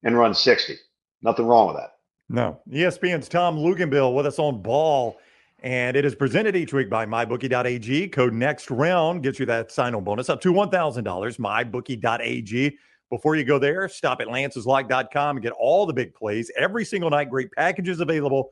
and 0.03 0.15
runs 0.17 0.39
60. 0.39 0.75
Nothing 1.23 1.47
wrong 1.47 1.67
with 1.67 1.77
that. 1.77 1.93
No. 2.29 2.61
ESPN's 2.71 3.27
Tom 3.27 3.57
Luginbill 3.57 4.13
with 4.13 4.27
us 4.27 4.37
on 4.37 4.61
ball. 4.61 5.17
And 5.63 5.97
it 5.97 6.05
is 6.05 6.13
presented 6.13 6.55
each 6.55 6.73
week 6.73 6.91
by 6.91 7.07
MyBookie.ag. 7.07 8.09
Code 8.09 8.33
next 8.33 8.69
round 8.69 9.23
gets 9.23 9.39
you 9.39 9.47
that 9.47 9.71
sign 9.71 9.95
on 9.95 10.03
bonus 10.03 10.29
up 10.29 10.41
to 10.41 10.53
$1,000. 10.53 11.03
MyBookie.ag. 11.03 12.77
Before 13.09 13.35
you 13.35 13.43
go 13.43 13.57
there, 13.57 13.89
stop 13.89 14.21
at 14.21 14.27
lanceslock.com 14.27 15.37
and 15.37 15.43
get 15.43 15.53
all 15.53 15.87
the 15.87 15.93
big 15.93 16.13
plays 16.13 16.51
every 16.55 16.85
single 16.85 17.09
night. 17.09 17.31
Great 17.31 17.51
packages 17.51 17.99
available 17.99 18.51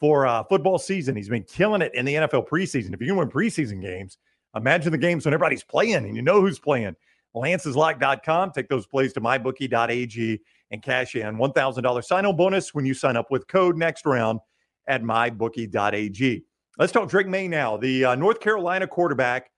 for 0.00 0.26
uh, 0.26 0.42
football 0.44 0.78
season. 0.78 1.14
He's 1.14 1.28
been 1.28 1.44
killing 1.44 1.82
it 1.82 1.94
in 1.94 2.04
the 2.04 2.14
NFL 2.14 2.48
preseason. 2.48 2.92
If 2.92 3.00
you 3.00 3.06
can 3.06 3.16
win 3.16 3.28
preseason 3.28 3.80
games, 3.80 4.18
Imagine 4.54 4.92
the 4.92 4.98
games 4.98 5.24
when 5.24 5.34
everybody's 5.34 5.64
playing 5.64 5.94
and 5.94 6.16
you 6.16 6.22
know 6.22 6.40
who's 6.40 6.58
playing. 6.58 6.96
Lance'sLock.com. 7.34 8.52
Take 8.52 8.68
those 8.68 8.86
plays 8.86 9.12
to 9.14 9.20
mybookie.ag 9.20 10.40
and 10.70 10.82
cash 10.82 11.14
in 11.14 11.36
$1,000 11.36 12.04
sign 12.04 12.26
on 12.26 12.36
bonus 12.36 12.74
when 12.74 12.84
you 12.84 12.94
sign 12.94 13.16
up 13.16 13.30
with 13.30 13.46
code 13.48 13.76
next 13.76 14.06
round 14.06 14.40
at 14.86 15.02
mybookie.ag. 15.02 16.44
Let's 16.78 16.92
talk 16.92 17.08
Drake 17.08 17.26
Maye 17.26 17.48
now. 17.48 17.76
The 17.76 18.04
uh, 18.04 18.14
North 18.14 18.40
Carolina 18.40 18.86
quarterback, 18.86 19.50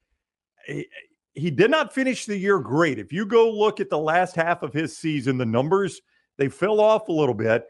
he, 0.66 0.88
he 1.34 1.50
did 1.50 1.70
not 1.70 1.92
finish 1.92 2.26
the 2.26 2.36
year 2.36 2.58
great. 2.58 2.98
If 2.98 3.12
you 3.12 3.26
go 3.26 3.50
look 3.50 3.80
at 3.80 3.90
the 3.90 3.98
last 3.98 4.34
half 4.34 4.62
of 4.62 4.72
his 4.72 4.96
season, 4.96 5.38
the 5.38 5.46
numbers, 5.46 6.00
they 6.38 6.48
fell 6.48 6.80
off 6.80 7.08
a 7.08 7.12
little 7.12 7.34
bit. 7.34 7.66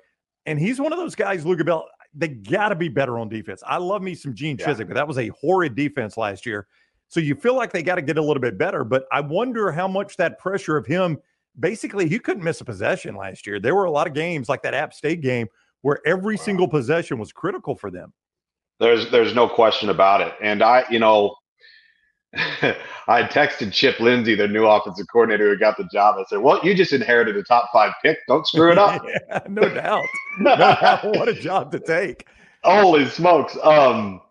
And 0.46 0.58
he's 0.58 0.80
one 0.80 0.92
of 0.92 0.98
those 0.98 1.14
guys, 1.14 1.44
Luke 1.44 1.64
Bell, 1.64 1.86
they 2.14 2.28
got 2.28 2.70
to 2.70 2.74
be 2.74 2.88
better 2.88 3.18
on 3.18 3.28
defense. 3.28 3.62
I 3.66 3.76
love 3.76 4.02
me 4.02 4.14
some 4.14 4.34
Gene 4.34 4.56
Chizik, 4.56 4.88
but 4.88 4.94
that 4.94 5.06
was 5.06 5.18
a 5.18 5.28
horrid 5.28 5.74
defense 5.74 6.16
last 6.16 6.46
year. 6.46 6.66
So 7.10 7.20
you 7.20 7.34
feel 7.34 7.56
like 7.56 7.72
they 7.72 7.82
got 7.82 7.96
to 7.96 8.02
get 8.02 8.18
a 8.18 8.22
little 8.22 8.40
bit 8.40 8.56
better. 8.56 8.84
But 8.84 9.04
I 9.12 9.20
wonder 9.20 9.72
how 9.72 9.88
much 9.88 10.16
that 10.16 10.38
pressure 10.38 10.76
of 10.76 10.86
him 10.86 11.18
basically, 11.58 12.08
he 12.08 12.18
couldn't 12.18 12.44
miss 12.44 12.60
a 12.60 12.64
possession 12.64 13.16
last 13.16 13.46
year. 13.46 13.58
There 13.58 13.74
were 13.74 13.84
a 13.84 13.90
lot 13.90 14.06
of 14.06 14.14
games 14.14 14.48
like 14.48 14.62
that 14.62 14.74
App 14.74 14.94
State 14.94 15.20
game 15.20 15.48
where 15.82 15.98
every 16.06 16.36
wow. 16.36 16.42
single 16.42 16.68
possession 16.68 17.18
was 17.18 17.32
critical 17.32 17.74
for 17.74 17.90
them. 17.90 18.12
There's 18.78 19.10
there's 19.10 19.34
no 19.34 19.48
question 19.48 19.90
about 19.90 20.20
it. 20.20 20.32
And 20.40 20.62
I, 20.62 20.84
you 20.88 21.00
know, 21.00 21.34
I 22.34 23.24
texted 23.24 23.72
Chip 23.72 23.98
Lindsey, 23.98 24.36
the 24.36 24.46
new 24.46 24.64
offensive 24.64 25.06
coordinator 25.12 25.50
who 25.50 25.58
got 25.58 25.76
the 25.76 25.88
job. 25.92 26.14
I 26.16 26.24
said, 26.28 26.38
"Well, 26.38 26.60
you 26.62 26.74
just 26.74 26.92
inherited 26.92 27.36
a 27.36 27.42
top 27.42 27.70
five 27.72 27.92
pick. 28.02 28.18
Don't 28.28 28.46
screw 28.46 28.70
it 28.70 28.78
up." 28.78 29.02
yeah, 29.28 29.40
no 29.48 29.68
doubt. 29.68 30.06
No 30.38 30.56
doubt. 30.56 31.04
What 31.04 31.28
a 31.28 31.34
job 31.34 31.72
to 31.72 31.80
take. 31.80 32.26
Holy 32.62 33.06
smokes! 33.06 33.58
Um, 33.62 34.22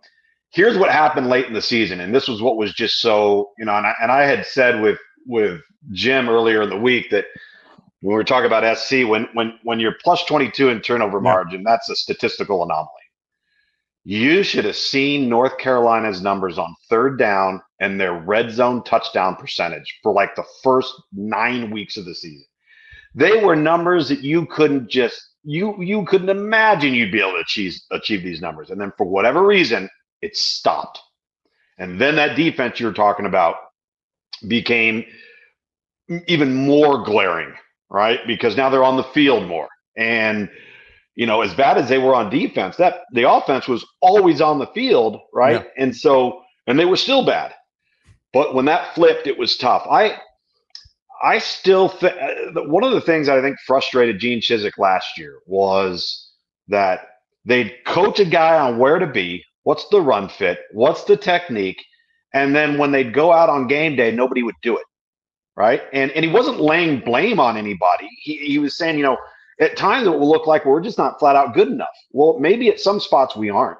here's 0.52 0.78
what 0.78 0.92
happened 0.92 1.30
late 1.30 1.46
in 1.46 1.54
the 1.54 1.62
season, 1.62 2.00
and 2.02 2.14
this 2.14 2.28
was 2.28 2.42
what 2.42 2.58
was 2.58 2.74
just 2.74 3.00
so 3.02 3.52
you 3.58 3.66
know, 3.66 3.76
and 3.76 3.88
I, 3.88 3.94
and 4.02 4.12
I 4.12 4.24
had 4.24 4.46
said 4.46 4.82
with 4.82 5.00
with 5.26 5.62
Jim 5.92 6.30
earlier 6.30 6.62
in 6.62 6.70
the 6.70 6.78
week 6.78 7.10
that 7.12 7.26
when 8.02 8.14
we 8.14 8.16
were 8.16 8.24
talking 8.24 8.48
about 8.48 8.78
SC, 8.78 9.06
when 9.06 9.28
when 9.34 9.60
when 9.64 9.80
you're 9.80 9.96
plus 10.04 10.24
22 10.26 10.70
in 10.70 10.82
turnover 10.82 11.20
margin, 11.22 11.64
that's 11.64 11.90
a 11.90 11.96
statistical 11.96 12.64
anomaly. 12.64 12.90
You 14.06 14.44
should 14.44 14.66
have 14.66 14.78
seen 14.78 15.30
North 15.30 15.58
Carolina's 15.58 16.22
numbers 16.22 16.58
on 16.58 16.74
third 16.90 17.20
down 17.20 17.62
and 17.80 18.00
their 18.00 18.14
red 18.14 18.50
zone 18.52 18.84
touchdown 18.84 19.36
percentage 19.36 20.00
for 20.02 20.14
like 20.14 20.36
the 20.36 20.46
first 20.64 20.94
nine 21.12 21.70
weeks 21.70 21.98
of 21.98 22.06
the 22.06 22.16
season. 22.16 22.46
They 23.14 23.44
were 23.44 23.56
numbers 23.56 24.08
that 24.10 24.22
you 24.22 24.46
couldn't 24.46 24.90
just 24.90 25.22
you 25.44 25.82
you 25.82 26.06
couldn't 26.06 26.30
imagine 26.30 26.94
you'd 26.94 27.12
be 27.12 27.20
able 27.20 27.34
to 27.34 27.40
achieve 27.40 27.76
achieve 27.92 28.24
these 28.24 28.42
numbers. 28.42 28.70
And 28.70 28.80
then 28.80 28.94
for 28.98 29.06
whatever 29.06 29.46
reason, 29.46 29.90
it 30.22 30.36
stopped. 30.36 31.00
And 31.78 32.00
then 32.00 32.16
that 32.18 32.36
defense 32.36 32.80
you're 32.80 32.94
talking 32.94 33.26
about 33.26 33.56
became 34.48 35.06
even 36.28 36.54
more 36.54 37.04
glaring, 37.04 37.54
right? 37.90 38.20
Because 38.28 38.58
now 38.58 38.70
they're 38.70 38.84
on 38.84 38.98
the 38.98 39.04
field 39.04 39.48
more. 39.48 39.70
And 39.98 40.50
you 41.16 41.26
know, 41.26 41.42
as 41.42 41.54
bad 41.54 41.78
as 41.78 41.90
they 41.90 41.98
were 41.98 42.16
on 42.16 42.30
defense, 42.30 42.78
that 42.78 43.02
the 43.12 43.30
offense 43.30 43.68
was 43.68 43.86
always 44.02 44.40
on 44.40 44.58
the 44.58 44.68
field, 44.68 45.20
right? 45.34 45.66
Yeah. 45.66 45.84
And 45.84 45.96
so 45.96 46.42
and 46.68 46.80
they 46.80 46.86
were 46.86 46.98
still 46.98 47.26
bad. 47.26 47.54
But 48.32 48.54
when 48.54 48.66
that 48.66 48.94
flipped, 48.96 49.28
it 49.28 49.38
was 49.38 49.58
tough. 49.58 49.86
I 49.90 50.18
I 51.22 51.40
still 51.40 51.90
think 51.90 52.16
uh, 52.16 52.62
one 52.64 52.84
of 52.84 52.92
the 52.92 53.02
things 53.02 53.28
that 53.28 53.38
I 53.38 53.42
think 53.42 53.58
frustrated 53.66 54.20
Gene 54.20 54.40
Chizik 54.40 54.78
last 54.78 55.18
year 55.18 55.40
was 55.46 56.32
that 56.70 57.08
they'd 57.44 57.74
coach 57.86 58.20
a 58.20 58.26
guy 58.26 58.58
on 58.58 58.78
where 58.78 59.00
to 59.00 59.08
be, 59.08 59.44
What's 59.70 59.88
the 59.90 60.02
run 60.02 60.30
fit? 60.30 60.62
What's 60.72 61.04
the 61.04 61.16
technique? 61.16 61.86
And 62.34 62.56
then 62.56 62.80
when 62.80 62.92
they'd 62.92 63.14
go 63.14 63.32
out 63.32 63.50
on 63.50 63.68
game 63.68 63.96
day, 63.96 64.10
nobody 64.10 64.42
would 64.42 64.56
do 64.64 64.76
it. 64.76 64.86
Right. 65.56 65.84
And 65.94 66.10
and 66.14 66.26
he 66.26 66.32
wasn't 66.32 66.60
laying 66.60 67.02
blame 67.02 67.40
on 67.40 67.56
anybody. 67.56 68.10
He 68.20 68.38
he 68.38 68.58
was 68.58 68.76
saying, 68.76 68.98
you 68.98 69.04
know, 69.04 69.20
at 69.60 69.78
times 69.78 70.08
it 70.08 70.10
will 70.10 70.28
look 70.28 70.48
like 70.48 70.66
we're 70.66 70.82
just 70.82 70.98
not 70.98 71.20
flat 71.20 71.36
out 71.36 71.54
good 71.54 71.68
enough. 71.68 71.96
Well, 72.12 72.40
maybe 72.40 72.70
at 72.70 72.80
some 72.80 73.00
spots 73.00 73.36
we 73.36 73.52
aren't. 73.52 73.78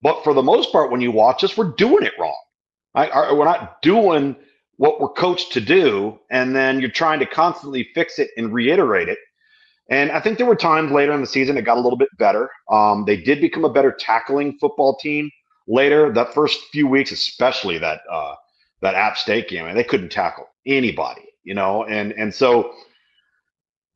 But 0.00 0.22
for 0.22 0.32
the 0.32 0.44
most 0.44 0.70
part, 0.70 0.92
when 0.92 1.00
you 1.00 1.10
watch 1.10 1.42
us, 1.42 1.56
we're 1.56 1.72
doing 1.72 2.04
it 2.04 2.12
wrong. 2.16 2.40
Right? 2.94 3.10
We're 3.34 3.44
not 3.46 3.82
doing 3.82 4.36
what 4.76 5.00
we're 5.00 5.08
coached 5.08 5.50
to 5.54 5.60
do, 5.60 6.20
and 6.30 6.54
then 6.54 6.78
you're 6.78 6.88
trying 6.88 7.18
to 7.18 7.26
constantly 7.26 7.88
fix 7.96 8.20
it 8.20 8.30
and 8.36 8.52
reiterate 8.52 9.08
it. 9.08 9.18
And 9.90 10.12
I 10.12 10.20
think 10.20 10.38
there 10.38 10.46
were 10.46 10.56
times 10.56 10.92
later 10.92 11.12
in 11.12 11.20
the 11.20 11.26
season 11.26 11.58
it 11.58 11.62
got 11.62 11.76
a 11.76 11.80
little 11.80 11.98
bit 11.98 12.08
better. 12.16 12.48
Um, 12.70 13.04
they 13.04 13.16
did 13.16 13.40
become 13.40 13.64
a 13.64 13.72
better 13.72 13.92
tackling 13.92 14.56
football 14.60 14.96
team 14.96 15.30
later. 15.66 16.12
That 16.12 16.32
first 16.32 16.60
few 16.72 16.86
weeks, 16.86 17.10
especially 17.10 17.76
that 17.78 18.00
uh, 18.10 18.34
that 18.82 18.94
App 18.94 19.18
State 19.18 19.48
game, 19.48 19.66
and 19.66 19.76
they 19.76 19.84
couldn't 19.84 20.10
tackle 20.10 20.46
anybody, 20.64 21.24
you 21.42 21.54
know. 21.54 21.84
And 21.84 22.12
and 22.12 22.32
so 22.32 22.72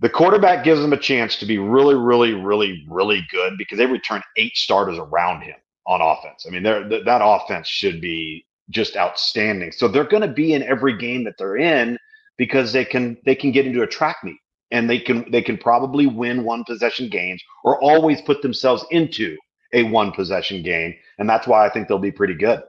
the 0.01 0.11
quarterback 0.11 0.65
gives 0.65 0.81
them 0.81 0.93
a 0.93 0.99
chance 0.99 1.37
to 1.37 1.47
be 1.47 1.59
really, 1.59 1.95
really, 1.95 2.35
really, 2.35 2.85
really 2.91 3.25
good 3.31 3.55
because 3.57 3.79
they 3.79 3.87
return 3.87 4.21
eight 4.37 4.57
starters 4.57 4.99
around 4.99 5.43
him 5.43 5.57
on 5.87 6.01
offense. 6.01 6.45
I 6.47 6.51
mean, 6.51 6.65
th- 6.65 7.05
that 7.05 7.21
offense 7.23 7.69
should 7.69 8.01
be 8.01 8.45
just 8.71 8.97
outstanding. 8.97 9.71
So 9.71 9.87
they're 9.87 10.05
going 10.05 10.23
to 10.23 10.35
be 10.35 10.55
in 10.55 10.63
every 10.65 10.99
game 10.99 11.23
that 11.25 11.35
they're 11.39 11.57
in 11.57 11.99
because 12.37 12.73
they 12.73 12.85
can 12.85 13.17
they 13.25 13.37
can 13.37 13.53
get 13.53 13.65
into 13.65 13.83
a 13.83 13.87
track 13.87 14.17
meet 14.25 14.39
and 14.75 14.91
they 14.91 14.99
can 14.99 15.25
they 15.31 15.41
can 15.41 15.57
probably 15.57 16.07
win 16.07 16.43
one 16.43 16.65
possession 16.65 17.09
games 17.09 17.43
or 17.63 17.81
always 17.83 18.21
put 18.21 18.43
themselves 18.43 18.85
into 18.91 19.37
a 19.73 19.85
one 19.85 20.11
possession 20.11 20.63
game 20.63 20.93
and 21.19 21.31
that's 21.31 21.47
why 21.47 21.65
I 21.65 21.71
think 21.71 21.87
they'll 21.89 21.99
be 21.99 22.13
pretty 22.13 22.35
good. 22.35 22.61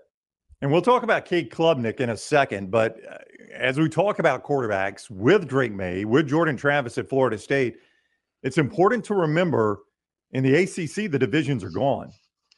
And 0.61 0.71
we'll 0.71 0.83
talk 0.83 1.03
about 1.03 1.25
Cade 1.25 1.51
Klubnik 1.51 1.99
in 1.99 2.11
a 2.11 2.17
second, 2.17 2.71
but 2.71 2.97
uh, 3.11 3.17
as 3.53 3.77
we 3.79 3.89
talk 3.89 4.19
about 4.19 4.43
quarterbacks 4.43 5.09
with 5.09 5.47
Drake 5.47 5.73
Maye, 5.73 6.05
with 6.05 6.27
Jordan 6.27 6.55
Travis 6.55 6.97
at 6.97 7.09
Florida 7.09 7.37
State, 7.37 7.77
it's 8.43 8.57
important 8.57 9.03
to 9.05 9.15
remember 9.15 9.79
in 10.31 10.43
the 10.43 10.55
ACC 10.55 11.11
the 11.11 11.19
divisions 11.19 11.63
are 11.63 11.69
gone. 11.71 12.11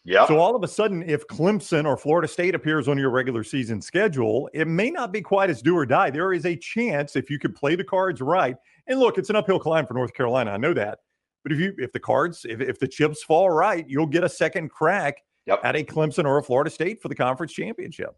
Yeah. 0.08 0.26
So 0.26 0.40
all 0.40 0.56
of 0.56 0.64
a 0.64 0.70
sudden, 0.70 1.04
if 1.04 1.28
Clemson 1.28 1.86
or 1.86 1.98
Florida 1.98 2.30
State 2.30 2.56
appears 2.56 2.88
on 2.88 2.98
your 2.98 3.10
regular 3.10 3.44
season 3.44 3.82
schedule, 3.82 4.50
it 4.54 4.66
may 4.66 4.90
not 4.90 5.12
be 5.12 5.22
quite 5.22 5.50
as 5.50 5.62
do 5.62 5.76
or 5.76 5.86
die. 5.86 6.10
There 6.10 6.32
is 6.32 6.46
a 6.46 6.56
chance 6.56 7.18
if 7.18 7.30
you 7.30 7.38
could 7.38 7.54
play 7.54 7.76
the 7.76 7.84
cards 7.84 8.22
right. 8.22 8.56
And 8.88 9.02
look, 9.02 9.18
it's 9.18 9.30
an 9.30 9.36
uphill 9.36 9.60
climb 9.60 9.86
for 9.86 9.96
North 9.96 10.14
Carolina. 10.14 10.52
I 10.52 10.58
know 10.58 10.74
that. 10.74 11.00
But 11.44 11.52
if 11.52 11.60
you 11.60 11.74
if 11.78 11.92
the 11.92 12.00
cards, 12.00 12.46
if, 12.48 12.62
if 12.62 12.80
the 12.80 12.88
chips 12.88 13.22
fall 13.22 13.50
right, 13.50 13.86
you'll 13.86 14.06
get 14.08 14.24
a 14.24 14.30
second 14.30 14.70
crack 14.70 15.18
yep. 15.46 15.60
at 15.66 15.76
a 15.76 15.84
Clemson 15.84 16.24
or 16.24 16.38
a 16.38 16.44
Florida 16.44 16.70
State 16.70 17.02
for 17.02 17.10
the 17.10 17.16
conference 17.16 17.52
championship. 17.52 18.16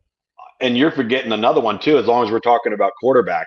And 0.61 0.77
you're 0.77 0.91
forgetting 0.91 1.31
another 1.31 1.59
one 1.59 1.79
too, 1.79 1.97
as 1.97 2.05
long 2.05 2.23
as 2.23 2.31
we're 2.31 2.39
talking 2.39 2.73
about 2.73 2.91
quarterbacks. 3.03 3.45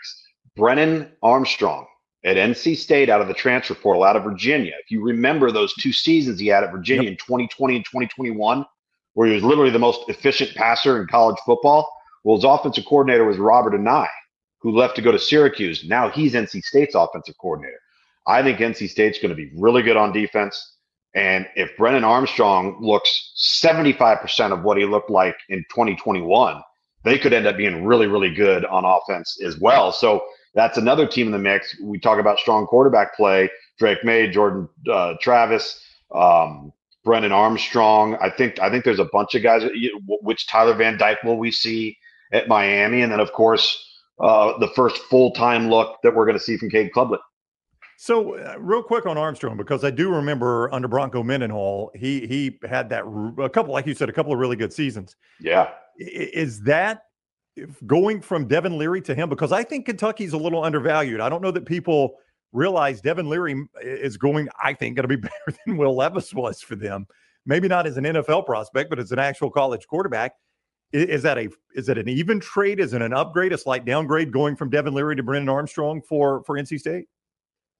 Brennan 0.56 1.12
Armstrong 1.22 1.86
at 2.24 2.36
NC 2.36 2.76
State 2.76 3.08
out 3.08 3.20
of 3.20 3.28
the 3.28 3.34
transfer 3.34 3.74
portal 3.74 4.04
out 4.04 4.16
of 4.16 4.22
Virginia. 4.22 4.72
If 4.82 4.90
you 4.90 5.02
remember 5.02 5.50
those 5.50 5.74
two 5.74 5.92
seasons 5.92 6.38
he 6.38 6.46
had 6.46 6.64
at 6.64 6.70
Virginia 6.70 7.04
yep. 7.04 7.12
in 7.12 7.16
2020 7.18 7.76
and 7.76 7.84
2021, 7.84 8.64
where 9.14 9.28
he 9.28 9.34
was 9.34 9.42
literally 9.42 9.70
the 9.70 9.78
most 9.78 10.08
efficient 10.08 10.54
passer 10.54 11.00
in 11.00 11.08
college 11.08 11.36
football, 11.44 11.88
well, 12.24 12.36
his 12.36 12.44
offensive 12.44 12.84
coordinator 12.86 13.24
was 13.24 13.38
Robert 13.38 13.74
Anae, 13.74 14.06
who 14.60 14.70
left 14.70 14.94
to 14.96 15.02
go 15.02 15.10
to 15.10 15.18
Syracuse. 15.18 15.84
Now 15.84 16.08
he's 16.08 16.34
NC 16.34 16.62
State's 16.62 16.94
offensive 16.94 17.36
coordinator. 17.38 17.78
I 18.26 18.42
think 18.42 18.58
NC 18.58 18.88
State's 18.88 19.18
going 19.18 19.30
to 19.30 19.34
be 19.34 19.50
really 19.56 19.82
good 19.82 19.96
on 19.96 20.12
defense. 20.12 20.76
And 21.14 21.46
if 21.56 21.76
Brennan 21.76 22.04
Armstrong 22.04 22.78
looks 22.80 23.32
75% 23.66 24.52
of 24.52 24.62
what 24.62 24.78
he 24.78 24.84
looked 24.84 25.10
like 25.10 25.36
in 25.48 25.58
2021, 25.70 26.62
they 27.04 27.18
could 27.18 27.32
end 27.32 27.46
up 27.46 27.56
being 27.56 27.84
really, 27.84 28.06
really 28.06 28.32
good 28.32 28.64
on 28.64 28.84
offense 28.84 29.38
as 29.44 29.58
well. 29.58 29.92
So 29.92 30.22
that's 30.54 30.78
another 30.78 31.06
team 31.06 31.26
in 31.26 31.32
the 31.32 31.38
mix. 31.38 31.76
We 31.80 31.98
talk 31.98 32.18
about 32.18 32.38
strong 32.38 32.66
quarterback 32.66 33.16
play. 33.16 33.50
Drake 33.78 34.04
Maye, 34.04 34.28
Jordan 34.28 34.68
uh, 34.90 35.14
Travis, 35.20 35.82
um, 36.14 36.72
Brennan 37.04 37.32
Armstrong. 37.32 38.16
I 38.20 38.30
think 38.30 38.60
I 38.60 38.70
think 38.70 38.84
there's 38.84 38.98
a 38.98 39.08
bunch 39.12 39.34
of 39.34 39.42
guys. 39.42 39.62
Which 40.06 40.46
Tyler 40.46 40.74
Van 40.74 40.98
Dyke 40.98 41.22
will 41.22 41.38
we 41.38 41.50
see 41.50 41.96
at 42.32 42.48
Miami, 42.48 43.02
and 43.02 43.10
then 43.10 43.20
of 43.20 43.32
course 43.32 43.84
uh, 44.20 44.58
the 44.58 44.68
first 44.68 44.98
full 45.02 45.32
time 45.32 45.68
look 45.68 45.96
that 46.02 46.14
we're 46.14 46.26
going 46.26 46.38
to 46.38 46.42
see 46.42 46.56
from 46.56 46.70
Cade 46.70 46.92
Klubnik. 46.94 47.18
So, 47.96 48.36
uh, 48.36 48.56
real 48.58 48.82
quick 48.82 49.06
on 49.06 49.16
Armstrong, 49.16 49.56
because 49.56 49.84
I 49.84 49.90
do 49.90 50.10
remember 50.10 50.72
under 50.74 50.88
Bronco 50.88 51.22
Mendenhall, 51.22 51.92
he 51.94 52.26
he 52.26 52.58
had 52.68 52.88
that 52.90 53.04
a 53.38 53.48
couple, 53.48 53.72
like 53.72 53.86
you 53.86 53.94
said, 53.94 54.08
a 54.08 54.12
couple 54.12 54.32
of 54.32 54.38
really 54.38 54.56
good 54.56 54.72
seasons. 54.72 55.14
Yeah, 55.40 55.70
is 55.98 56.62
that 56.62 57.04
going 57.86 58.20
from 58.20 58.48
Devin 58.48 58.78
Leary 58.78 59.00
to 59.02 59.14
him? 59.14 59.28
Because 59.28 59.52
I 59.52 59.62
think 59.62 59.86
Kentucky's 59.86 60.32
a 60.32 60.38
little 60.38 60.64
undervalued. 60.64 61.20
I 61.20 61.28
don't 61.28 61.42
know 61.42 61.50
that 61.50 61.66
people 61.66 62.16
realize 62.52 63.00
Devin 63.00 63.28
Leary 63.28 63.66
is 63.82 64.16
going. 64.16 64.48
I 64.62 64.74
think 64.74 64.96
going 64.96 65.08
to 65.08 65.08
be 65.08 65.16
better 65.46 65.58
than 65.66 65.76
Will 65.76 65.96
Levis 65.96 66.32
was 66.34 66.60
for 66.60 66.76
them. 66.76 67.06
Maybe 67.44 67.68
not 67.68 67.86
as 67.86 67.96
an 67.96 68.04
NFL 68.04 68.46
prospect, 68.46 68.90
but 68.90 68.98
as 68.98 69.10
an 69.12 69.18
actual 69.18 69.50
college 69.50 69.86
quarterback. 69.86 70.32
Is 70.92 71.22
that 71.22 71.38
a 71.38 71.48
is 71.74 71.88
it 71.88 71.96
an 71.96 72.08
even 72.08 72.38
trade? 72.38 72.78
Is 72.78 72.92
it 72.92 73.00
an 73.00 73.14
upgrade, 73.14 73.52
a 73.54 73.58
slight 73.58 73.86
downgrade 73.86 74.30
going 74.30 74.56
from 74.56 74.68
Devin 74.68 74.92
Leary 74.92 75.16
to 75.16 75.22
Brennan 75.22 75.48
Armstrong 75.48 76.02
for 76.02 76.44
for 76.44 76.58
NC 76.58 76.78
State? 76.78 77.06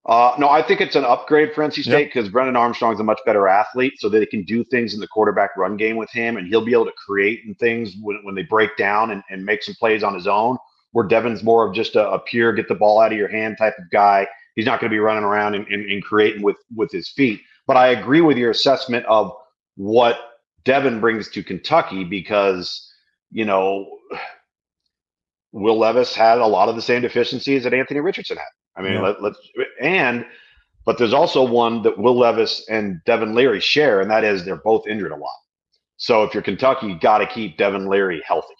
Uh, 0.04 0.34
no, 0.36 0.48
I 0.48 0.62
think 0.62 0.80
it's 0.80 0.96
an 0.96 1.04
upgrade 1.04 1.52
for 1.54 1.62
NC 1.62 1.84
State 1.84 2.06
because 2.06 2.24
yep. 2.24 2.32
Brennan 2.32 2.56
Armstrong 2.56 2.92
is 2.92 2.98
a 2.98 3.04
much 3.04 3.20
better 3.24 3.46
athlete, 3.46 3.94
so 3.98 4.08
they 4.08 4.26
can 4.26 4.42
do 4.42 4.64
things 4.64 4.94
in 4.94 5.00
the 5.00 5.06
quarterback 5.06 5.56
run 5.56 5.76
game 5.76 5.96
with 5.96 6.10
him, 6.10 6.36
and 6.36 6.48
he'll 6.48 6.64
be 6.64 6.72
able 6.72 6.86
to 6.86 6.92
create 7.06 7.44
and 7.46 7.56
things 7.58 7.94
when, 8.02 8.18
when 8.24 8.34
they 8.34 8.42
break 8.42 8.76
down 8.76 9.12
and, 9.12 9.22
and 9.30 9.44
make 9.44 9.62
some 9.62 9.76
plays 9.76 10.02
on 10.02 10.14
his 10.14 10.26
own. 10.26 10.58
Where 10.90 11.06
Devin's 11.06 11.42
more 11.42 11.66
of 11.66 11.74
just 11.74 11.94
a, 11.94 12.10
a 12.10 12.18
pure 12.18 12.52
get 12.52 12.68
the 12.68 12.74
ball 12.74 13.00
out 13.00 13.12
of 13.12 13.18
your 13.18 13.28
hand 13.28 13.56
type 13.58 13.74
of 13.78 13.84
guy. 13.90 14.26
He's 14.56 14.66
not 14.66 14.80
going 14.80 14.90
to 14.90 14.94
be 14.94 14.98
running 14.98 15.24
around 15.24 15.54
and, 15.54 15.66
and, 15.68 15.90
and 15.90 16.02
creating 16.02 16.42
with 16.42 16.56
with 16.74 16.90
his 16.90 17.08
feet. 17.08 17.40
But 17.66 17.76
I 17.76 17.88
agree 17.88 18.20
with 18.20 18.36
your 18.36 18.50
assessment 18.50 19.06
of 19.06 19.32
what 19.76 20.18
Devin 20.64 21.00
brings 21.00 21.30
to 21.30 21.44
Kentucky 21.44 22.04
because 22.04 22.92
you 23.30 23.44
know 23.44 23.98
Will 25.52 25.78
Levis 25.78 26.14
had 26.14 26.38
a 26.38 26.46
lot 26.46 26.68
of 26.68 26.74
the 26.76 26.82
same 26.82 27.02
deficiencies 27.02 27.62
that 27.62 27.72
Anthony 27.72 28.00
Richardson 28.00 28.36
had. 28.36 28.44
I 28.76 28.82
mean, 28.82 28.94
yeah. 28.94 29.14
let, 29.20 29.32
us 29.32 29.37
and 29.80 30.24
but 30.85 30.98
there's 30.98 31.12
also 31.12 31.46
one 31.46 31.82
that 31.82 31.98
Will 31.98 32.18
Levis 32.18 32.66
and 32.68 33.00
Devin 33.04 33.35
Leary 33.35 33.61
share, 33.61 34.00
and 34.00 34.11
that 34.11 34.24
is 34.24 34.44
they're 34.44 34.56
both 34.56 34.87
injured 34.87 35.12
a 35.12 35.16
lot. 35.16 35.30
So 35.96 36.24
if 36.24 36.35
you're 36.35 36.42
Kentucky, 36.42 36.88
you 36.88 36.98
got 36.98 37.18
to 37.18 37.26
keep 37.26 37.56
Devin 37.56 37.87
Leary 37.87 38.22
healthy. 38.26 38.54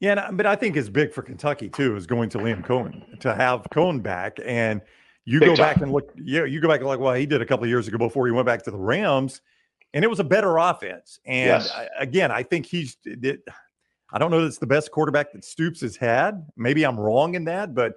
Yeah, 0.00 0.30
but 0.32 0.44
I 0.44 0.56
think 0.56 0.76
it's 0.76 0.88
big 0.88 1.12
for 1.12 1.22
Kentucky 1.22 1.68
too 1.68 1.96
is 1.96 2.06
going 2.06 2.28
to 2.30 2.38
Liam 2.38 2.66
Coen 2.66 3.18
to 3.20 3.34
have 3.34 3.62
Coen 3.72 4.02
back, 4.02 4.38
and 4.44 4.80
you 5.24 5.40
big 5.40 5.50
go 5.50 5.56
time. 5.56 5.74
back 5.74 5.82
and 5.82 5.92
look. 5.92 6.12
Yeah, 6.16 6.44
you 6.44 6.60
go 6.60 6.68
back 6.68 6.80
and 6.80 6.88
like, 6.88 6.98
well, 6.98 7.14
he 7.14 7.26
did 7.26 7.40
a 7.40 7.46
couple 7.46 7.64
of 7.64 7.70
years 7.70 7.88
ago 7.88 7.98
before 7.98 8.26
he 8.26 8.32
went 8.32 8.46
back 8.46 8.62
to 8.64 8.70
the 8.70 8.78
Rams, 8.78 9.40
and 9.94 10.04
it 10.04 10.08
was 10.08 10.20
a 10.20 10.24
better 10.24 10.58
offense. 10.58 11.18
And 11.24 11.62
yes. 11.62 11.70
I, 11.70 11.88
again, 11.98 12.30
I 12.30 12.42
think 12.42 12.66
he's. 12.66 12.96
It, 13.04 13.40
I 14.12 14.18
don't 14.18 14.30
know 14.30 14.40
that 14.40 14.46
it's 14.46 14.58
the 14.58 14.66
best 14.66 14.90
quarterback 14.92 15.32
that 15.32 15.44
Stoops 15.44 15.80
has 15.80 15.96
had. 15.96 16.46
Maybe 16.56 16.84
I'm 16.84 16.98
wrong 16.98 17.34
in 17.34 17.44
that, 17.46 17.74
but 17.74 17.94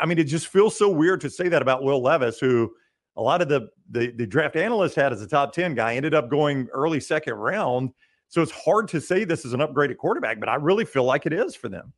I 0.00 0.06
mean, 0.06 0.18
it 0.18 0.24
just 0.24 0.48
feels 0.48 0.76
so 0.76 0.88
weird 0.88 1.20
to 1.22 1.30
say 1.30 1.48
that 1.48 1.62
about 1.62 1.82
Will 1.82 2.02
Levis, 2.02 2.38
who 2.38 2.72
a 3.16 3.22
lot 3.22 3.42
of 3.42 3.48
the, 3.48 3.68
the, 3.90 4.12
the 4.12 4.26
draft 4.26 4.56
analysts 4.56 4.94
had 4.94 5.12
as 5.12 5.22
a 5.22 5.26
top 5.26 5.52
10 5.52 5.74
guy, 5.74 5.94
ended 5.94 6.14
up 6.14 6.30
going 6.30 6.68
early 6.72 7.00
second 7.00 7.34
round. 7.34 7.90
So 8.28 8.42
it's 8.42 8.52
hard 8.52 8.88
to 8.88 9.00
say 9.00 9.24
this 9.24 9.44
is 9.44 9.52
an 9.52 9.60
upgraded 9.60 9.96
quarterback, 9.96 10.38
but 10.40 10.48
I 10.48 10.56
really 10.56 10.84
feel 10.84 11.04
like 11.04 11.26
it 11.26 11.32
is 11.32 11.54
for 11.54 11.68
them. 11.68 11.92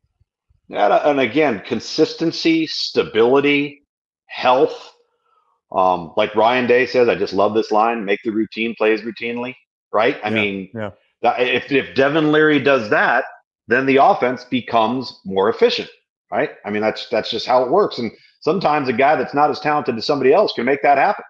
Yeah, 0.67 1.09
and 1.09 1.19
again, 1.19 1.61
consistency, 1.65 2.65
stability, 2.65 3.83
health. 4.27 4.93
Um, 5.73 6.13
like 6.15 6.33
Ryan 6.33 6.65
Day 6.65 6.85
says, 6.85 7.09
I 7.09 7.15
just 7.15 7.33
love 7.33 7.53
this 7.53 7.71
line: 7.71 8.05
"Make 8.05 8.21
the 8.23 8.29
routine 8.29 8.73
plays 8.77 9.01
routinely." 9.01 9.53
Right? 9.91 10.17
I 10.23 10.29
yeah, 10.29 10.33
mean, 10.33 10.69
yeah. 10.73 10.91
if 11.39 11.69
if 11.73 11.93
Devin 11.93 12.31
Leary 12.31 12.59
does 12.59 12.89
that, 12.89 13.25
then 13.67 13.85
the 13.85 13.97
offense 13.97 14.45
becomes 14.45 15.19
more 15.25 15.49
efficient 15.49 15.89
right? 16.31 16.51
I 16.65 16.69
mean, 16.69 16.81
that's 16.81 17.07
that's 17.09 17.29
just 17.29 17.45
how 17.45 17.63
it 17.63 17.71
works. 17.71 17.99
And 17.99 18.11
sometimes 18.39 18.87
a 18.89 18.93
guy 18.93 19.15
that's 19.15 19.33
not 19.33 19.49
as 19.49 19.59
talented 19.59 19.97
as 19.97 20.05
somebody 20.05 20.33
else 20.33 20.53
can 20.53 20.65
make 20.65 20.81
that 20.83 20.97
happen. 20.97 21.25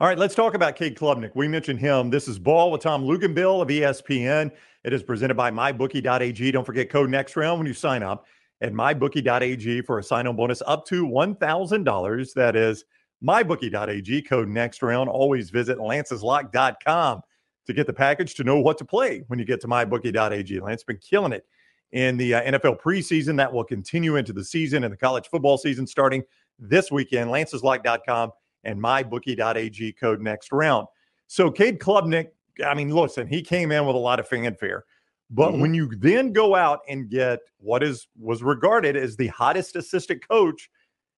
All 0.00 0.08
right, 0.08 0.16
let's 0.16 0.34
talk 0.34 0.54
about 0.54 0.76
Cade 0.76 0.96
Klubnik. 0.96 1.32
We 1.34 1.46
mentioned 1.46 1.78
him. 1.78 2.08
This 2.08 2.26
is 2.26 2.38
Ball 2.38 2.70
with 2.70 2.80
Tom 2.80 3.04
Luginbill 3.04 3.60
of 3.60 3.68
ESPN. 3.68 4.50
It 4.82 4.94
is 4.94 5.02
presented 5.02 5.34
by 5.34 5.50
MyBookie.ag. 5.50 6.52
Don't 6.52 6.64
forget 6.64 6.88
code 6.88 7.10
next 7.10 7.36
round 7.36 7.58
when 7.58 7.66
you 7.66 7.74
sign 7.74 8.02
up 8.02 8.24
at 8.62 8.72
MyBookie.ag 8.72 9.82
for 9.82 9.98
a 9.98 10.02
sign-on 10.02 10.36
bonus 10.36 10.62
up 10.66 10.86
to 10.86 11.06
$1,000. 11.06 12.32
That 12.32 12.56
is 12.56 12.84
MyBookie.ag, 13.22 14.22
code 14.22 14.48
next 14.48 14.82
round. 14.82 15.10
Always 15.10 15.50
visit 15.50 15.76
Lance'sLock.com 15.76 17.20
to 17.66 17.72
get 17.74 17.86
the 17.86 17.92
package 17.92 18.34
to 18.36 18.44
know 18.44 18.58
what 18.58 18.78
to 18.78 18.86
play 18.86 19.22
when 19.26 19.38
you 19.38 19.44
get 19.44 19.60
to 19.60 19.68
MyBookie.ag. 19.68 20.60
Lance 20.60 20.80
has 20.80 20.84
been 20.84 20.98
killing 20.98 21.32
it 21.32 21.44
in 21.92 22.16
the 22.16 22.34
uh, 22.34 22.42
NFL 22.42 22.80
preseason. 22.80 23.36
That 23.36 23.52
will 23.52 23.64
continue 23.64 24.16
into 24.16 24.32
the 24.32 24.44
season 24.44 24.84
and 24.84 24.92
the 24.92 24.96
college 24.96 25.28
football 25.28 25.58
season 25.58 25.86
starting 25.86 26.22
this 26.58 26.90
weekend. 26.90 27.30
Lance'sLock.com 27.30 28.32
and 28.64 28.82
mybookie.ag 28.82 29.92
code 29.94 30.20
next 30.20 30.52
round. 30.52 30.86
So 31.26 31.50
Cade 31.50 31.78
Klubnik, 31.78 32.28
I 32.64 32.74
mean, 32.74 32.90
listen, 32.90 33.26
he 33.26 33.42
came 33.42 33.72
in 33.72 33.86
with 33.86 33.96
a 33.96 34.00
lot 34.00 34.20
of 34.20 34.28
fanfare. 34.28 34.84
But 35.30 35.52
mm-hmm. 35.52 35.60
when 35.60 35.74
you 35.74 35.88
then 35.96 36.32
go 36.32 36.56
out 36.56 36.80
and 36.88 37.08
get 37.08 37.38
what 37.58 37.82
is 37.82 38.08
was 38.18 38.42
regarded 38.42 38.96
as 38.96 39.16
the 39.16 39.28
hottest 39.28 39.76
assistant 39.76 40.26
coach 40.26 40.68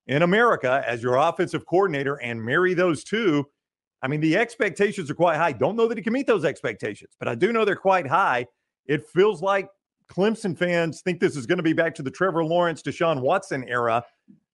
in 0.06 0.22
America 0.22 0.84
as 0.86 1.02
your 1.02 1.16
offensive 1.16 1.64
coordinator 1.66 2.16
and 2.16 2.42
marry 2.42 2.74
those 2.74 3.04
two, 3.04 3.46
I 4.02 4.08
mean, 4.08 4.20
the 4.20 4.36
expectations 4.36 5.10
are 5.10 5.14
quite 5.14 5.36
high. 5.36 5.52
Don't 5.52 5.76
know 5.76 5.88
that 5.88 5.96
he 5.96 6.04
can 6.04 6.12
meet 6.12 6.26
those 6.26 6.44
expectations, 6.44 7.14
but 7.18 7.28
I 7.28 7.34
do 7.34 7.52
know 7.52 7.64
they're 7.64 7.76
quite 7.76 8.06
high. 8.06 8.46
It 8.86 9.06
feels 9.06 9.40
like 9.40 9.68
Clemson 10.12 10.56
fans 10.56 11.00
think 11.00 11.20
this 11.20 11.36
is 11.36 11.46
going 11.46 11.56
to 11.56 11.62
be 11.62 11.72
back 11.72 11.94
to 11.94 12.02
the 12.02 12.10
Trevor 12.10 12.44
Lawrence, 12.44 12.82
Deshaun 12.82 13.22
Watson 13.22 13.64
era 13.66 14.04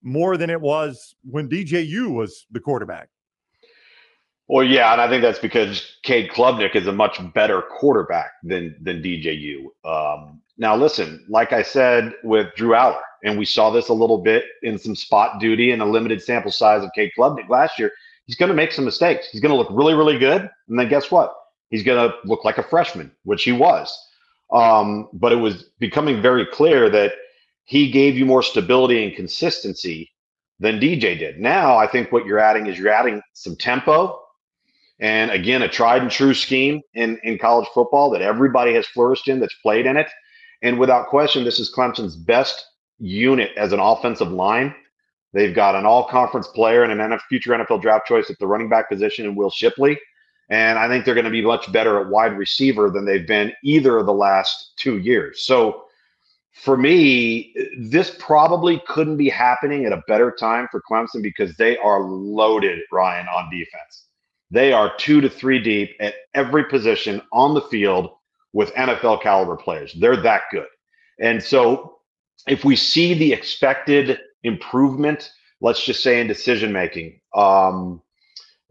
more 0.02 0.36
than 0.36 0.50
it 0.50 0.60
was 0.60 1.16
when 1.24 1.48
DJU 1.48 2.14
was 2.14 2.46
the 2.52 2.60
quarterback. 2.60 3.08
Well, 4.46 4.64
yeah, 4.64 4.92
and 4.92 5.00
I 5.00 5.08
think 5.08 5.22
that's 5.22 5.40
because 5.40 5.98
Cade 6.04 6.30
Klubnik 6.30 6.76
is 6.76 6.86
a 6.86 6.92
much 6.92 7.20
better 7.34 7.62
quarterback 7.62 8.30
than 8.44 8.76
than 8.80 9.02
DJU. 9.02 9.66
Um, 9.84 10.40
now, 10.56 10.76
listen, 10.76 11.26
like 11.28 11.52
I 11.52 11.62
said 11.62 12.14
with 12.22 12.54
Drew 12.54 12.70
Allar, 12.70 13.00
and 13.24 13.36
we 13.36 13.44
saw 13.44 13.70
this 13.70 13.88
a 13.88 13.92
little 13.92 14.18
bit 14.18 14.44
in 14.62 14.78
some 14.78 14.94
spot 14.94 15.40
duty 15.40 15.72
and 15.72 15.82
a 15.82 15.84
limited 15.84 16.22
sample 16.22 16.52
size 16.52 16.84
of 16.84 16.90
Cade 16.94 17.10
Klubnik 17.18 17.48
last 17.48 17.78
year. 17.78 17.90
He's 18.26 18.36
going 18.36 18.48
to 18.48 18.54
make 18.54 18.72
some 18.72 18.84
mistakes. 18.84 19.28
He's 19.30 19.40
going 19.40 19.52
to 19.52 19.56
look 19.56 19.68
really, 19.70 19.94
really 19.94 20.18
good, 20.18 20.48
and 20.68 20.78
then 20.78 20.88
guess 20.88 21.10
what? 21.10 21.34
He's 21.70 21.82
going 21.82 22.08
to 22.08 22.16
look 22.24 22.44
like 22.44 22.58
a 22.58 22.62
freshman, 22.62 23.10
which 23.24 23.42
he 23.42 23.52
was. 23.52 23.98
Um, 24.52 25.08
but 25.12 25.32
it 25.32 25.36
was 25.36 25.64
becoming 25.78 26.22
very 26.22 26.46
clear 26.46 26.88
that 26.90 27.12
he 27.64 27.90
gave 27.90 28.16
you 28.16 28.24
more 28.24 28.42
stability 28.42 29.04
and 29.04 29.14
consistency 29.14 30.10
than 30.58 30.80
DJ 30.80 31.18
did. 31.18 31.38
Now, 31.38 31.76
I 31.76 31.86
think 31.86 32.10
what 32.10 32.24
you're 32.24 32.38
adding 32.38 32.66
is 32.66 32.78
you're 32.78 32.88
adding 32.88 33.20
some 33.34 33.56
tempo 33.56 34.18
and 35.00 35.30
again, 35.30 35.62
a 35.62 35.68
tried 35.68 36.02
and 36.02 36.10
true 36.10 36.34
scheme 36.34 36.82
in, 36.94 37.18
in 37.22 37.38
college 37.38 37.68
football 37.72 38.10
that 38.10 38.22
everybody 38.22 38.74
has 38.74 38.86
flourished 38.86 39.28
in 39.28 39.38
that's 39.38 39.54
played 39.62 39.86
in 39.86 39.96
it. 39.96 40.08
And 40.62 40.78
without 40.78 41.06
question, 41.06 41.44
this 41.44 41.60
is 41.60 41.72
Clemson's 41.72 42.16
best 42.16 42.64
unit 42.98 43.52
as 43.56 43.72
an 43.72 43.78
offensive 43.78 44.32
line. 44.32 44.74
They've 45.32 45.54
got 45.54 45.76
an 45.76 45.86
all 45.86 46.08
conference 46.08 46.48
player 46.48 46.82
and 46.82 47.00
an 47.00 47.18
future 47.28 47.52
NFL 47.52 47.82
draft 47.82 48.06
choice 48.06 48.28
at 48.28 48.38
the 48.40 48.46
running 48.46 48.68
back 48.68 48.88
position 48.88 49.24
in 49.24 49.36
Will 49.36 49.50
Shipley. 49.50 49.98
And 50.50 50.78
I 50.78 50.88
think 50.88 51.04
they're 51.04 51.14
going 51.14 51.24
to 51.24 51.30
be 51.30 51.42
much 51.42 51.70
better 51.72 52.00
at 52.00 52.08
wide 52.08 52.36
receiver 52.36 52.90
than 52.90 53.04
they've 53.04 53.26
been 53.26 53.52
either 53.62 53.98
of 53.98 54.06
the 54.06 54.14
last 54.14 54.72
two 54.78 54.98
years. 54.98 55.44
So 55.44 55.84
for 56.52 56.76
me, 56.76 57.54
this 57.78 58.16
probably 58.18 58.82
couldn't 58.86 59.18
be 59.18 59.28
happening 59.28 59.84
at 59.84 59.92
a 59.92 60.02
better 60.08 60.30
time 60.30 60.66
for 60.70 60.82
Clemson 60.90 61.22
because 61.22 61.56
they 61.56 61.76
are 61.78 62.02
loaded, 62.02 62.80
Ryan, 62.90 63.26
on 63.28 63.50
defense. 63.50 64.06
They 64.50 64.72
are 64.72 64.96
two 64.96 65.20
to 65.20 65.28
three 65.28 65.62
deep 65.62 65.94
at 66.00 66.14
every 66.34 66.64
position 66.64 67.20
on 67.32 67.52
the 67.52 67.60
field 67.62 68.10
with 68.54 68.72
NFL 68.74 69.22
caliber 69.22 69.56
players. 69.56 69.94
They're 70.00 70.16
that 70.22 70.42
good. 70.50 70.66
And 71.20 71.42
so 71.42 71.98
if 72.46 72.64
we 72.64 72.74
see 72.74 73.12
the 73.12 73.32
expected 73.32 74.18
improvement 74.44 75.30
let's 75.60 75.84
just 75.84 76.02
say 76.02 76.20
in 76.20 76.26
decision 76.26 76.72
making, 76.72 77.20
um, 77.34 78.02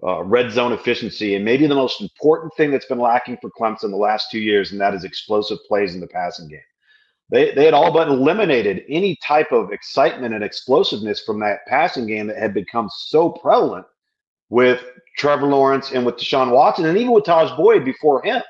uh, 0.03 0.23
red 0.23 0.51
zone 0.51 0.73
efficiency, 0.73 1.35
and 1.35 1.43
maybe 1.43 1.65
the 1.67 1.75
most 1.75 2.01
important 2.01 2.53
thing 2.55 2.71
that's 2.71 2.85
been 2.85 2.99
lacking 2.99 3.37
for 3.41 3.49
Clemson 3.49 3.89
the 3.89 3.97
last 3.97 4.29
two 4.29 4.39
years, 4.39 4.71
and 4.71 4.79
that 4.79 4.93
is 4.93 5.03
explosive 5.03 5.57
plays 5.67 5.95
in 5.95 6.01
the 6.01 6.07
passing 6.07 6.47
game. 6.47 6.59
They, 7.29 7.51
they 7.53 7.65
had 7.65 7.73
all 7.73 7.91
but 7.91 8.07
eliminated 8.07 8.83
any 8.87 9.17
type 9.25 9.51
of 9.51 9.71
excitement 9.71 10.33
and 10.33 10.43
explosiveness 10.43 11.23
from 11.23 11.39
that 11.41 11.65
passing 11.67 12.07
game 12.07 12.27
that 12.27 12.37
had 12.37 12.53
become 12.53 12.89
so 12.95 13.29
prevalent 13.29 13.85
with 14.49 14.81
Trevor 15.17 15.47
Lawrence 15.47 15.91
and 15.91 16.05
with 16.05 16.15
Deshaun 16.15 16.51
Watson 16.51 16.85
and 16.85 16.97
even 16.97 17.13
with 17.13 17.25
Tajh 17.25 17.57
Boyd 17.57 17.83
before 17.83 18.23
him. 18.23 18.41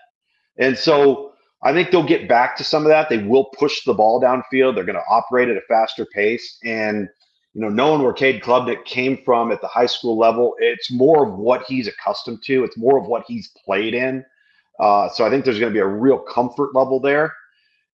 And 0.59 0.77
so 0.77 1.33
I 1.63 1.73
think 1.73 1.89
they'll 1.89 2.03
get 2.03 2.29
back 2.29 2.55
to 2.57 2.63
some 2.63 2.83
of 2.83 2.89
that. 2.89 3.09
They 3.09 3.17
will 3.17 3.45
push 3.45 3.83
the 3.83 3.93
ball 3.95 4.21
downfield. 4.21 4.75
They're 4.75 4.83
going 4.83 4.95
to 4.95 5.01
operate 5.09 5.49
at 5.49 5.57
a 5.57 5.61
faster 5.67 6.05
pace. 6.13 6.59
And, 6.63 7.09
you 7.53 7.61
know, 7.61 7.69
knowing 7.69 8.03
where 8.03 8.13
Cade 8.13 8.41
Klubnik 8.43 8.85
came 8.85 9.17
from 9.25 9.51
at 9.51 9.61
the 9.61 9.67
high 9.67 9.85
school 9.85 10.17
level, 10.17 10.55
it's 10.59 10.91
more 10.91 11.27
of 11.27 11.37
what 11.37 11.63
he's 11.67 11.87
accustomed 11.87 12.43
to. 12.45 12.63
It's 12.63 12.77
more 12.77 12.99
of 12.99 13.07
what 13.07 13.23
he's 13.27 13.51
played 13.65 13.93
in. 13.93 14.23
Uh, 14.79 15.09
so 15.09 15.25
I 15.25 15.29
think 15.29 15.43
there's 15.43 15.59
going 15.59 15.71
to 15.71 15.77
be 15.77 15.81
a 15.81 15.87
real 15.87 16.19
comfort 16.19 16.75
level 16.75 16.99
there. 16.99 17.33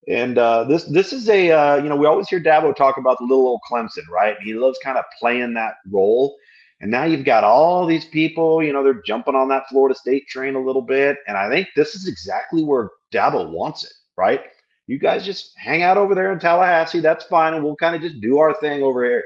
And 0.10 0.38
uh, 0.38 0.66
this 0.66 0.84
this 0.84 1.14
is 1.14 1.30
a 1.30 1.49
uh, 1.51 1.76
you 1.78 1.88
know 1.88 1.95
we 1.95 2.06
always 2.06 2.28
hear 2.28 2.41
Dabo 2.41 2.76
talk 2.76 2.97
about 2.97 3.18
the 3.20 3.24
little 3.24 3.47
old 3.47 3.62
Clemson, 3.70 4.06
right? 4.12 4.36
He 4.43 4.54
loves 4.54 4.78
kind 4.84 4.97
of 4.97 5.06
playing 5.18 5.54
that 5.54 5.76
role. 5.89 6.36
And 6.82 6.91
now 6.91 7.06
you've 7.06 7.24
got 7.24 7.45
all 7.45 7.86
these 7.86 8.04
people, 8.04 8.62
you 8.62 8.74
know, 8.74 8.84
they're 8.84 9.01
jumping 9.08 9.36
on 9.36 9.47
that 9.47 9.70
Florida 9.70 9.95
State 9.95 10.28
train 10.28 10.56
a 10.56 10.62
little 10.62 10.82
bit. 10.82 11.16
And 11.28 11.38
I 11.38 11.49
think 11.49 11.70
this 11.78 11.95
is 11.95 12.10
exactly 12.10 12.62
where 12.66 12.89
Dabo 13.14 13.49
wants 13.49 13.86
it, 13.86 13.93
right? 14.18 14.41
You 14.88 14.99
guys 14.99 15.24
just 15.24 15.54
hang 15.58 15.82
out 15.82 15.95
over 15.95 16.14
there 16.14 16.34
in 16.34 16.39
Tallahassee. 16.39 16.99
That's 16.99 17.24
fine. 17.24 17.54
And 17.54 17.64
we'll 17.64 17.78
kind 17.78 17.95
of 17.95 18.01
just 18.01 18.20
do 18.20 18.39
our 18.39 18.54
thing 18.56 18.84
over 18.84 19.06
here. 19.06 19.24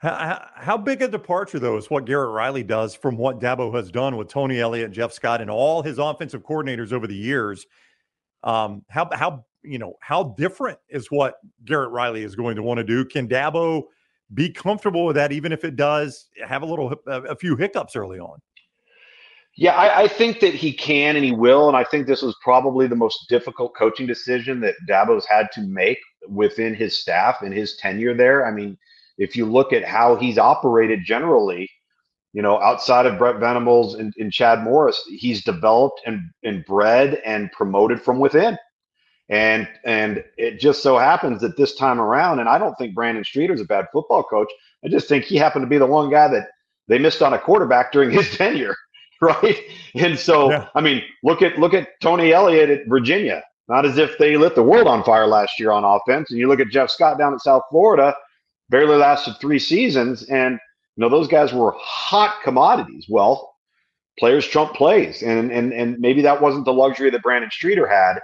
How, 0.00 0.48
how 0.54 0.76
big 0.76 1.02
a 1.02 1.08
departure, 1.08 1.58
though, 1.58 1.76
is 1.76 1.90
what 1.90 2.06
Garrett 2.06 2.30
Riley 2.30 2.62
does 2.62 2.94
from 2.94 3.16
what 3.16 3.40
Dabo 3.40 3.74
has 3.74 3.90
done 3.90 4.16
with 4.16 4.28
Tony 4.28 4.60
Elliott, 4.60 4.92
Jeff 4.92 5.12
Scott, 5.12 5.40
and 5.40 5.50
all 5.50 5.82
his 5.82 5.98
offensive 5.98 6.42
coordinators 6.42 6.92
over 6.92 7.06
the 7.06 7.16
years? 7.16 7.66
Um, 8.42 8.84
how 8.88 9.08
how 9.12 9.44
you 9.62 9.78
know 9.78 9.94
how 10.00 10.34
different 10.38 10.78
is 10.88 11.10
what 11.10 11.34
Garrett 11.64 11.90
Riley 11.90 12.24
is 12.24 12.34
going 12.34 12.56
to 12.56 12.62
want 12.62 12.78
to 12.78 12.84
do? 12.84 13.04
Can 13.04 13.28
Dabo 13.28 13.84
be 14.32 14.50
comfortable 14.50 15.04
with 15.04 15.16
that, 15.16 15.32
even 15.32 15.52
if 15.52 15.64
it 15.64 15.76
does 15.76 16.28
have 16.46 16.62
a 16.62 16.66
little 16.66 16.94
a 17.06 17.36
few 17.36 17.56
hiccups 17.56 17.96
early 17.96 18.18
on? 18.18 18.38
Yeah, 19.56 19.74
I, 19.74 20.02
I, 20.02 20.08
think 20.08 20.40
that 20.40 20.54
he 20.54 20.72
can 20.72 21.16
and 21.16 21.24
he 21.24 21.32
will, 21.32 21.66
and 21.66 21.76
I 21.76 21.84
think 21.84 22.06
this 22.06 22.22
was 22.22 22.36
probably 22.42 22.86
the 22.86 22.96
most 22.96 23.26
difficult 23.28 23.74
coaching 23.76 24.06
decision 24.06 24.60
that 24.60 24.76
Dabo's 24.88 25.26
had 25.26 25.48
to 25.52 25.60
make 25.62 25.98
within 26.28 26.74
his 26.74 26.96
staff 26.98 27.42
and 27.42 27.52
his 27.52 27.76
tenure 27.76 28.14
there. 28.14 28.46
I 28.46 28.50
mean, 28.50 28.78
if 29.18 29.36
you 29.36 29.46
look 29.46 29.72
at 29.72 29.84
how 29.84 30.16
he's 30.16 30.38
operated 30.38 31.00
generally, 31.04 31.70
you 32.32 32.42
know, 32.42 32.60
outside 32.60 33.06
of 33.06 33.18
Brent 33.18 33.40
Venables 33.40 33.94
and, 33.94 34.14
and 34.18 34.32
Chad 34.32 34.62
Morris, 34.62 35.02
he's 35.08 35.44
developed 35.44 36.00
and, 36.06 36.30
and 36.44 36.64
bred 36.64 37.20
and 37.24 37.50
promoted 37.52 38.00
from 38.00 38.18
within. 38.18 38.56
And 39.28 39.68
and 39.84 40.24
it 40.36 40.58
just 40.58 40.82
so 40.82 40.98
happens 40.98 41.40
that 41.42 41.56
this 41.56 41.76
time 41.76 42.00
around, 42.00 42.40
and 42.40 42.48
I 42.48 42.58
don't 42.58 42.74
think 42.76 42.96
Brandon 42.96 43.22
Streeter's 43.22 43.60
a 43.60 43.64
bad 43.64 43.86
football 43.92 44.24
coach. 44.24 44.50
I 44.84 44.88
just 44.88 45.08
think 45.08 45.24
he 45.24 45.36
happened 45.36 45.62
to 45.62 45.68
be 45.68 45.78
the 45.78 45.86
one 45.86 46.10
guy 46.10 46.26
that 46.26 46.48
they 46.88 46.98
missed 46.98 47.22
on 47.22 47.32
a 47.32 47.38
quarterback 47.38 47.92
during 47.92 48.10
his 48.10 48.28
tenure, 48.36 48.74
right? 49.20 49.56
And 49.94 50.18
so, 50.18 50.50
yeah. 50.50 50.68
I 50.74 50.80
mean, 50.80 51.02
look 51.22 51.42
at 51.42 51.58
look 51.60 51.74
at 51.74 51.88
Tony 52.00 52.32
Elliott 52.32 52.70
at 52.70 52.88
Virginia. 52.88 53.44
Not 53.70 53.86
as 53.86 53.96
if 53.96 54.18
they 54.18 54.36
lit 54.36 54.54
the 54.54 54.62
world 54.62 54.86
on 54.86 55.04
fire 55.04 55.26
last 55.26 55.58
year 55.58 55.70
on 55.70 55.84
offense. 55.84 56.30
And 56.30 56.38
you 56.38 56.48
look 56.48 56.60
at 56.60 56.68
Jeff 56.68 56.90
Scott 56.90 57.18
down 57.18 57.32
at 57.32 57.40
South 57.40 57.62
Florida, 57.70 58.14
barely 58.68 58.96
lasted 58.96 59.36
three 59.40 59.58
seasons, 59.58 60.24
and 60.24 60.58
you 60.96 61.00
know 61.00 61.08
those 61.08 61.28
guys 61.28 61.52
were 61.52 61.74
hot 61.78 62.42
commodities. 62.42 63.06
Well, 63.08 63.54
players 64.18 64.46
trump 64.46 64.74
plays, 64.74 65.22
and 65.22 65.50
and 65.50 65.72
and 65.72 65.98
maybe 65.98 66.22
that 66.22 66.42
wasn't 66.42 66.66
the 66.66 66.72
luxury 66.72 67.10
that 67.10 67.22
Brandon 67.22 67.50
Streeter 67.50 67.86
had 67.86 68.20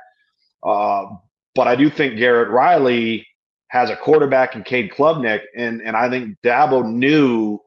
uh, 0.66 1.06
but 1.54 1.68
I 1.68 1.76
do 1.76 1.88
think 1.88 2.18
Garrett 2.18 2.50
Riley 2.50 3.26
has 3.68 3.88
a 3.88 3.96
quarterback 3.96 4.54
in 4.54 4.64
Cade 4.64 4.90
Klubnik, 4.90 5.42
and 5.56 5.80
and 5.80 5.96
I 5.96 6.10
think 6.10 6.36
Dabo 6.44 6.86
knew 6.88 7.60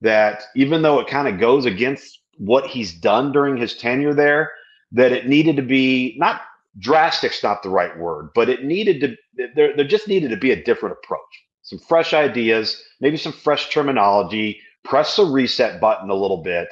that 0.00 0.44
even 0.56 0.82
though 0.82 1.00
it 1.00 1.08
kind 1.08 1.28
of 1.28 1.40
goes 1.40 1.66
against 1.66 2.20
what 2.38 2.66
he's 2.66 2.94
done 2.94 3.32
during 3.32 3.56
his 3.56 3.76
tenure 3.76 4.14
there, 4.14 4.52
that 4.92 5.12
it 5.12 5.26
needed 5.26 5.56
to 5.56 5.62
be 5.62 6.16
not 6.18 6.42
drastic's 6.78 7.42
not 7.42 7.62
the 7.62 7.68
right 7.68 7.96
word, 7.98 8.30
but 8.34 8.48
it 8.48 8.64
needed 8.64 9.00
to 9.00 9.50
there 9.54 9.74
there 9.76 9.86
just 9.86 10.08
needed 10.08 10.30
to 10.30 10.36
be 10.36 10.52
a 10.52 10.62
different 10.64 10.96
approach, 11.02 11.44
some 11.62 11.78
fresh 11.78 12.12
ideas, 12.12 12.82
maybe 13.00 13.16
some 13.16 13.32
fresh 13.32 13.70
terminology, 13.70 14.60
press 14.84 15.16
the 15.16 15.24
reset 15.24 15.80
button 15.80 16.10
a 16.10 16.14
little 16.14 16.42
bit, 16.42 16.68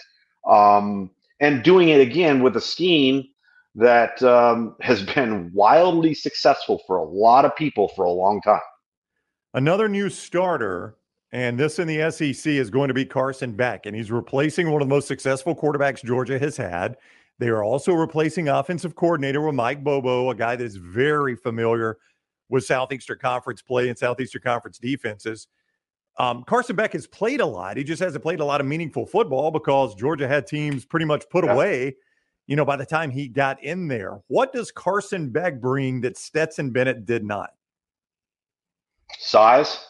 um, 0.49 1.11
and 1.41 1.63
doing 1.63 1.89
it 1.89 2.01
again 2.01 2.43
with 2.43 2.57
a 2.57 2.61
scheme 2.61 3.25
that 3.75 4.23
um, 4.23 4.75
has 4.81 5.03
been 5.03 5.51
wildly 5.53 6.15
successful 6.15 6.83
for 6.87 6.97
a 6.97 7.05
lot 7.05 7.45
of 7.45 7.55
people 7.57 7.89
for 7.89 8.05
a 8.05 8.11
long 8.11 8.41
time. 8.41 8.61
Another 9.55 9.89
new 9.89 10.09
starter, 10.09 10.97
and 11.33 11.59
this 11.59 11.79
in 11.79 11.87
the 11.87 12.11
SEC 12.11 12.47
is 12.53 12.71
going 12.71 12.89
to 12.89 12.95
be 12.95 13.05
Carson 13.05 13.53
Beck, 13.53 13.87
and 13.87 13.95
he's 13.95 14.11
replacing 14.11 14.71
one 14.71 14.83
of 14.83 14.89
the 14.89 14.95
most 14.95 15.09
successful 15.09 15.55
quarterbacks 15.55 16.05
Georgia 16.05 16.39
has 16.39 16.57
had. 16.57 16.97
They 17.39 17.49
are 17.49 17.62
also 17.62 17.93
replacing 17.93 18.49
offensive 18.49 18.95
coordinator 18.95 19.41
with 19.43 19.55
Mike 19.55 19.84
Bobo, 19.84 20.30
a 20.30 20.34
guy 20.34 20.57
that 20.57 20.64
is 20.64 20.76
very 20.76 21.37
familiar 21.37 21.99
with 22.49 22.64
Southeastern 22.64 23.18
Conference 23.18 23.61
play 23.61 23.89
and 23.89 23.99
Southeastern 23.99 24.43
Conference 24.43 24.78
defenses. 24.78 25.49
Um, 26.18 26.45
Carson 26.45 26.76
Beck 26.76 26.95
has 26.95 27.07
played 27.07 27.41
a 27.41 27.47
lot. 27.47 27.76
He 27.76 27.84
just 27.84 28.03
hasn't 28.03 28.22
played 28.22 28.41
a 28.41 28.45
lot 28.45 28.62
of 28.62 28.66
meaningful 28.66 29.05
football 29.05 29.51
because 29.51 29.95
Georgia 29.95 30.26
had 30.26 30.47
teams 30.47 30.87
pretty 30.87 31.05
much 31.05 31.28
put 31.28 31.45
away 31.45 31.97
you 32.47 32.55
know, 32.55 32.64
by 32.64 32.76
the 32.76 32.87
time 32.87 33.11
he 33.11 33.28
got 33.28 33.62
in 33.62 33.89
there. 33.89 34.20
What 34.28 34.53
does 34.53 34.70
Carson 34.70 35.30
Beck 35.30 35.61
bring 35.61 36.01
that 36.03 36.16
Stetson 36.16 36.70
Bennett 36.70 37.05
did 37.05 37.24
not? 37.24 37.51
Size. 39.18 39.84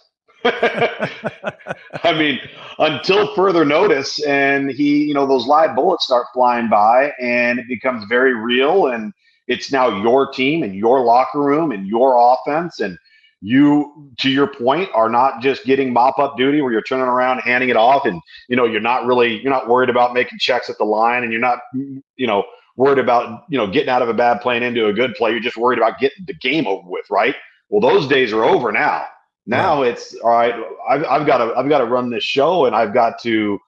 I 2.05 2.13
mean, 2.17 2.41
until 2.79 3.35
further 3.35 3.65
notice, 3.65 4.23
and 4.25 4.71
he, 4.71 5.05
you 5.05 5.15
know, 5.15 5.27
those 5.27 5.47
live 5.47 5.75
bullets 5.75 6.05
start 6.05 6.27
flying 6.33 6.69
by, 6.69 7.13
and 7.21 7.59
it 7.59 7.67
becomes 7.69 8.05
very 8.09 8.35
real, 8.35 8.89
and 8.89 9.13
it's 9.49 9.73
now 9.73 10.03
your 10.03 10.31
team 10.33 10.63
and 10.63 10.75
your 10.75 11.05
locker 11.05 11.41
room 11.41 11.73
and 11.73 11.87
your 11.87 12.17
offense, 12.19 12.81
and 12.81 12.99
you, 13.41 14.13
to 14.19 14.31
your 14.31 14.47
point, 14.47 14.89
are 14.95 15.09
not 15.11 15.43
just 15.43 15.65
getting 15.65 15.93
mop 15.93 16.19
up 16.19 16.37
duty 16.37 16.61
where 16.63 16.73
you're 16.73 16.83
turning 16.83 17.07
around, 17.07 17.41
handing 17.41 17.69
it 17.71 17.77
off, 17.77 18.05
and 18.07 18.21
you 18.49 18.57
know 18.57 18.65
you're 18.65 18.81
not 18.81 19.07
really 19.07 19.41
you're 19.41 19.53
not 19.53 19.69
worried 19.69 19.91
about 19.91 20.15
making 20.15 20.39
checks 20.41 20.71
at 20.71 20.79
the 20.79 20.85
line, 20.85 21.23
and 21.23 21.33
you're 21.33 21.41
not 21.41 21.59
you 21.75 22.27
know 22.27 22.45
worried 22.77 22.99
about 22.99 23.45
you 23.49 23.59
know 23.59 23.67
getting 23.67 23.89
out 23.91 24.03
of 24.03 24.09
a 24.09 24.15
bad 24.15 24.41
play 24.41 24.57
and 24.57 24.65
into 24.65 24.87
a 24.87 24.93
good 24.93 25.15
play. 25.15 25.31
You're 25.33 25.41
just 25.41 25.57
worried 25.57 25.79
about 25.79 25.99
getting 25.99 26.25
the 26.27 26.35
game 26.35 26.67
over 26.67 26.89
with, 26.89 27.07
right? 27.11 27.35
Well, 27.69 27.81
those 27.81 28.09
days 28.09 28.33
are 28.33 28.45
over 28.45 28.73
now. 28.73 29.05
Now 29.47 29.83
right. 29.83 29.93
it's 29.93 30.15
all 30.17 30.31
right. 30.31 30.55
I've, 30.89 31.05
I've 31.05 31.27
got 31.27 31.39
to 31.39 31.55
I've 31.55 31.69
got 31.69 31.79
to 31.79 31.87
run 31.87 32.11
this 32.11 32.25
show, 32.25 32.67
and 32.67 32.75
I've 32.75 32.93
got 32.93 33.21
to 33.23 33.59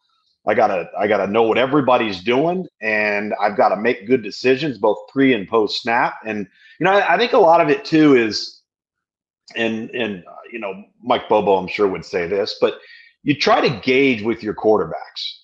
I 0.47 0.55
gotta 0.55 0.91
I 0.99 1.07
gotta 1.07 1.27
know 1.27 1.43
what 1.43 1.59
everybody's 1.59 2.23
doing, 2.23 2.67
and 2.81 3.35
I've 3.41 3.57
got 3.57 3.69
to 3.69 3.77
make 3.77 4.07
good 4.07 4.23
decisions 4.23 4.79
both 4.79 4.99
pre 5.09 5.35
and 5.35 5.47
post 5.47 5.83
snap. 5.83 6.15
And 6.25 6.47
you 6.81 6.85
know 6.85 6.93
I, 6.93 7.15
I 7.15 7.19
think 7.19 7.33
a 7.33 7.39
lot 7.39 7.61
of 7.61 7.69
it 7.69 7.85
too 7.85 8.17
is 8.17 8.63
and 9.57 9.91
and 9.91 10.25
uh, 10.27 10.35
you 10.51 10.59
know 10.59 10.85
Mike 11.03 11.29
Bobo 11.29 11.57
I'm 11.57 11.69
sure 11.69 11.87
would 11.87 12.05
say 12.05 12.27
this, 12.27 12.57
but 12.61 12.79
you 13.23 13.35
try 13.35 13.61
to 13.61 13.81
gauge 13.81 14.23
with 14.23 14.43
your 14.43 14.55
quarterbacks. 14.55 15.35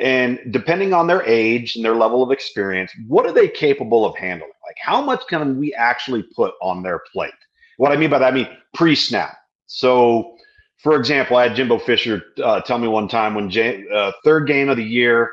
And 0.00 0.38
depending 0.50 0.94
on 0.94 1.06
their 1.06 1.22
age 1.24 1.76
and 1.76 1.84
their 1.84 1.96
level 1.96 2.22
of 2.22 2.30
experience, 2.30 2.92
what 3.08 3.26
are 3.26 3.32
they 3.32 3.48
capable 3.48 4.06
of 4.06 4.16
handling? 4.16 4.52
Like 4.66 4.76
how 4.80 5.02
much 5.02 5.22
can 5.28 5.58
we 5.58 5.74
actually 5.74 6.22
put 6.22 6.54
on 6.62 6.82
their 6.82 7.02
plate? 7.12 7.32
What 7.76 7.92
I 7.92 7.96
mean 7.96 8.08
by 8.08 8.20
that, 8.20 8.32
I 8.32 8.34
mean 8.34 8.48
pre-snap. 8.72 9.36
So, 9.72 10.36
for 10.78 10.96
example, 10.96 11.36
I 11.36 11.46
had 11.46 11.54
Jimbo 11.54 11.78
Fisher 11.78 12.24
uh, 12.42 12.60
tell 12.62 12.78
me 12.78 12.88
one 12.88 13.06
time 13.06 13.34
when 13.36 13.52
uh, 13.94 14.10
third 14.24 14.48
game 14.48 14.68
of 14.68 14.76
the 14.76 14.84
year, 14.84 15.30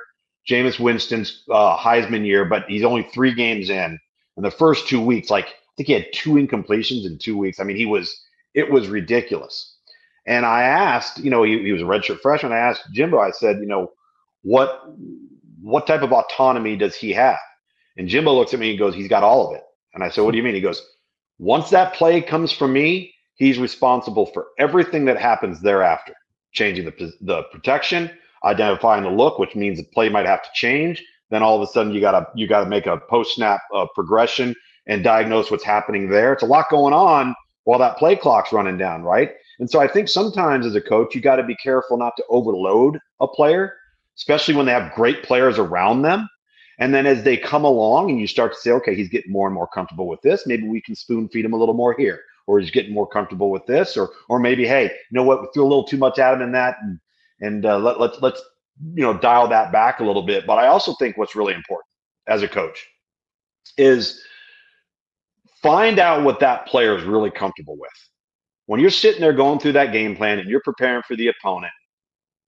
Jameis 0.48 0.80
Winston's 0.80 1.44
uh, 1.50 1.76
Heisman 1.76 2.24
year, 2.24 2.46
but 2.46 2.66
he's 2.68 2.84
only 2.84 3.02
three 3.12 3.34
games 3.34 3.72
in. 3.72 4.00
In 4.38 4.44
the 4.44 4.52
first 4.52 4.88
two 4.88 5.02
weeks, 5.02 5.32
like 5.32 5.46
I 5.48 5.74
think 5.76 5.88
he 5.88 5.94
had 5.94 6.06
two 6.14 6.34
incompletions 6.34 7.08
in 7.08 7.18
two 7.18 7.36
weeks. 7.36 7.60
I 7.60 7.64
mean, 7.64 7.78
he 7.78 7.88
was 7.88 8.16
it 8.54 8.70
was 8.70 8.88
ridiculous. 8.88 9.76
And 10.28 10.46
I 10.46 10.62
asked, 10.62 11.18
you 11.18 11.32
know, 11.32 11.42
he, 11.42 11.64
he 11.64 11.72
was 11.72 11.82
a 11.82 11.86
redshirt 11.86 12.22
freshman. 12.22 12.52
I 12.52 12.58
asked 12.58 12.94
Jimbo. 12.94 13.18
I 13.18 13.32
said, 13.32 13.58
you 13.60 13.66
know, 13.66 13.92
what 14.44 14.84
what 15.60 15.88
type 15.88 16.04
of 16.04 16.14
autonomy 16.14 16.76
does 16.76 16.96
he 16.96 17.12
have? 17.14 17.40
And 17.98 18.08
Jimbo 18.08 18.36
looks 18.36 18.54
at 18.54 18.60
me 18.60 18.70
and 18.70 18.80
goes, 18.80 18.94
he's 18.94 19.08
got 19.08 19.24
all 19.24 19.50
of 19.50 19.56
it. 19.56 19.64
And 19.96 20.04
I 20.04 20.10
said, 20.10 20.24
what 20.24 20.32
do 20.32 20.38
you 20.38 20.44
mean? 20.44 20.54
He 20.54 20.62
goes, 20.62 20.88
once 21.40 21.72
that 21.72 21.96
play 21.96 22.22
comes 22.22 22.52
from 22.52 22.72
me, 22.72 23.16
he's 23.38 23.58
responsible 23.58 24.26
for 24.28 24.48
everything 24.60 25.06
that 25.06 25.18
happens 25.18 25.62
thereafter, 25.62 26.14
changing 26.52 26.86
the 26.86 27.14
the 27.22 27.44
protection, 27.52 28.12
identifying 28.44 29.04
the 29.04 29.10
look, 29.10 29.40
which 29.40 29.56
means 29.56 29.78
the 29.78 29.86
play 29.94 30.10
might 30.10 30.26
have 30.26 30.44
to 30.44 30.50
change. 30.54 31.04
Then 31.30 31.44
all 31.44 31.56
of 31.56 31.68
a 31.68 31.72
sudden 31.72 31.94
you 31.94 32.02
gotta 32.02 32.28
you 32.36 32.48
gotta 32.48 32.70
make 32.70 32.86
a 32.86 32.98
post 33.10 33.36
snap 33.36 33.62
uh, 33.74 33.86
progression 33.96 34.56
and 34.88 35.04
diagnose 35.04 35.52
what's 35.52 35.64
happening 35.64 36.10
there. 36.10 36.34
It's 36.34 36.44
a 36.44 36.48
lot 36.48 36.70
going 36.70 36.94
on 36.94 37.36
while 37.66 37.80
that 37.80 37.98
play 37.98 38.16
clock's 38.16 38.54
running 38.54 38.78
down, 38.78 39.04
right? 39.04 39.32
And 39.60 39.70
so 39.70 39.80
I 39.80 39.88
think 39.88 40.08
sometimes 40.08 40.66
as 40.66 40.76
a 40.76 40.82
coach, 40.82 41.16
you 41.16 41.22
got 41.22 41.38
to 41.38 41.44
be 41.44 41.56
careful 41.56 41.98
not 41.98 42.14
to 42.18 42.24
overload 42.30 42.98
a 43.20 43.28
player, 43.28 43.74
especially 44.18 44.56
when 44.56 44.66
they 44.66 44.72
have 44.72 44.94
great 44.94 45.24
players 45.24 45.60
around 45.60 46.04
them. 46.04 46.30
And 46.80 46.94
then 46.94 47.06
as 47.06 47.24
they 47.24 47.38
come 47.38 47.66
along 47.66 48.12
and 48.12 48.20
you 48.20 48.28
start 48.28 48.54
to 48.54 48.60
say, 48.60 48.72
okay, 48.72 48.96
he's 48.96 49.10
getting 49.10 49.32
more 49.32 49.48
and 49.48 49.54
more 49.56 49.68
comfortable 49.68 50.08
with 50.08 50.22
this, 50.22 50.46
maybe 50.46 50.68
we 50.68 50.82
can 50.82 50.96
spoon 50.96 51.28
feed 51.28 51.44
him 51.44 51.54
a 51.54 51.58
little 51.58 51.74
more 51.74 51.96
here, 51.98 52.22
or 52.48 52.60
he's 52.60 52.72
getting 52.72 52.94
more 52.94 53.08
comfortable 53.08 53.52
with 53.52 53.66
this, 53.66 53.96
or 53.96 54.10
or 54.30 54.40
maybe, 54.40 54.66
hey, 54.66 54.86
you 54.86 54.90
know 55.12 55.24
what, 55.24 55.42
we 55.42 55.48
threw 55.54 55.64
a 55.64 55.68
little 55.68 55.84
too 55.84 55.98
much 55.98 56.18
at 56.18 56.34
him 56.34 56.42
in 56.42 56.52
that, 56.54 56.78
and 56.82 57.00
and 57.42 57.66
uh, 57.66 57.78
let, 57.78 58.00
let's 58.00 58.20
let's 58.22 58.42
you 58.96 59.04
know 59.04 59.14
dial 59.14 59.48
that 59.48 59.72
back 59.72 60.00
a 60.00 60.04
little 60.04 60.24
bit. 60.24 60.48
But 60.48 60.58
I 60.58 60.68
also 60.68 60.94
think 60.96 61.18
what's 61.18 61.36
really 61.36 61.54
important 61.54 61.86
as 62.28 62.42
a 62.42 62.48
coach 62.48 62.88
is 63.78 64.24
find 65.62 66.00
out 66.00 66.24
what 66.24 66.40
that 66.40 66.66
player 66.68 66.98
is 66.98 67.04
really 67.04 67.32
comfortable 67.32 67.78
with. 67.78 67.92
When 68.66 68.80
you're 68.80 68.90
sitting 68.90 69.22
there 69.22 69.34
going 69.34 69.60
through 69.60 69.74
that 69.74 69.92
game 69.92 70.16
plan 70.16 70.40
and 70.40 70.50
you're 70.50 70.62
preparing 70.62 71.04
for 71.04 71.16
the 71.16 71.28
opponent, 71.28 71.74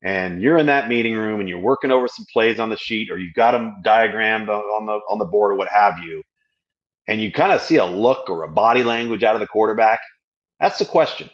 and 0.02 0.42
you're 0.42 0.58
in 0.58 0.66
that 0.68 0.88
meeting 0.88 1.16
room 1.16 1.40
and 1.40 1.50
you're 1.50 1.60
working 1.60 1.92
over 1.92 2.08
some 2.08 2.26
plays 2.32 2.60
on 2.60 2.70
the 2.70 2.78
sheet 2.78 3.12
or 3.12 3.18
you've 3.18 3.34
got 3.34 3.52
them 3.52 3.76
diagrammed 3.84 4.50
on 4.50 4.86
the 4.86 4.94
on 5.10 5.20
the 5.20 5.26
board 5.26 5.52
or 5.52 5.56
what 5.56 5.68
have 5.68 6.00
you 6.00 6.24
and 7.10 7.22
you 7.22 7.32
kind 7.32 7.52
of 7.52 7.62
see 7.62 7.78
a 7.78 7.86
look 7.86 8.30
or 8.30 8.44
a 8.44 8.48
body 8.48 8.84
language 8.84 9.24
out 9.24 9.36
of 9.36 9.42
the 9.42 9.48
quarterback 9.48 10.00
that's 10.60 10.78
the 10.78 10.86
question. 10.86 11.30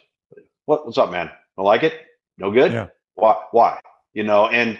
What, 0.66 0.86
what's 0.86 0.98
up 0.98 1.10
man? 1.10 1.30
I 1.58 1.62
like 1.62 1.82
it? 1.82 1.94
No 2.38 2.50
good? 2.50 2.72
Yeah. 2.72 2.86
why 3.14 3.42
why? 3.52 3.80
You 4.14 4.24
know 4.24 4.48
and 4.48 4.78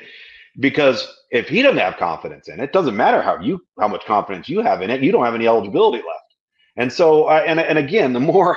because 0.59 1.07
if 1.31 1.49
he 1.49 1.63
doesn't 1.63 1.79
have 1.79 1.97
confidence 1.99 2.49
in 2.49 2.61
it 2.61 2.73
doesn't 2.73 2.97
matter 2.97 3.23
how 3.23 3.39
you 3.41 3.65
how 3.79 3.89
much 3.89 4.05
confidence 4.05 4.49
you 4.49 4.61
have 4.63 4.83
in 4.83 4.91
it 4.91 5.03
you 5.03 5.13
don't 5.13 5.25
have 5.25 5.35
any 5.35 5.47
eligibility 5.47 5.99
left. 5.99 6.35
And 6.77 6.93
so 6.93 7.25
uh, 7.25 7.45
and, 7.47 7.61
and 7.61 7.79
again 7.79 8.13
the 8.13 8.21
more 8.21 8.57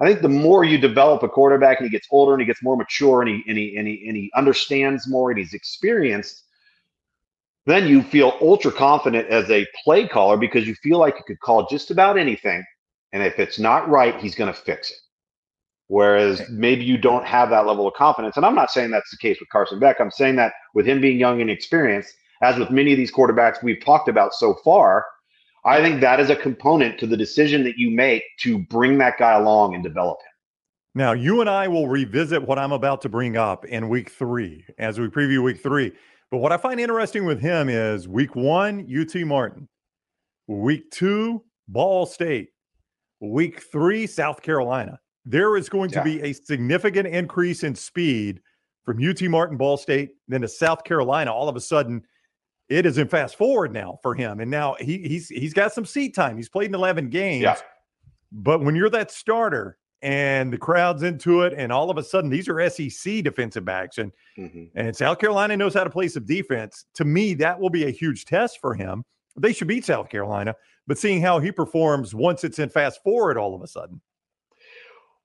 I 0.00 0.06
think 0.06 0.22
the 0.22 0.28
more 0.28 0.64
you 0.64 0.78
develop 0.78 1.22
a 1.22 1.28
quarterback 1.28 1.80
and 1.80 1.86
he 1.86 1.90
gets 1.90 2.06
older 2.10 2.32
and 2.32 2.40
he 2.40 2.46
gets 2.46 2.62
more 2.62 2.76
mature 2.76 3.20
and 3.20 3.28
he 3.28 3.44
and 3.48 3.58
he 3.58 3.76
and 3.76 3.88
he, 3.88 4.06
and 4.06 4.16
he 4.16 4.30
understands 4.36 5.08
more 5.08 5.30
and 5.30 5.38
he's 5.38 5.54
experienced, 5.54 6.44
then 7.68 7.86
you 7.86 8.02
feel 8.02 8.38
ultra 8.40 8.72
confident 8.72 9.28
as 9.28 9.50
a 9.50 9.66
play 9.84 10.08
caller 10.08 10.36
because 10.36 10.66
you 10.66 10.74
feel 10.76 10.98
like 10.98 11.16
you 11.16 11.24
could 11.26 11.40
call 11.40 11.66
just 11.66 11.90
about 11.90 12.18
anything, 12.18 12.64
and 13.12 13.22
if 13.22 13.38
it's 13.38 13.58
not 13.58 13.88
right, 13.88 14.18
he's 14.20 14.34
going 14.34 14.52
to 14.52 14.58
fix 14.58 14.90
it. 14.90 14.96
Whereas 15.88 16.42
maybe 16.50 16.84
you 16.84 16.98
don't 16.98 17.24
have 17.24 17.50
that 17.50 17.66
level 17.66 17.86
of 17.86 17.94
confidence, 17.94 18.36
and 18.36 18.46
I'm 18.46 18.54
not 18.54 18.70
saying 18.70 18.90
that's 18.90 19.10
the 19.10 19.16
case 19.16 19.38
with 19.40 19.48
Carson 19.50 19.78
Beck. 19.78 20.00
I'm 20.00 20.10
saying 20.10 20.36
that 20.36 20.52
with 20.74 20.86
him 20.86 21.00
being 21.00 21.18
young 21.18 21.40
and 21.40 21.50
experienced, 21.50 22.14
as 22.42 22.58
with 22.58 22.70
many 22.70 22.92
of 22.92 22.98
these 22.98 23.12
quarterbacks 23.12 23.62
we've 23.62 23.84
talked 23.84 24.08
about 24.08 24.34
so 24.34 24.54
far, 24.64 25.04
I 25.64 25.82
think 25.82 26.00
that 26.00 26.20
is 26.20 26.30
a 26.30 26.36
component 26.36 26.98
to 27.00 27.06
the 27.06 27.16
decision 27.16 27.64
that 27.64 27.76
you 27.76 27.90
make 27.90 28.22
to 28.40 28.58
bring 28.58 28.98
that 28.98 29.18
guy 29.18 29.32
along 29.32 29.74
and 29.74 29.82
develop 29.82 30.18
him. 30.20 30.32
Now, 30.94 31.12
you 31.12 31.40
and 31.40 31.50
I 31.50 31.68
will 31.68 31.88
revisit 31.88 32.42
what 32.42 32.58
I'm 32.58 32.72
about 32.72 33.02
to 33.02 33.08
bring 33.08 33.36
up 33.36 33.64
in 33.64 33.88
week 33.88 34.10
three 34.10 34.64
as 34.78 34.98
we 34.98 35.08
preview 35.08 35.42
week 35.42 35.62
three. 35.62 35.92
But 36.30 36.38
what 36.38 36.52
I 36.52 36.56
find 36.58 36.78
interesting 36.78 37.24
with 37.24 37.40
him 37.40 37.68
is 37.68 38.06
week 38.06 38.36
one, 38.36 38.86
UT 38.94 39.14
Martin, 39.26 39.68
week 40.46 40.90
two, 40.90 41.42
Ball 41.68 42.04
State, 42.06 42.50
week 43.20 43.62
three, 43.72 44.06
South 44.06 44.42
Carolina. 44.42 45.00
There 45.24 45.56
is 45.56 45.68
going 45.68 45.90
to 45.90 46.02
be 46.02 46.22
a 46.22 46.32
significant 46.32 47.08
increase 47.08 47.62
in 47.62 47.74
speed 47.74 48.40
from 48.84 49.02
UT 49.02 49.22
Martin, 49.22 49.56
Ball 49.56 49.76
State, 49.76 50.10
then 50.28 50.42
to 50.42 50.48
South 50.48 50.84
Carolina. 50.84 51.32
All 51.32 51.48
of 51.48 51.56
a 51.56 51.60
sudden, 51.60 52.02
it 52.68 52.84
is 52.84 52.98
in 52.98 53.08
fast 53.08 53.36
forward 53.36 53.72
now 53.72 53.98
for 54.02 54.14
him. 54.14 54.40
And 54.40 54.50
now 54.50 54.76
he, 54.78 54.98
he's 54.98 55.28
he's 55.28 55.54
got 55.54 55.72
some 55.72 55.86
seat 55.86 56.14
time. 56.14 56.36
He's 56.36 56.48
played 56.48 56.68
in 56.68 56.74
11 56.74 57.08
games. 57.08 57.42
Yeah. 57.42 57.56
But 58.30 58.62
when 58.62 58.76
you're 58.76 58.90
that 58.90 59.10
starter 59.10 59.77
and 60.02 60.52
the 60.52 60.58
crowd's 60.58 61.02
into 61.02 61.42
it, 61.42 61.52
and 61.56 61.72
all 61.72 61.90
of 61.90 61.98
a 61.98 62.02
sudden 62.02 62.30
these 62.30 62.48
are 62.48 62.68
SEC 62.70 63.22
defensive 63.22 63.64
backs, 63.64 63.98
and 63.98 64.12
mm-hmm. 64.38 64.64
and 64.74 64.94
South 64.94 65.18
Carolina 65.18 65.56
knows 65.56 65.74
how 65.74 65.84
to 65.84 65.90
play 65.90 66.08
some 66.08 66.24
defense. 66.24 66.84
To 66.94 67.04
me, 67.04 67.34
that 67.34 67.58
will 67.58 67.70
be 67.70 67.84
a 67.84 67.90
huge 67.90 68.24
test 68.24 68.58
for 68.60 68.74
him. 68.74 69.04
They 69.36 69.52
should 69.52 69.68
beat 69.68 69.84
South 69.84 70.08
Carolina, 70.08 70.54
but 70.86 70.98
seeing 70.98 71.20
how 71.20 71.38
he 71.38 71.52
performs 71.52 72.14
once 72.14 72.44
it's 72.44 72.58
in 72.58 72.68
fast 72.68 73.02
forward, 73.02 73.36
all 73.36 73.54
of 73.54 73.62
a 73.62 73.66
sudden. 73.66 74.00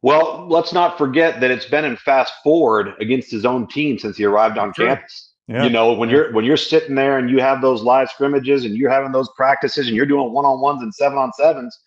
Well, 0.02 0.46
let's 0.50 0.74
not 0.74 0.98
forget 0.98 1.40
that 1.40 1.50
it's 1.50 1.66
been 1.66 1.86
in 1.86 1.96
fast 1.96 2.34
forward 2.44 2.94
against 3.00 3.32
his 3.32 3.46
own 3.46 3.68
team 3.68 3.98
since 3.98 4.18
he 4.18 4.26
arrived 4.26 4.58
on 4.58 4.74
sure. 4.74 4.88
campus. 4.88 5.34
Yeah. 5.48 5.64
You 5.64 5.70
know, 5.70 5.94
when 5.94 6.10
you're 6.10 6.32
when 6.34 6.46
you're 6.46 6.58
sitting 6.58 6.96
there 6.96 7.18
and 7.18 7.30
you 7.30 7.40
have 7.40 7.62
those 7.62 7.84
live 7.84 8.10
scrimmages 8.10 8.64
and 8.66 8.76
you're 8.76 8.90
having 8.90 9.12
those 9.12 9.30
practices 9.36 9.88
and 9.88 9.96
you're 9.96 10.06
doing 10.06 10.32
one 10.32 10.46
on 10.46 10.62
ones 10.62 10.82
and 10.82 10.94
seven 10.94 11.18
on 11.18 11.34
sevens, 11.34 11.78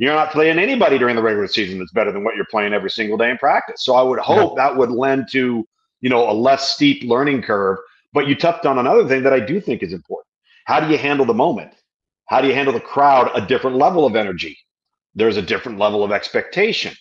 you're 0.00 0.14
not 0.14 0.32
playing 0.32 0.58
anybody 0.58 0.98
during 0.98 1.14
the 1.14 1.22
regular 1.22 1.46
season 1.46 1.78
that's 1.78 1.92
better 1.92 2.10
than 2.10 2.24
what 2.24 2.34
you're 2.34 2.46
playing 2.50 2.72
every 2.72 2.90
single 2.90 3.18
day 3.18 3.30
in 3.30 3.38
practice. 3.38 3.84
So 3.84 3.94
I 3.94 4.02
would 4.02 4.18
hope 4.18 4.54
yeah. 4.56 4.68
that 4.68 4.76
would 4.76 4.90
lend 4.90 5.28
to 5.32 5.66
you 6.00 6.10
know 6.10 6.30
a 6.30 6.32
less 6.32 6.70
steep 6.70 7.02
learning 7.04 7.42
curve. 7.42 7.78
But 8.12 8.26
you 8.26 8.34
touched 8.34 8.66
on 8.66 8.78
another 8.78 9.06
thing 9.06 9.22
that 9.22 9.32
I 9.32 9.40
do 9.40 9.60
think 9.60 9.82
is 9.82 9.92
important. 9.92 10.26
How 10.64 10.80
do 10.80 10.90
you 10.90 10.98
handle 10.98 11.26
the 11.26 11.34
moment? 11.34 11.72
How 12.26 12.40
do 12.40 12.48
you 12.48 12.54
handle 12.54 12.74
the 12.74 12.80
crowd? 12.80 13.30
A 13.34 13.46
different 13.46 13.76
level 13.76 14.06
of 14.06 14.16
energy. 14.16 14.58
There's 15.14 15.36
a 15.36 15.42
different 15.42 15.78
level 15.78 16.02
of 16.02 16.12
expectation, 16.12 16.94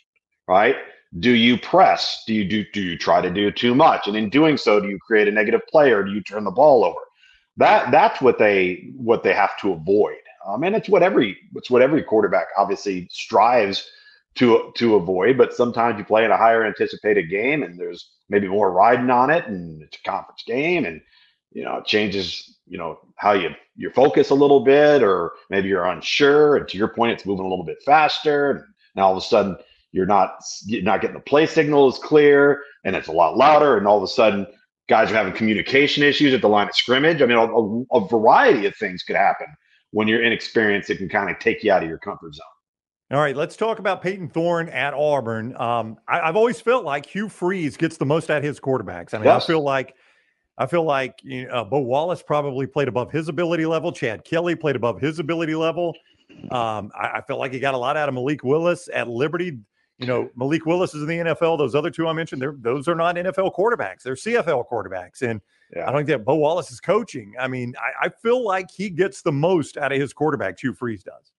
right? 0.47 0.76
do 1.18 1.32
you 1.32 1.58
press 1.58 2.24
do 2.28 2.36
you 2.36 2.45
do 2.45 2.64
do 2.72 2.82
you 2.82 2.95
try 2.95 3.20
to 3.20 3.32
do 3.32 3.50
too 3.50 3.74
much 3.74 4.08
and 4.08 4.16
in 4.16 4.30
doing 4.30 4.58
so 4.58 4.80
do 4.80 4.88
you 4.88 5.00
create 5.00 5.28
a 5.28 5.32
negative 5.32 5.62
play 5.68 5.91
or 5.91 6.04
do 6.04 6.12
you 6.12 6.22
turn 6.22 6.43
the 6.43 6.52
ball 6.52 6.86
over 6.86 7.00
that 7.58 7.89
that's 7.89 8.22
what 8.22 8.38
they 8.38 8.91
what 8.95 9.24
they 9.24 9.34
have 9.34 9.58
to 9.60 9.72
avoid 9.74 10.18
um, 10.46 10.64
and 10.64 10.76
it's 10.76 10.90
what 10.90 11.04
every 11.04 11.38
it's 11.56 11.70
what 11.70 11.82
every 11.82 12.04
quarterback 12.04 12.48
obviously 12.58 13.08
strives 13.12 13.88
to 14.36 14.72
to 14.76 14.96
avoid 14.96 15.38
but 15.38 15.54
sometimes 15.54 15.98
you 15.98 16.06
play 16.06 16.26
in 16.26 16.32
a 16.32 16.38
higher 16.38 16.66
anticipated 16.66 17.30
game 17.30 17.64
and 17.64 17.80
there's 17.80 18.12
maybe 18.30 18.48
more 18.48 18.72
riding 18.72 19.10
on 19.10 19.30
it 19.30 19.46
and 19.48 19.82
it's 19.82 19.98
a 19.98 20.10
conference 20.10 20.44
game 20.46 20.86
and 20.86 21.02
you 21.52 21.64
know 21.64 21.78
it 21.78 21.86
changes 21.86 22.58
you 22.68 22.78
know 22.78 23.00
how 23.16 23.34
you 23.34 23.50
your 23.76 23.92
focus 23.92 24.30
a 24.30 24.36
little 24.36 24.60
bit 24.60 25.02
or 25.02 25.34
maybe 25.50 25.68
you're 25.68 25.88
unsure 25.88 26.58
and 26.58 26.68
to 26.68 26.78
your 26.78 26.88
point 26.88 27.12
it's 27.12 27.26
moving 27.26 27.46
a 27.46 27.50
little 27.50 27.66
bit 27.66 27.82
faster 27.86 28.52
and 28.52 28.64
now 28.96 29.08
all 29.08 29.12
of 29.12 29.18
a 29.18 29.26
sudden 29.26 29.58
you're 29.92 30.06
not 30.06 30.44
you're 30.66 30.84
not 30.84 31.02
getting 31.02 31.16
the 31.16 31.22
play 31.22 31.46
signal 31.46 31.88
as 31.88 31.98
clear 31.98 32.62
and 32.86 32.96
it's 32.96 33.08
a 33.08 33.12
lot 33.12 33.36
louder 33.36 33.78
and 33.78 33.88
all 33.88 33.98
of 33.98 34.04
a 34.04 34.08
sudden 34.08 34.46
guys 34.88 35.12
are 35.12 35.16
having 35.16 35.34
communication 35.34 36.04
issues 36.04 36.34
at 36.34 36.42
the 36.42 36.50
line 36.50 36.68
of 36.68 36.76
scrimmage. 36.76 37.22
I 37.22 37.26
mean 37.26 37.38
a, 37.38 37.98
a 37.98 38.08
variety 38.08 38.68
of 38.68 38.76
things 38.76 39.04
could 39.04 39.16
happen 39.16 39.48
when 39.92 40.08
you're 40.08 40.24
inexperienced 40.24 40.90
it 40.90 40.98
can 40.98 41.10
kind 41.10 41.30
of 41.30 41.40
take 41.40 41.64
you 41.64 41.72
out 41.72 41.84
of 41.84 41.90
your 41.90 42.00
comfort 42.00 42.34
zone 42.34 42.46
all 43.12 43.20
right, 43.20 43.36
let's 43.36 43.56
talk 43.56 43.80
about 43.80 44.04
Payton 44.04 44.30
Thorne 44.30 44.70
at 44.70 44.94
Auburn. 44.94 45.58
Um, 45.58 45.98
I, 46.08 46.28
have 46.28 46.36
always 46.36 46.62
felt 46.62 46.86
like 46.86 47.08
Hugh 47.08 47.28
Freeze 47.28 47.76
gets 47.76 47.98
the 47.98 48.06
most 48.06 48.30
at 48.30 48.44
his 48.44 48.60
quarterbacks. 48.60 49.16
I 49.16 49.18
mean, 49.18 49.26
yes. 49.26 49.44
I 49.44 49.48
feel 49.48 49.64
like 49.64 49.96
I 50.60 50.68
feel 50.68 50.84
like 50.84 51.20
you 51.24 51.48
know, 51.48 51.54
uh, 51.54 51.64
Bo 51.64 51.80
Wallace 51.80 52.22
probably 52.22 52.68
played 52.68 52.88
above 52.88 53.12
his 53.12 53.28
ability 53.28 53.66
level. 53.66 53.92
Chad 53.92 54.26
Kelly 54.26 54.56
played 54.56 54.76
above 54.76 55.02
his 55.02 55.18
ability 55.18 55.56
level. 55.56 55.96
Um, 56.52 56.92
I, 56.94 57.14
I 57.16 57.22
felt 57.22 57.40
like 57.40 57.52
he 57.52 57.60
got 57.60 57.74
a 57.74 57.80
lot 57.80 57.98
out 57.98 58.10
of 58.10 58.14
Malik 58.14 58.44
Willis 58.44 58.90
at 58.94 59.10
Liberty 59.10 59.58
you 60.00 60.08
know, 60.08 60.30
Malik 60.36 60.66
Willis 60.66 60.96
is 60.96 61.02
in 61.02 61.08
the 61.08 61.18
NFL. 61.18 61.58
Those 61.58 61.76
other 61.76 61.92
two 61.92 62.08
I 62.08 62.14
mentioned, 62.14 62.42
they're, 62.42 62.56
those 62.58 62.88
are 62.88 62.96
not 62.96 63.16
NFL 63.16 63.54
quarterbacks. 63.54 64.02
They're 64.02 64.16
CFL 64.16 64.64
quarterbacks. 64.72 65.22
And 65.22 65.42
yeah. 65.76 65.84
I 65.84 65.91
don't 65.91 65.99
think 65.99 66.07
that 66.09 66.26
Bo 66.26 66.36
Wallace 66.36 66.72
is 66.72 66.80
coaching. 66.80 67.34
I 67.39 67.47
mean, 67.47 67.76
I, 67.78 68.07
I, 68.07 68.09
feel 68.09 68.43
like 68.43 68.72
he 68.72 68.89
gets 68.89 69.22
the 69.22 69.32
most 69.32 69.78
out 69.78 69.91
of 69.91 69.99
his 69.99 70.13
quarterback. 70.13 70.59
Hugh 70.59 70.74
Freeze 70.74 71.03
does. 71.03 71.32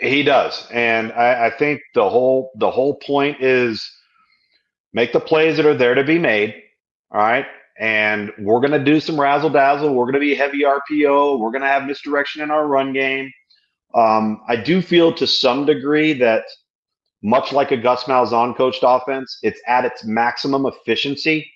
He 0.00 0.22
does, 0.22 0.66
and 0.72 1.12
I, 1.12 1.46
I 1.46 1.50
think 1.50 1.80
the 1.94 2.08
whole 2.08 2.50
the 2.56 2.70
whole 2.70 2.96
point 2.96 3.40
is 3.40 3.88
make 4.92 5.12
the 5.12 5.20
plays 5.20 5.56
that 5.56 5.66
are 5.66 5.76
there 5.76 5.94
to 5.94 6.02
be 6.02 6.18
made. 6.18 6.54
All 7.12 7.20
right, 7.20 7.46
and 7.78 8.32
we're 8.38 8.60
going 8.60 8.72
to 8.72 8.82
do 8.82 9.00
some 9.00 9.20
razzle 9.20 9.50
dazzle. 9.50 9.94
We're 9.94 10.04
going 10.04 10.14
to 10.14 10.20
be 10.20 10.34
heavy 10.34 10.62
RPO. 10.62 11.38
We're 11.38 11.50
going 11.50 11.62
to 11.62 11.68
have 11.68 11.84
misdirection 11.84 12.42
in 12.42 12.50
our 12.50 12.66
run 12.66 12.92
game. 12.92 13.30
Um, 13.94 14.42
I 14.48 14.56
do 14.56 14.82
feel 14.82 15.12
to 15.14 15.26
some 15.26 15.66
degree 15.66 16.14
that 16.14 16.44
much 17.22 17.52
like 17.52 17.70
a 17.70 17.76
Gus 17.76 18.04
Malzahn 18.04 18.56
coached 18.56 18.82
offense, 18.82 19.38
it's 19.42 19.60
at 19.66 19.84
its 19.84 20.04
maximum 20.04 20.66
efficiency 20.66 21.48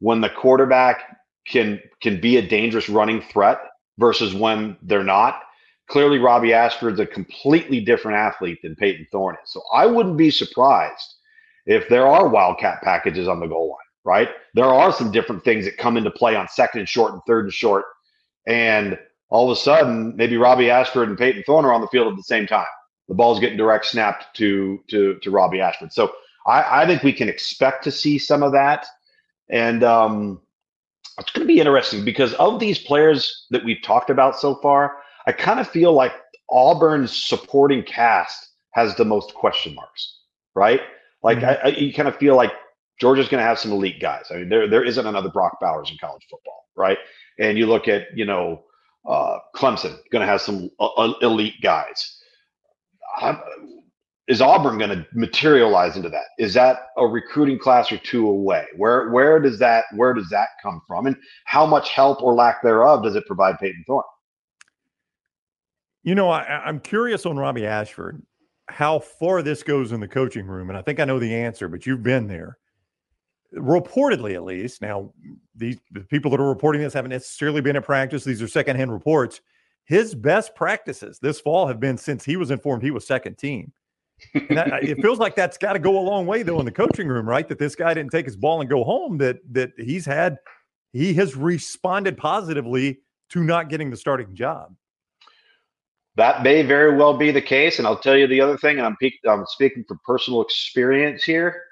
when 0.00 0.20
the 0.20 0.28
quarterback 0.28 1.16
can 1.48 1.80
can 2.02 2.20
be 2.20 2.36
a 2.36 2.46
dangerous 2.46 2.88
running 2.88 3.22
threat 3.22 3.58
versus 3.98 4.34
when 4.34 4.76
they're 4.82 5.04
not. 5.04 5.42
Clearly, 5.88 6.18
Robbie 6.18 6.52
Ashford's 6.52 7.00
a 7.00 7.06
completely 7.06 7.80
different 7.80 8.18
athlete 8.18 8.58
than 8.62 8.74
Payton 8.74 9.06
Thorne 9.12 9.36
is. 9.42 9.52
So 9.52 9.62
I 9.72 9.86
wouldn't 9.86 10.16
be 10.16 10.30
surprised 10.30 11.14
if 11.66 11.88
there 11.88 12.06
are 12.06 12.28
wildcat 12.28 12.82
packages 12.82 13.28
on 13.28 13.40
the 13.40 13.46
goal 13.46 13.68
line, 13.70 13.78
right? 14.04 14.28
There 14.54 14.64
are 14.64 14.92
some 14.92 15.12
different 15.12 15.44
things 15.44 15.64
that 15.64 15.76
come 15.76 15.96
into 15.96 16.10
play 16.10 16.34
on 16.34 16.48
second 16.48 16.80
and 16.80 16.88
short 16.88 17.12
and 17.12 17.22
third 17.26 17.44
and 17.44 17.52
short. 17.54 17.84
And 18.48 18.98
all 19.28 19.50
of 19.50 19.56
a 19.56 19.60
sudden, 19.60 20.16
maybe 20.16 20.36
Robbie 20.36 20.70
Ashford 20.70 21.08
and 21.08 21.18
Payton 21.18 21.44
Thorne 21.46 21.64
are 21.64 21.72
on 21.72 21.80
the 21.80 21.88
field 21.88 22.08
at 22.12 22.16
the 22.16 22.22
same 22.22 22.46
time 22.46 22.66
the 23.08 23.14
ball's 23.14 23.40
getting 23.40 23.58
direct 23.58 23.86
snapped 23.86 24.34
to 24.36 24.82
to 24.88 25.18
to 25.22 25.30
Robbie 25.30 25.60
Ashford. 25.60 25.92
So 25.92 26.12
I, 26.46 26.82
I 26.82 26.86
think 26.86 27.02
we 27.02 27.12
can 27.12 27.28
expect 27.28 27.84
to 27.84 27.90
see 27.90 28.18
some 28.18 28.42
of 28.42 28.52
that, 28.52 28.86
and 29.48 29.84
um, 29.84 30.40
it's 31.18 31.32
going 31.32 31.46
to 31.46 31.52
be 31.52 31.60
interesting 31.60 32.04
because 32.04 32.34
of 32.34 32.60
these 32.60 32.78
players 32.78 33.46
that 33.50 33.64
we've 33.64 33.82
talked 33.82 34.10
about 34.10 34.38
so 34.38 34.56
far, 34.56 34.98
I 35.26 35.32
kind 35.32 35.60
of 35.60 35.68
feel 35.68 35.92
like 35.92 36.12
Auburn's 36.50 37.16
supporting 37.16 37.82
cast 37.82 38.48
has 38.72 38.94
the 38.96 39.04
most 39.04 39.34
question 39.34 39.74
marks, 39.74 40.20
right? 40.54 40.80
Like 41.22 41.38
mm-hmm. 41.38 41.66
I, 41.66 41.70
I, 41.70 41.74
you 41.74 41.92
kind 41.94 42.08
of 42.08 42.16
feel 42.16 42.36
like 42.36 42.52
Georgia's 43.00 43.28
going 43.28 43.40
to 43.40 43.46
have 43.46 43.58
some 43.58 43.72
elite 43.72 44.00
guys. 44.00 44.26
I 44.30 44.36
mean, 44.36 44.48
there 44.48 44.68
there 44.68 44.84
isn't 44.84 45.06
another 45.06 45.30
Brock 45.30 45.58
Bowers 45.60 45.90
in 45.90 45.96
college 45.98 46.26
football, 46.30 46.66
right? 46.76 46.98
And 47.38 47.58
you 47.58 47.66
look 47.66 47.88
at 47.88 48.06
you 48.14 48.24
know 48.24 48.62
uh, 49.08 49.38
Clemson, 49.54 49.96
going 50.10 50.20
to 50.20 50.26
have 50.26 50.40
some 50.40 50.70
uh, 50.78 51.12
elite 51.22 51.60
guys. 51.62 52.18
I'm, 53.20 53.40
is 54.28 54.40
Auburn 54.40 54.78
going 54.78 54.90
to 54.90 55.06
materialize 55.12 55.96
into 55.96 56.08
that? 56.08 56.24
Is 56.38 56.52
that 56.54 56.88
a 56.96 57.06
recruiting 57.06 57.58
class 57.58 57.92
or 57.92 57.98
two 57.98 58.28
away? 58.28 58.66
Where 58.76 59.10
where 59.10 59.38
does 59.38 59.58
that 59.60 59.84
where 59.94 60.14
does 60.14 60.28
that 60.30 60.48
come 60.62 60.82
from, 60.86 61.06
and 61.06 61.16
how 61.44 61.64
much 61.64 61.90
help 61.90 62.22
or 62.22 62.34
lack 62.34 62.62
thereof 62.62 63.04
does 63.04 63.14
it 63.14 63.26
provide 63.26 63.58
Payton 63.58 63.84
Thorne? 63.86 64.02
You 66.02 66.14
know, 66.14 66.28
I, 66.28 66.68
am 66.68 66.80
curious 66.80 67.26
on 67.26 67.36
Robbie 67.36 67.66
Ashford 67.66 68.22
how 68.68 68.98
far 68.98 69.42
this 69.42 69.62
goes 69.62 69.92
in 69.92 70.00
the 70.00 70.08
coaching 70.08 70.46
room, 70.46 70.70
and 70.70 70.78
I 70.78 70.82
think 70.82 70.98
I 70.98 71.04
know 71.04 71.20
the 71.20 71.34
answer, 71.34 71.68
but 71.68 71.86
you've 71.86 72.02
been 72.02 72.26
there. 72.26 72.58
Reportedly, 73.54 74.34
at 74.34 74.44
least 74.44 74.82
now, 74.82 75.12
these 75.54 75.78
the 75.92 76.00
people 76.00 76.32
that 76.32 76.40
are 76.40 76.48
reporting 76.48 76.82
this 76.82 76.94
haven't 76.94 77.12
necessarily 77.12 77.60
been 77.60 77.76
at 77.76 77.84
practice. 77.84 78.24
These 78.24 78.42
are 78.42 78.48
secondhand 78.48 78.92
reports. 78.92 79.40
His 79.84 80.16
best 80.16 80.56
practices 80.56 81.20
this 81.20 81.40
fall 81.40 81.68
have 81.68 81.78
been 81.78 81.96
since 81.96 82.24
he 82.24 82.36
was 82.36 82.50
informed 82.50 82.82
he 82.82 82.90
was 82.90 83.06
second 83.06 83.38
team. 83.38 83.72
That, 84.50 84.82
it 84.82 85.00
feels 85.02 85.18
like 85.18 85.36
that's 85.36 85.58
got 85.58 85.74
to 85.74 85.78
go 85.78 85.98
a 85.98 86.00
long 86.00 86.26
way 86.26 86.42
though 86.42 86.58
in 86.58 86.64
the 86.64 86.72
coaching 86.72 87.08
room, 87.08 87.28
right? 87.28 87.46
That 87.48 87.58
this 87.58 87.74
guy 87.74 87.94
didn't 87.94 88.12
take 88.12 88.26
his 88.26 88.36
ball 88.36 88.60
and 88.60 88.70
go 88.70 88.82
home. 88.84 89.18
That 89.18 89.38
that 89.52 89.72
he's 89.76 90.06
had, 90.06 90.38
he 90.92 91.14
has 91.14 91.36
responded 91.36 92.16
positively 92.16 93.00
to 93.30 93.44
not 93.44 93.68
getting 93.68 93.90
the 93.90 93.96
starting 93.96 94.34
job. 94.34 94.74
That 96.16 96.42
may 96.42 96.62
very 96.62 96.96
well 96.96 97.16
be 97.16 97.30
the 97.30 97.42
case, 97.42 97.78
and 97.78 97.86
I'll 97.86 97.98
tell 97.98 98.16
you 98.16 98.26
the 98.26 98.40
other 98.40 98.56
thing. 98.56 98.78
And 98.78 98.86
I'm, 98.86 98.96
pe- 98.96 99.10
I'm 99.28 99.44
speaking 99.46 99.84
from 99.86 100.00
personal 100.06 100.40
experience 100.40 101.22
here. 101.22 101.62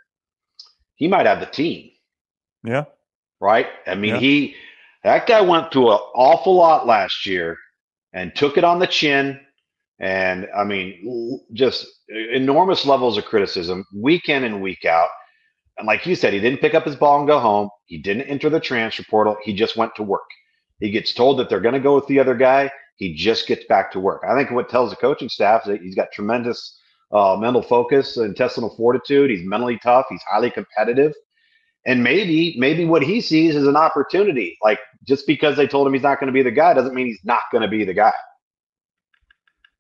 He 0.97 1.09
might 1.09 1.25
have 1.25 1.41
the 1.41 1.47
team. 1.47 1.91
Yeah. 2.63 2.85
Right. 3.41 3.67
I 3.87 3.95
mean, 3.95 4.15
yeah. 4.15 4.21
he 4.21 4.55
that 5.03 5.27
guy 5.27 5.41
went 5.41 5.73
through 5.73 5.93
an 5.93 5.99
awful 6.15 6.55
lot 6.55 6.87
last 6.87 7.27
year 7.27 7.59
and 8.13 8.35
took 8.35 8.57
it 8.57 8.65
on 8.65 8.79
the 8.79 8.87
chin 8.87 9.41
and 10.01 10.49
I 10.57 10.65
mean, 10.65 11.41
just 11.53 11.87
enormous 12.33 12.85
levels 12.85 13.17
of 13.17 13.25
criticism 13.25 13.85
week 13.95 14.29
in 14.29 14.45
and 14.45 14.63
week 14.63 14.85
out. 14.85 15.09
And 15.79 15.87
like 15.87 16.07
you 16.07 16.15
said, 16.15 16.33
he 16.33 16.41
didn't 16.41 16.61
pick 16.61 16.75
up 16.75 16.85
his 16.85 16.97
ball 16.97 17.19
and 17.19 17.29
go 17.29 17.39
home. 17.39 17.69
He 17.87 17.99
didn't 17.99 18.29
enter 18.29 18.49
the 18.49 18.61
transfer 18.61 19.05
portal. 19.09 19.37
He 19.43 19.55
just 19.55 19.77
went 19.77 19.95
to 19.97 20.03
work. 20.03 20.23
He 20.81 20.91
gets 20.91 21.13
told 21.15 21.39
that 21.39 21.49
they're 21.49 21.61
going 21.61 21.75
to 21.75 21.81
go 21.81 21.95
with 21.95 22.07
the 22.07 22.21
other 22.21 22.35
guy. 22.35 22.71
He 22.97 23.15
just 23.15 23.47
gets 23.47 23.65
back 23.67 23.91
to 23.93 24.01
work. 24.01 24.23
I 24.29 24.37
think 24.37 24.51
what 24.51 24.69
tells 24.69 24.91
the 24.91 24.97
coaching 24.97 25.29
staff 25.29 25.63
is 25.63 25.69
that 25.69 25.83
he's 25.83 25.95
got 25.95 26.13
tremendous 26.13 26.79
uh, 27.13 27.37
mental 27.39 27.63
focus, 27.63 28.17
intestinal 28.17 28.75
fortitude. 28.77 29.31
He's 29.31 29.47
mentally 29.47 29.79
tough. 29.83 30.07
He's 30.11 30.23
highly 30.31 30.51
competitive. 30.51 31.13
And 31.87 32.03
maybe, 32.03 32.55
maybe 32.59 32.85
what 32.85 33.03
he 33.03 33.21
sees 33.21 33.55
is 33.55 33.67
an 33.67 33.77
opportunity. 33.77 34.57
Like 34.63 34.79
just 35.07 35.27
because 35.27 35.57
they 35.57 35.67
told 35.67 35.87
him 35.87 35.93
he's 35.93 36.03
not 36.03 36.19
going 36.19 36.29
to 36.29 36.33
be 36.33 36.43
the 36.43 36.51
guy 36.51 36.75
doesn't 36.75 36.95
mean 36.95 37.07
he's 37.07 37.25
not 37.25 37.43
going 37.53 37.63
to 37.63 37.69
be 37.69 37.85
the 37.85 37.95
guy. 37.95 38.13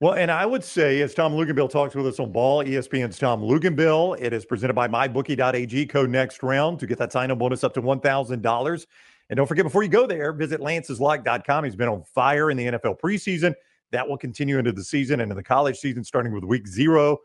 Well, 0.04 0.12
and 0.12 0.30
I 0.30 0.44
would 0.44 0.62
say, 0.62 1.00
as 1.00 1.14
Tom 1.14 1.32
Luginbill 1.32 1.70
talks 1.70 1.94
with 1.94 2.06
us 2.06 2.20
on 2.20 2.30
Ball, 2.30 2.62
ESPN's 2.62 3.18
Tom 3.18 3.40
Luginbill, 3.40 4.20
it 4.20 4.34
is 4.34 4.44
presented 4.44 4.74
by 4.74 4.86
MyBookie.ag. 4.86 5.86
Code 5.86 6.10
next 6.10 6.42
round 6.42 6.78
to 6.80 6.86
get 6.86 6.98
that 6.98 7.10
sign-up 7.10 7.38
bonus 7.38 7.64
up 7.64 7.72
to 7.72 7.80
one 7.80 8.00
thousand 8.00 8.42
dollars. 8.42 8.86
And 9.30 9.38
don't 9.38 9.46
forget, 9.46 9.64
before 9.64 9.82
you 9.82 9.88
go 9.88 10.06
there, 10.06 10.34
visit 10.34 10.60
Lance'sLock.com. 10.60 11.64
He's 11.64 11.74
been 11.74 11.88
on 11.88 12.02
fire 12.02 12.50
in 12.50 12.58
the 12.58 12.66
NFL 12.66 13.00
preseason. 13.00 13.54
That 13.92 14.06
will 14.06 14.18
continue 14.18 14.58
into 14.58 14.72
the 14.72 14.84
season 14.84 15.20
and 15.20 15.32
in 15.32 15.36
the 15.38 15.42
college 15.42 15.78
season, 15.78 16.04
starting 16.04 16.34
with 16.34 16.44
week 16.44 16.68
zero. 16.68 17.16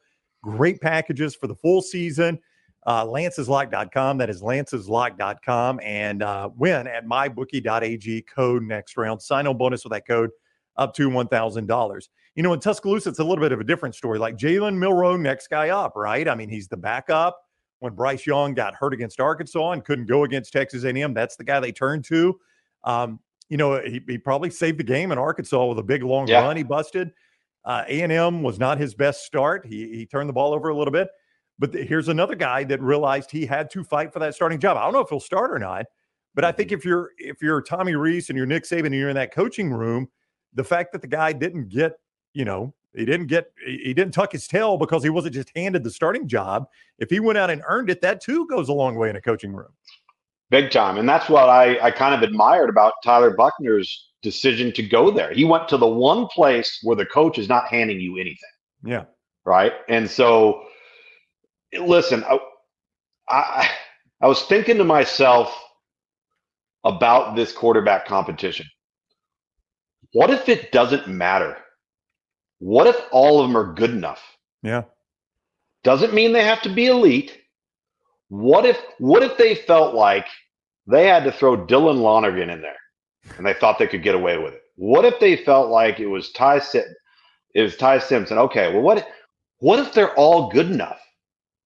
Great 0.42 0.80
packages 0.80 1.36
for 1.36 1.48
the 1.48 1.56
full 1.56 1.82
season. 1.82 2.40
Uh, 2.88 3.04
Lance'sLock.com. 3.04 4.20
That 4.20 4.30
is 4.30 4.42
Lance'sLock.com. 4.42 5.82
And 5.84 6.24
uh, 6.24 6.50
win 6.56 6.88
at 6.88 7.06
MyBookie.ag. 7.06 8.22
Code 8.22 8.64
next 8.64 8.96
round. 8.96 9.22
Sign-on 9.22 9.58
bonus 9.58 9.84
with 9.84 9.92
that 9.92 10.08
code 10.08 10.30
up 10.78 10.94
to 10.94 11.10
$1,000. 11.10 12.08
You 12.40 12.44
know, 12.44 12.54
in 12.54 12.62
Tuscaloosa, 12.62 13.10
it's 13.10 13.20
a 13.20 13.24
little 13.26 13.44
bit 13.44 13.52
of 13.52 13.60
a 13.60 13.66
different 13.66 13.96
story. 13.96 14.18
Like 14.18 14.38
Jalen 14.38 14.78
Milroe, 14.78 15.18
next 15.18 15.50
guy 15.50 15.72
up, 15.72 15.98
right? 15.98 16.26
I 16.26 16.36
mean, 16.36 16.48
he's 16.48 16.70
the 16.70 16.78
backup. 16.78 17.38
When 17.80 17.94
Bryce 17.94 18.26
Young 18.26 18.54
got 18.54 18.74
hurt 18.76 18.94
against 18.94 19.20
Arkansas 19.20 19.72
and 19.72 19.84
couldn't 19.84 20.06
go 20.06 20.24
against 20.24 20.54
Texas 20.54 20.86
A&M, 20.86 21.14
that's 21.14 21.36
the 21.36 21.44
guy 21.44 21.60
they 21.60 21.74
turned 21.74 22.06
to. 22.06 22.40
Um, 22.86 23.20
you 23.50 23.58
know, 23.58 23.82
he, 23.82 24.02
he, 24.08 24.18
probably 24.18 24.50
saved 24.52 24.80
the 24.80 24.86
game 24.86 25.12
in 25.12 25.18
Arkansas 25.18 25.66
with 25.66 25.80
a 25.80 25.84
big 25.84 26.02
long 26.02 26.30
yeah. 26.30 26.40
run 26.40 26.56
he 26.56 26.64
busted. 26.64 27.12
Uh, 27.66 27.84
A&M 27.90 28.42
was 28.42 28.58
not 28.58 28.78
his 28.78 28.94
best 28.94 29.26
start. 29.26 29.66
He, 29.66 29.90
he 29.94 30.06
turned 30.06 30.30
the 30.30 30.34
ball 30.34 30.54
over 30.54 30.70
a 30.70 30.78
little 30.78 30.94
bit. 30.94 31.10
But 31.58 31.74
the, 31.74 31.84
here's 31.84 32.08
another 32.08 32.36
guy 32.36 32.64
that 32.64 32.82
realized 32.82 33.32
he 33.32 33.46
had 33.46 33.70
to 33.72 33.84
fight 33.84 34.14
for 34.14 34.20
that 34.20 34.34
starting 34.34 34.62
job. 34.62 34.78
I 34.78 34.84
don't 34.86 34.94
know 34.94 35.02
if 35.02 35.10
he'll 35.10 35.20
start 35.20 35.52
or 35.52 35.60
not, 35.60 35.88
but 36.36 36.46
I 36.46 36.54
think 36.54 36.72
if 36.72 36.86
you're 36.86 37.12
if 37.18 37.42
you're 37.42 37.62
Tommy 37.62 37.96
Rees 37.96 38.30
and 38.30 38.38
you're 38.38 38.46
Nick 38.46 38.64
Saban 38.64 38.86
and 38.86 38.96
you're 38.96 39.10
in 39.10 39.16
that 39.16 39.34
coaching 39.34 39.74
room, 39.74 40.08
the 40.54 40.64
fact 40.64 40.94
that 40.94 41.02
the 41.02 41.08
guy 41.08 41.34
didn't 41.34 41.68
get 41.68 42.00
you 42.34 42.46
know, 42.46 42.74
he 42.96 43.06
didn't 43.06 43.28
get 43.28 43.52
he 43.66 43.94
didn't 43.94 44.14
tuck 44.14 44.32
his 44.32 44.48
tail 44.48 44.78
because 44.78 45.04
he 45.04 45.10
wasn't 45.10 45.36
just 45.36 45.52
handed 45.56 45.84
the 45.84 45.92
starting 45.92 46.28
job. 46.28 46.68
If 46.98 47.10
he 47.10 47.20
went 47.20 47.38
out 47.38 47.50
and 47.50 47.62
earned 47.68 47.90
it, 47.90 48.02
that 48.02 48.22
too 48.22 48.48
goes 48.48 48.70
a 48.70 48.74
long 48.74 48.96
way 48.96 49.10
in 49.10 49.16
a 49.16 49.22
coaching 49.22 49.54
room. 49.54 49.72
Big 50.50 50.72
time. 50.72 50.98
And 50.98 51.08
that's 51.08 51.30
what 51.30 51.48
I, 51.48 51.80
I 51.80 51.92
kind 51.92 52.16
of 52.16 52.28
admired 52.28 52.70
about 52.70 52.94
Tyler 53.04 53.36
Buchner's 53.36 54.10
decision 54.24 54.74
to 54.74 54.84
go 54.84 55.12
there. 55.12 55.32
He 55.32 55.46
went 55.46 55.68
to 55.70 55.78
the 55.78 55.88
one 55.88 56.26
place 56.28 56.80
where 56.82 56.96
the 56.96 57.06
coach 57.06 57.38
is 57.38 57.48
not 57.48 57.68
handing 57.68 58.00
you 58.00 58.18
anything. 58.18 58.38
Yeah. 58.84 59.06
Right. 59.46 59.74
And 59.88 60.10
so 60.10 60.64
listen, 61.74 62.24
I, 62.24 62.40
I, 63.30 63.70
I 64.22 64.28
was 64.28 64.44
thinking 64.44 64.78
to 64.78 64.84
myself 64.84 65.56
about 66.84 67.36
this 67.36 67.52
quarterback 67.52 68.06
competition. 68.06 68.66
What 70.14 70.32
if 70.32 70.50
it 70.50 70.72
doesn't 70.72 71.08
matter? 71.08 71.58
What 72.60 72.88
if 72.88 72.98
all 73.12 73.42
of 73.42 73.48
them 73.48 73.58
are 73.58 73.74
good 73.74 73.92
enough? 73.92 74.22
Yeah. 74.62 74.84
Doesn't 75.84 76.14
mean 76.14 76.34
they 76.34 76.44
have 76.44 76.62
to 76.64 76.70
be 76.74 76.88
elite. 76.88 77.38
What 78.28 78.66
if 78.66 78.80
what 79.00 79.24
if 79.24 79.38
they 79.38 79.56
felt 79.56 79.96
like 79.96 80.28
they 80.86 81.08
had 81.08 81.24
to 81.24 81.32
throw 81.32 81.66
Dylan 81.66 82.02
Lonergan 82.02 82.50
in 82.50 82.62
there 82.62 82.78
and 83.38 83.46
they 83.46 83.54
thought 83.54 83.80
they 83.80 83.88
could 83.88 84.04
get 84.04 84.16
away 84.16 84.38
with 84.38 84.54
it? 84.54 84.62
What 84.76 85.06
if 85.06 85.20
they 85.20 85.38
felt 85.38 85.70
like 85.70 86.00
it 86.00 86.08
was 86.08 86.32
Ty 86.32 86.62
it 87.56 87.62
was 87.62 87.76
Ty 87.78 88.00
Simpson? 88.00 88.38
Okay, 88.38 88.72
well 88.74 88.84
what 88.84 89.08
what 89.60 89.80
if 89.80 89.94
they're 89.94 90.14
all 90.16 90.50
good 90.50 90.70
enough? 90.70 91.00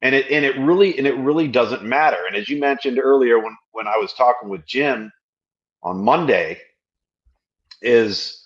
And 0.02 0.14
it 0.14 0.30
and 0.30 0.46
it 0.46 0.58
really 0.58 0.98
and 0.98 1.08
it 1.08 1.18
really 1.18 1.48
doesn't 1.48 1.84
matter. 1.84 2.18
And 2.28 2.36
as 2.36 2.50
you 2.50 2.60
mentioned 2.60 3.00
earlier 3.00 3.40
when 3.40 3.56
when 3.72 3.88
I 3.88 3.98
was 3.98 4.14
talking 4.14 4.48
with 4.48 4.66
Jim 4.66 5.12
on 5.82 6.04
Monday, 6.04 6.60
is 7.82 8.43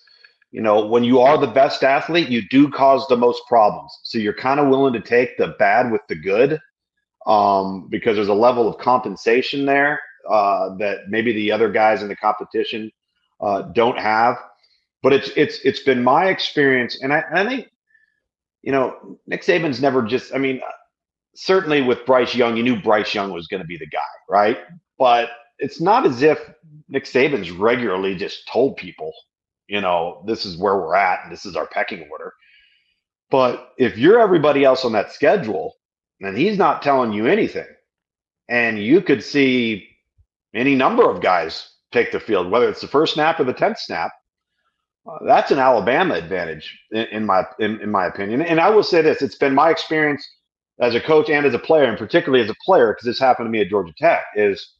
you 0.58 0.64
know, 0.64 0.84
when 0.84 1.04
you 1.04 1.20
are 1.20 1.38
the 1.38 1.46
best 1.46 1.84
athlete, 1.84 2.30
you 2.30 2.42
do 2.48 2.68
cause 2.68 3.06
the 3.06 3.16
most 3.16 3.42
problems. 3.46 3.96
So 4.02 4.18
you're 4.18 4.34
kind 4.34 4.58
of 4.58 4.66
willing 4.66 4.92
to 4.92 5.00
take 5.00 5.38
the 5.38 5.54
bad 5.56 5.92
with 5.92 6.00
the 6.08 6.16
good 6.16 6.58
um, 7.28 7.86
because 7.88 8.16
there's 8.16 8.26
a 8.26 8.34
level 8.34 8.68
of 8.68 8.76
compensation 8.78 9.66
there 9.66 10.00
uh, 10.28 10.74
that 10.78 11.10
maybe 11.10 11.32
the 11.32 11.52
other 11.52 11.70
guys 11.70 12.02
in 12.02 12.08
the 12.08 12.16
competition 12.16 12.90
uh, 13.40 13.62
don't 13.72 14.00
have. 14.00 14.36
But 15.00 15.12
it's 15.12 15.30
it's 15.36 15.60
it's 15.60 15.78
been 15.84 16.02
my 16.02 16.26
experience, 16.26 17.04
and 17.04 17.12
I, 17.12 17.22
I 17.32 17.46
think 17.46 17.68
you 18.62 18.72
know 18.72 19.20
Nick 19.28 19.42
Saban's 19.42 19.80
never 19.80 20.02
just. 20.02 20.34
I 20.34 20.38
mean, 20.38 20.60
certainly 21.36 21.82
with 21.82 22.04
Bryce 22.04 22.34
Young, 22.34 22.56
you 22.56 22.64
knew 22.64 22.82
Bryce 22.82 23.14
Young 23.14 23.32
was 23.32 23.46
going 23.46 23.62
to 23.62 23.66
be 23.68 23.76
the 23.76 23.86
guy, 23.86 24.00
right? 24.28 24.58
But 24.98 25.30
it's 25.60 25.80
not 25.80 26.04
as 26.04 26.22
if 26.22 26.40
Nick 26.88 27.04
Saban's 27.04 27.52
regularly 27.52 28.16
just 28.16 28.48
told 28.48 28.76
people 28.76 29.12
you 29.68 29.80
know, 29.80 30.22
this 30.26 30.44
is 30.44 30.56
where 30.56 30.76
we're 30.76 30.96
at 30.96 31.20
and 31.22 31.32
this 31.32 31.46
is 31.46 31.54
our 31.54 31.66
pecking 31.66 32.08
order. 32.10 32.32
But 33.30 33.72
if 33.78 33.98
you're 33.98 34.20
everybody 34.20 34.64
else 34.64 34.84
on 34.84 34.92
that 34.92 35.12
schedule 35.12 35.76
and 36.20 36.36
he's 36.36 36.58
not 36.58 36.82
telling 36.82 37.12
you 37.12 37.26
anything, 37.26 37.66
and 38.48 38.82
you 38.82 39.02
could 39.02 39.22
see 39.22 39.86
any 40.54 40.74
number 40.74 41.08
of 41.08 41.20
guys 41.20 41.70
take 41.92 42.10
the 42.10 42.20
field, 42.20 42.50
whether 42.50 42.68
it's 42.68 42.80
the 42.80 42.88
first 42.88 43.14
snap 43.14 43.38
or 43.38 43.44
the 43.44 43.54
10th 43.54 43.78
snap, 43.78 44.12
uh, 45.06 45.18
that's 45.26 45.50
an 45.50 45.58
Alabama 45.58 46.14
advantage 46.14 46.78
in, 46.90 47.04
in 47.06 47.26
my 47.26 47.42
in, 47.60 47.80
in 47.80 47.90
my 47.90 48.06
opinion. 48.06 48.42
And 48.42 48.60
I 48.60 48.68
will 48.70 48.82
say 48.82 49.00
this: 49.00 49.22
it's 49.22 49.36
been 49.36 49.54
my 49.54 49.70
experience 49.70 50.26
as 50.80 50.94
a 50.94 51.00
coach 51.00 51.30
and 51.30 51.46
as 51.46 51.54
a 51.54 51.58
player, 51.58 51.84
and 51.84 51.96
particularly 51.96 52.44
as 52.44 52.50
a 52.50 52.56
player, 52.64 52.92
because 52.92 53.06
this 53.06 53.18
happened 53.18 53.46
to 53.46 53.50
me 53.50 53.60
at 53.60 53.68
Georgia 53.68 53.94
Tech, 53.96 54.24
is 54.34 54.74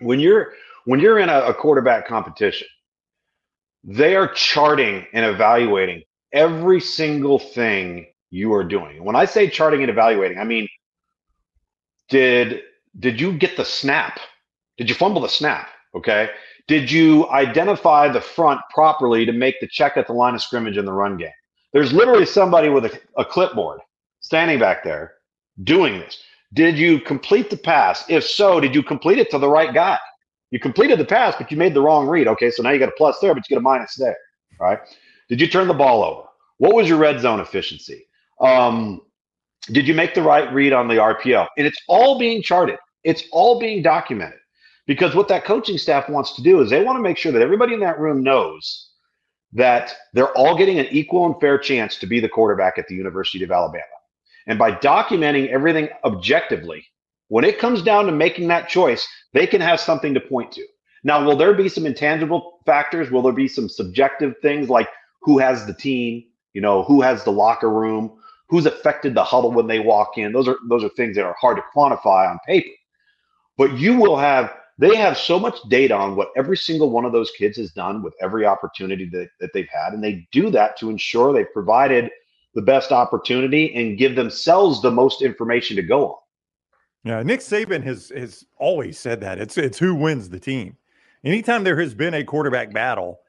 when 0.00 0.20
you're 0.20 0.52
when 0.84 1.00
you're 1.00 1.18
in 1.18 1.28
a, 1.28 1.40
a 1.40 1.54
quarterback 1.54 2.06
competition 2.06 2.68
they 3.86 4.16
are 4.16 4.28
charting 4.28 5.06
and 5.12 5.24
evaluating 5.24 6.02
every 6.32 6.80
single 6.80 7.38
thing 7.38 8.06
you 8.30 8.52
are 8.52 8.64
doing. 8.64 9.02
When 9.02 9.16
I 9.16 9.24
say 9.24 9.48
charting 9.48 9.80
and 9.82 9.90
evaluating, 9.90 10.38
I 10.38 10.44
mean 10.44 10.68
did 12.08 12.62
did 12.98 13.20
you 13.20 13.32
get 13.32 13.56
the 13.56 13.64
snap? 13.64 14.18
Did 14.76 14.88
you 14.88 14.94
fumble 14.94 15.22
the 15.22 15.28
snap? 15.28 15.68
Okay. 15.94 16.30
Did 16.68 16.90
you 16.90 17.28
identify 17.30 18.08
the 18.08 18.20
front 18.20 18.60
properly 18.74 19.24
to 19.24 19.32
make 19.32 19.60
the 19.60 19.68
check 19.68 19.96
at 19.96 20.08
the 20.08 20.12
line 20.12 20.34
of 20.34 20.42
scrimmage 20.42 20.76
in 20.76 20.84
the 20.84 20.92
run 20.92 21.16
game? 21.16 21.30
There's 21.72 21.92
literally 21.92 22.26
somebody 22.26 22.68
with 22.68 22.86
a, 22.86 23.00
a 23.16 23.24
clipboard 23.24 23.80
standing 24.20 24.58
back 24.58 24.82
there 24.82 25.14
doing 25.62 26.00
this. 26.00 26.18
Did 26.54 26.76
you 26.78 27.00
complete 27.00 27.50
the 27.50 27.56
pass? 27.56 28.04
If 28.08 28.24
so, 28.24 28.60
did 28.60 28.74
you 28.74 28.82
complete 28.82 29.18
it 29.18 29.30
to 29.30 29.38
the 29.38 29.48
right 29.48 29.72
guy? 29.72 29.98
You 30.50 30.60
completed 30.60 30.98
the 30.98 31.04
pass, 31.04 31.34
but 31.36 31.50
you 31.50 31.56
made 31.56 31.74
the 31.74 31.80
wrong 31.80 32.06
read. 32.06 32.28
Okay, 32.28 32.50
so 32.50 32.62
now 32.62 32.70
you 32.70 32.78
got 32.78 32.88
a 32.88 32.96
plus 32.96 33.18
there, 33.20 33.34
but 33.34 33.48
you 33.48 33.54
get 33.54 33.58
a 33.58 33.62
minus 33.62 33.94
there. 33.96 34.16
Right? 34.60 34.78
Did 35.28 35.40
you 35.40 35.48
turn 35.48 35.68
the 35.68 35.74
ball 35.74 36.04
over? 36.04 36.28
What 36.58 36.74
was 36.74 36.88
your 36.88 36.98
red 36.98 37.20
zone 37.20 37.40
efficiency? 37.40 38.06
Um, 38.40 39.02
did 39.72 39.88
you 39.88 39.94
make 39.94 40.14
the 40.14 40.22
right 40.22 40.52
read 40.52 40.72
on 40.72 40.88
the 40.88 40.94
RPO? 40.94 41.48
And 41.58 41.66
it's 41.66 41.80
all 41.88 42.18
being 42.18 42.42
charted. 42.42 42.78
It's 43.04 43.24
all 43.32 43.58
being 43.58 43.82
documented. 43.82 44.38
Because 44.86 45.14
what 45.14 45.28
that 45.28 45.44
coaching 45.44 45.78
staff 45.78 46.08
wants 46.08 46.34
to 46.36 46.42
do 46.42 46.60
is 46.60 46.70
they 46.70 46.84
want 46.84 46.96
to 46.96 47.02
make 47.02 47.18
sure 47.18 47.32
that 47.32 47.42
everybody 47.42 47.74
in 47.74 47.80
that 47.80 47.98
room 47.98 48.22
knows 48.22 48.90
that 49.52 49.94
they're 50.12 50.32
all 50.36 50.56
getting 50.56 50.78
an 50.78 50.86
equal 50.90 51.26
and 51.26 51.40
fair 51.40 51.58
chance 51.58 51.96
to 51.96 52.06
be 52.06 52.20
the 52.20 52.28
quarterback 52.28 52.78
at 52.78 52.86
the 52.86 52.94
University 52.94 53.42
of 53.42 53.50
Alabama. 53.50 53.82
And 54.46 54.58
by 54.58 54.72
documenting 54.72 55.48
everything 55.48 55.88
objectively, 56.04 56.86
when 57.28 57.44
it 57.44 57.58
comes 57.58 57.82
down 57.82 58.06
to 58.06 58.12
making 58.12 58.48
that 58.48 58.68
choice, 58.68 59.06
they 59.32 59.46
can 59.46 59.60
have 59.60 59.80
something 59.80 60.14
to 60.14 60.20
point 60.20 60.52
to. 60.52 60.66
Now, 61.04 61.24
will 61.24 61.36
there 61.36 61.54
be 61.54 61.68
some 61.68 61.86
intangible 61.86 62.60
factors? 62.66 63.10
Will 63.10 63.22
there 63.22 63.32
be 63.32 63.48
some 63.48 63.68
subjective 63.68 64.34
things 64.42 64.68
like 64.68 64.88
who 65.22 65.38
has 65.38 65.66
the 65.66 65.74
team, 65.74 66.24
you 66.52 66.60
know, 66.60 66.82
who 66.82 67.00
has 67.00 67.24
the 67.24 67.32
locker 67.32 67.70
room, 67.70 68.18
who's 68.48 68.66
affected 68.66 69.14
the 69.14 69.24
huddle 69.24 69.52
when 69.52 69.66
they 69.66 69.78
walk 69.78 70.18
in? 70.18 70.32
Those 70.32 70.48
are 70.48 70.56
those 70.68 70.84
are 70.84 70.88
things 70.90 71.16
that 71.16 71.24
are 71.24 71.36
hard 71.40 71.58
to 71.58 71.64
quantify 71.74 72.30
on 72.30 72.38
paper. 72.46 72.70
But 73.56 73.78
you 73.78 73.96
will 73.96 74.16
have 74.16 74.54
they 74.78 74.96
have 74.96 75.16
so 75.16 75.38
much 75.38 75.58
data 75.68 75.94
on 75.94 76.16
what 76.16 76.30
every 76.36 76.56
single 76.56 76.90
one 76.90 77.04
of 77.04 77.12
those 77.12 77.30
kids 77.32 77.56
has 77.56 77.72
done 77.72 78.02
with 78.02 78.14
every 78.20 78.44
opportunity 78.44 79.08
that, 79.10 79.28
that 79.40 79.52
they've 79.54 79.68
had. 79.72 79.94
And 79.94 80.04
they 80.04 80.26
do 80.32 80.50
that 80.50 80.76
to 80.78 80.90
ensure 80.90 81.32
they've 81.32 81.52
provided 81.52 82.10
the 82.54 82.62
best 82.62 82.92
opportunity 82.92 83.74
and 83.74 83.96
give 83.96 84.16
themselves 84.16 84.82
the 84.82 84.90
most 84.90 85.22
information 85.22 85.76
to 85.76 85.82
go 85.82 86.08
on. 86.08 86.16
Yeah, 87.06 87.22
Nick 87.22 87.38
Saban 87.38 87.84
has 87.84 88.10
has 88.16 88.44
always 88.58 88.98
said 88.98 89.20
that. 89.20 89.38
It's 89.38 89.56
it's 89.56 89.78
who 89.78 89.94
wins 89.94 90.28
the 90.28 90.40
team. 90.40 90.76
Anytime 91.24 91.62
there 91.62 91.80
has 91.80 91.94
been 91.94 92.14
a 92.14 92.24
quarterback 92.24 92.72
battle, 92.72 93.20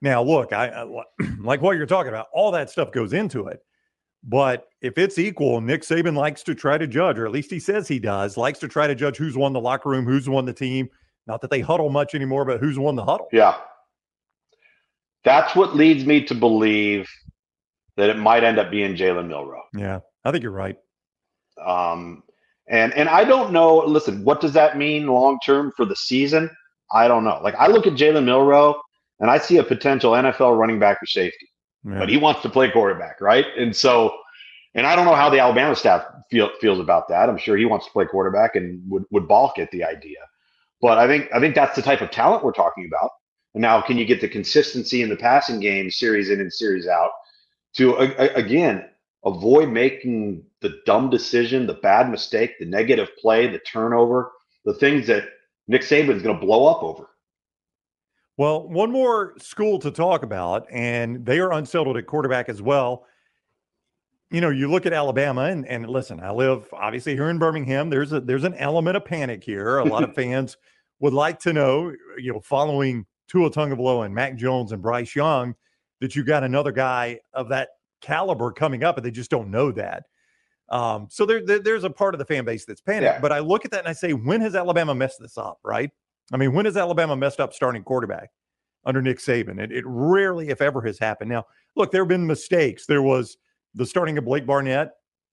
now 0.00 0.22
look, 0.22 0.54
I, 0.54 0.68
I 0.68 0.84
like 1.38 1.60
what 1.60 1.76
you're 1.76 1.84
talking 1.84 2.08
about. 2.08 2.28
All 2.32 2.50
that 2.52 2.70
stuff 2.70 2.90
goes 2.90 3.12
into 3.12 3.48
it. 3.48 3.60
But 4.24 4.66
if 4.80 4.96
it's 4.96 5.18
equal, 5.18 5.60
Nick 5.60 5.82
Saban 5.82 6.16
likes 6.16 6.42
to 6.44 6.54
try 6.54 6.78
to 6.78 6.86
judge, 6.86 7.18
or 7.18 7.26
at 7.26 7.32
least 7.32 7.50
he 7.50 7.60
says 7.60 7.86
he 7.86 7.98
does, 7.98 8.38
likes 8.38 8.58
to 8.60 8.68
try 8.68 8.86
to 8.86 8.94
judge 8.94 9.18
who's 9.18 9.36
won 9.36 9.52
the 9.52 9.60
locker 9.60 9.90
room, 9.90 10.06
who's 10.06 10.28
won 10.28 10.46
the 10.46 10.52
team. 10.52 10.88
Not 11.26 11.42
that 11.42 11.50
they 11.50 11.60
huddle 11.60 11.90
much 11.90 12.14
anymore, 12.14 12.46
but 12.46 12.60
who's 12.60 12.78
won 12.78 12.96
the 12.96 13.04
huddle. 13.04 13.28
Yeah. 13.30 13.58
That's 15.22 15.54
what 15.54 15.76
leads 15.76 16.06
me 16.06 16.24
to 16.24 16.34
believe 16.34 17.08
that 17.96 18.08
it 18.08 18.16
might 18.16 18.42
end 18.42 18.58
up 18.58 18.70
being 18.70 18.96
Jalen 18.96 19.28
Milroe. 19.28 19.64
Yeah, 19.74 20.00
I 20.24 20.32
think 20.32 20.42
you're 20.42 20.50
right. 20.50 20.76
Um, 21.62 22.22
and 22.70 22.92
and 22.94 23.08
I 23.08 23.24
don't 23.24 23.52
know. 23.52 23.78
Listen, 23.78 24.24
what 24.24 24.40
does 24.40 24.52
that 24.52 24.76
mean 24.76 25.06
long 25.06 25.38
term 25.44 25.72
for 25.76 25.84
the 25.84 25.96
season? 25.96 26.50
I 26.92 27.08
don't 27.08 27.24
know. 27.24 27.40
Like 27.42 27.54
I 27.56 27.66
look 27.66 27.86
at 27.86 27.94
Jalen 27.94 28.24
Milroe 28.24 28.80
and 29.20 29.30
I 29.30 29.38
see 29.38 29.58
a 29.58 29.64
potential 29.64 30.12
NFL 30.12 30.58
running 30.58 30.78
back 30.78 31.02
or 31.02 31.06
safety 31.06 31.48
yeah. 31.84 31.98
but 31.98 32.08
he 32.08 32.16
wants 32.16 32.42
to 32.42 32.48
play 32.48 32.70
quarterback, 32.70 33.20
right? 33.20 33.46
And 33.56 33.74
so, 33.74 34.14
and 34.74 34.86
I 34.86 34.94
don't 34.94 35.04
know 35.04 35.14
how 35.14 35.30
the 35.30 35.38
Alabama 35.38 35.74
staff 35.74 36.04
feel, 36.30 36.50
feels 36.60 36.78
about 36.78 37.08
that. 37.08 37.28
I'm 37.28 37.38
sure 37.38 37.56
he 37.56 37.64
wants 37.64 37.86
to 37.86 37.92
play 37.92 38.04
quarterback 38.06 38.56
and 38.56 38.80
would, 38.90 39.04
would 39.10 39.28
balk 39.28 39.58
at 39.58 39.70
the 39.70 39.84
idea. 39.84 40.18
But 40.80 40.98
I 40.98 41.08
think 41.08 41.28
I 41.34 41.40
think 41.40 41.56
that's 41.56 41.74
the 41.74 41.82
type 41.82 42.02
of 42.02 42.12
talent 42.12 42.44
we're 42.44 42.52
talking 42.52 42.86
about. 42.86 43.10
And 43.54 43.62
now, 43.62 43.80
can 43.80 43.98
you 43.98 44.04
get 44.04 44.20
the 44.20 44.28
consistency 44.28 45.02
in 45.02 45.08
the 45.08 45.16
passing 45.16 45.58
game, 45.58 45.90
series 45.90 46.30
in 46.30 46.40
and 46.40 46.52
series 46.52 46.86
out, 46.86 47.10
to 47.74 47.96
again 47.96 48.88
avoid 49.24 49.68
making 49.68 50.44
the 50.60 50.80
dumb 50.86 51.10
decision, 51.10 51.66
the 51.66 51.74
bad 51.74 52.10
mistake, 52.10 52.58
the 52.58 52.66
negative 52.66 53.08
play, 53.20 53.46
the 53.46 53.58
turnover, 53.60 54.32
the 54.64 54.74
things 54.74 55.06
that 55.06 55.24
Nick 55.66 55.82
Saban's 55.82 56.22
going 56.22 56.38
to 56.38 56.46
blow 56.46 56.66
up 56.66 56.82
over. 56.82 57.08
Well, 58.36 58.68
one 58.68 58.92
more 58.92 59.34
school 59.38 59.78
to 59.80 59.90
talk 59.90 60.22
about, 60.22 60.66
and 60.70 61.26
they 61.26 61.40
are 61.40 61.52
unsettled 61.52 61.96
at 61.96 62.06
quarterback 62.06 62.48
as 62.48 62.62
well. 62.62 63.04
You 64.30 64.40
know, 64.40 64.50
you 64.50 64.70
look 64.70 64.86
at 64.86 64.92
Alabama, 64.92 65.42
and, 65.42 65.66
and 65.66 65.88
listen, 65.88 66.20
I 66.20 66.30
live 66.30 66.68
obviously 66.72 67.14
here 67.14 67.30
in 67.30 67.38
Birmingham. 67.38 67.90
There's 67.90 68.12
a 68.12 68.20
there's 68.20 68.44
an 68.44 68.54
element 68.54 68.96
of 68.96 69.04
panic 69.04 69.42
here. 69.42 69.78
A 69.78 69.84
lot 69.84 70.04
of 70.04 70.14
fans 70.16 70.56
would 71.00 71.14
like 71.14 71.40
to 71.40 71.52
know, 71.52 71.92
you 72.16 72.32
know, 72.32 72.40
following 72.40 73.06
Tua 73.26 73.50
Tagovailoa 73.50 74.06
and 74.06 74.14
Mac 74.14 74.36
Jones 74.36 74.70
and 74.70 74.82
Bryce 74.82 75.16
Young, 75.16 75.54
that 76.00 76.14
you 76.14 76.24
got 76.24 76.44
another 76.44 76.72
guy 76.72 77.18
of 77.32 77.48
that 77.48 77.70
caliber 78.00 78.52
coming 78.52 78.84
up, 78.84 78.96
and 78.96 79.04
they 79.04 79.10
just 79.10 79.30
don't 79.30 79.50
know 79.50 79.72
that. 79.72 80.04
Um, 80.70 81.08
so 81.10 81.24
there, 81.24 81.44
there, 81.44 81.58
there's 81.60 81.84
a 81.84 81.90
part 81.90 82.14
of 82.14 82.18
the 82.18 82.24
fan 82.24 82.44
base 82.44 82.64
that's 82.64 82.80
panicked. 82.80 83.14
Yeah. 83.16 83.20
But 83.20 83.32
I 83.32 83.38
look 83.38 83.64
at 83.64 83.70
that 83.70 83.80
and 83.80 83.88
I 83.88 83.92
say, 83.92 84.12
when 84.12 84.40
has 84.42 84.54
Alabama 84.54 84.94
messed 84.94 85.20
this 85.20 85.38
up? 85.38 85.58
Right? 85.64 85.90
I 86.32 86.36
mean, 86.36 86.52
when 86.52 86.66
has 86.66 86.76
Alabama 86.76 87.16
messed 87.16 87.40
up 87.40 87.54
starting 87.54 87.82
quarterback 87.82 88.30
under 88.84 89.00
Nick 89.00 89.18
Saban? 89.18 89.58
It, 89.58 89.72
it 89.72 89.84
rarely, 89.86 90.50
if 90.50 90.60
ever, 90.60 90.82
has 90.82 90.98
happened. 90.98 91.30
Now, 91.30 91.46
look, 91.74 91.90
there 91.90 92.02
have 92.02 92.08
been 92.08 92.26
mistakes. 92.26 92.84
There 92.84 93.02
was 93.02 93.38
the 93.74 93.86
starting 93.86 94.18
of 94.18 94.24
Blake 94.26 94.46
Barnett 94.46 94.90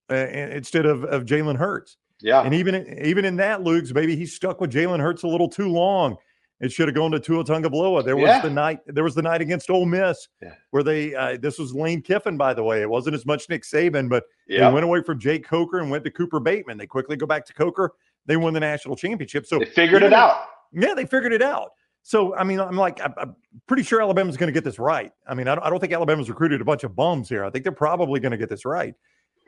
uh, 0.09 0.16
instead 0.16 0.86
of, 0.86 1.03
of 1.03 1.26
Jalen 1.26 1.57
Hurts. 1.57 1.97
Yeah. 2.22 2.41
And 2.41 2.53
even 2.53 2.97
even 3.03 3.26
in 3.26 3.36
that, 3.36 3.61
Luke's 3.61 3.93
maybe 3.93 4.16
he 4.16 4.26
stuck 4.26 4.61
with 4.61 4.72
Jalen 4.72 5.01
Hurts 5.01 5.24
a 5.24 5.28
little 5.28 5.49
too 5.49 5.68
long. 5.68 6.16
It 6.62 6.72
should 6.72 6.88
have 6.88 6.95
gone 6.95 7.12
to 7.12 7.20
Tua 7.20 7.43
Tagovailoa. 7.43 8.06
There 8.06 8.16
was 8.16 8.28
yeah. 8.28 8.41
the 8.41 8.49
night. 8.49 8.80
There 8.88 9.03
was 9.03 9.14
the 9.14 9.22
night 9.22 9.41
against 9.41 9.70
Ole 9.70 9.86
Miss 9.86 10.28
yeah. 10.41 10.53
where 10.72 10.84
they. 10.84 11.14
Uh, 11.14 11.38
this 11.39 11.60
was 11.60 11.74
Lane 11.74 12.01
Kiffin, 12.01 12.38
by 12.38 12.53
the 12.53 12.64
way. 12.64 12.82
It 12.82 12.89
wasn't 12.89 13.16
as 13.16 13.26
much 13.26 13.49
Nick 13.49 13.64
Saban, 13.64 14.10
but 14.10 14.24
yeah. 14.47 14.68
they 14.68 14.74
went 14.74 14.86
away 14.86 15.03
from 15.03 15.20
Jake 15.20 15.45
Coker 15.45 15.80
and 15.80 15.91
went 15.91 16.06
to 16.06 16.12
Cooper 16.12 16.39
Bateman. 16.39 16.78
They 16.78 16.88
quickly 16.88 17.18
go 17.18 17.26
back 17.26 17.45
to 17.47 17.53
Coker. 17.53 17.91
They 18.26 18.38
won 18.38 18.53
the 18.53 18.62
national 18.62 18.95
championship. 18.95 19.45
So 19.45 19.60
they 19.60 19.66
figured 19.66 20.01
it 20.01 20.14
out. 20.14 20.45
Yeah, 20.72 20.93
they 20.93 21.06
figured 21.06 21.34
it 21.34 21.41
out. 21.41 21.72
So, 22.08 22.36
I 22.36 22.43
mean, 22.43 22.60
I'm 22.60 22.78
like, 22.78 23.01
I'm, 23.01 23.36
pretty 23.66 23.82
sure 23.82 23.99
Alabama's 23.99 24.38
going 24.38 24.47
to 24.47 24.53
get 24.53 24.64
this 24.64 24.78
right. 24.78 25.12
I 25.28 25.34
mean, 25.34 25.47
I 25.47 25.56
don't, 25.56 25.64
I 25.64 25.72
don't, 25.72 25.80
think 25.80 25.91
Alabama's 25.91 26.30
recruited 26.30 26.62
a 26.62 26.66
bunch 26.66 26.84
of 26.84 26.95
bums 26.95 27.28
here. 27.28 27.43
I 27.43 27.49
think 27.49 27.64
they're 27.64 27.72
probably 27.72 28.20
going 28.20 28.32
to 28.32 28.38
get 28.38 28.47
this 28.47 28.64
right. 28.64 28.93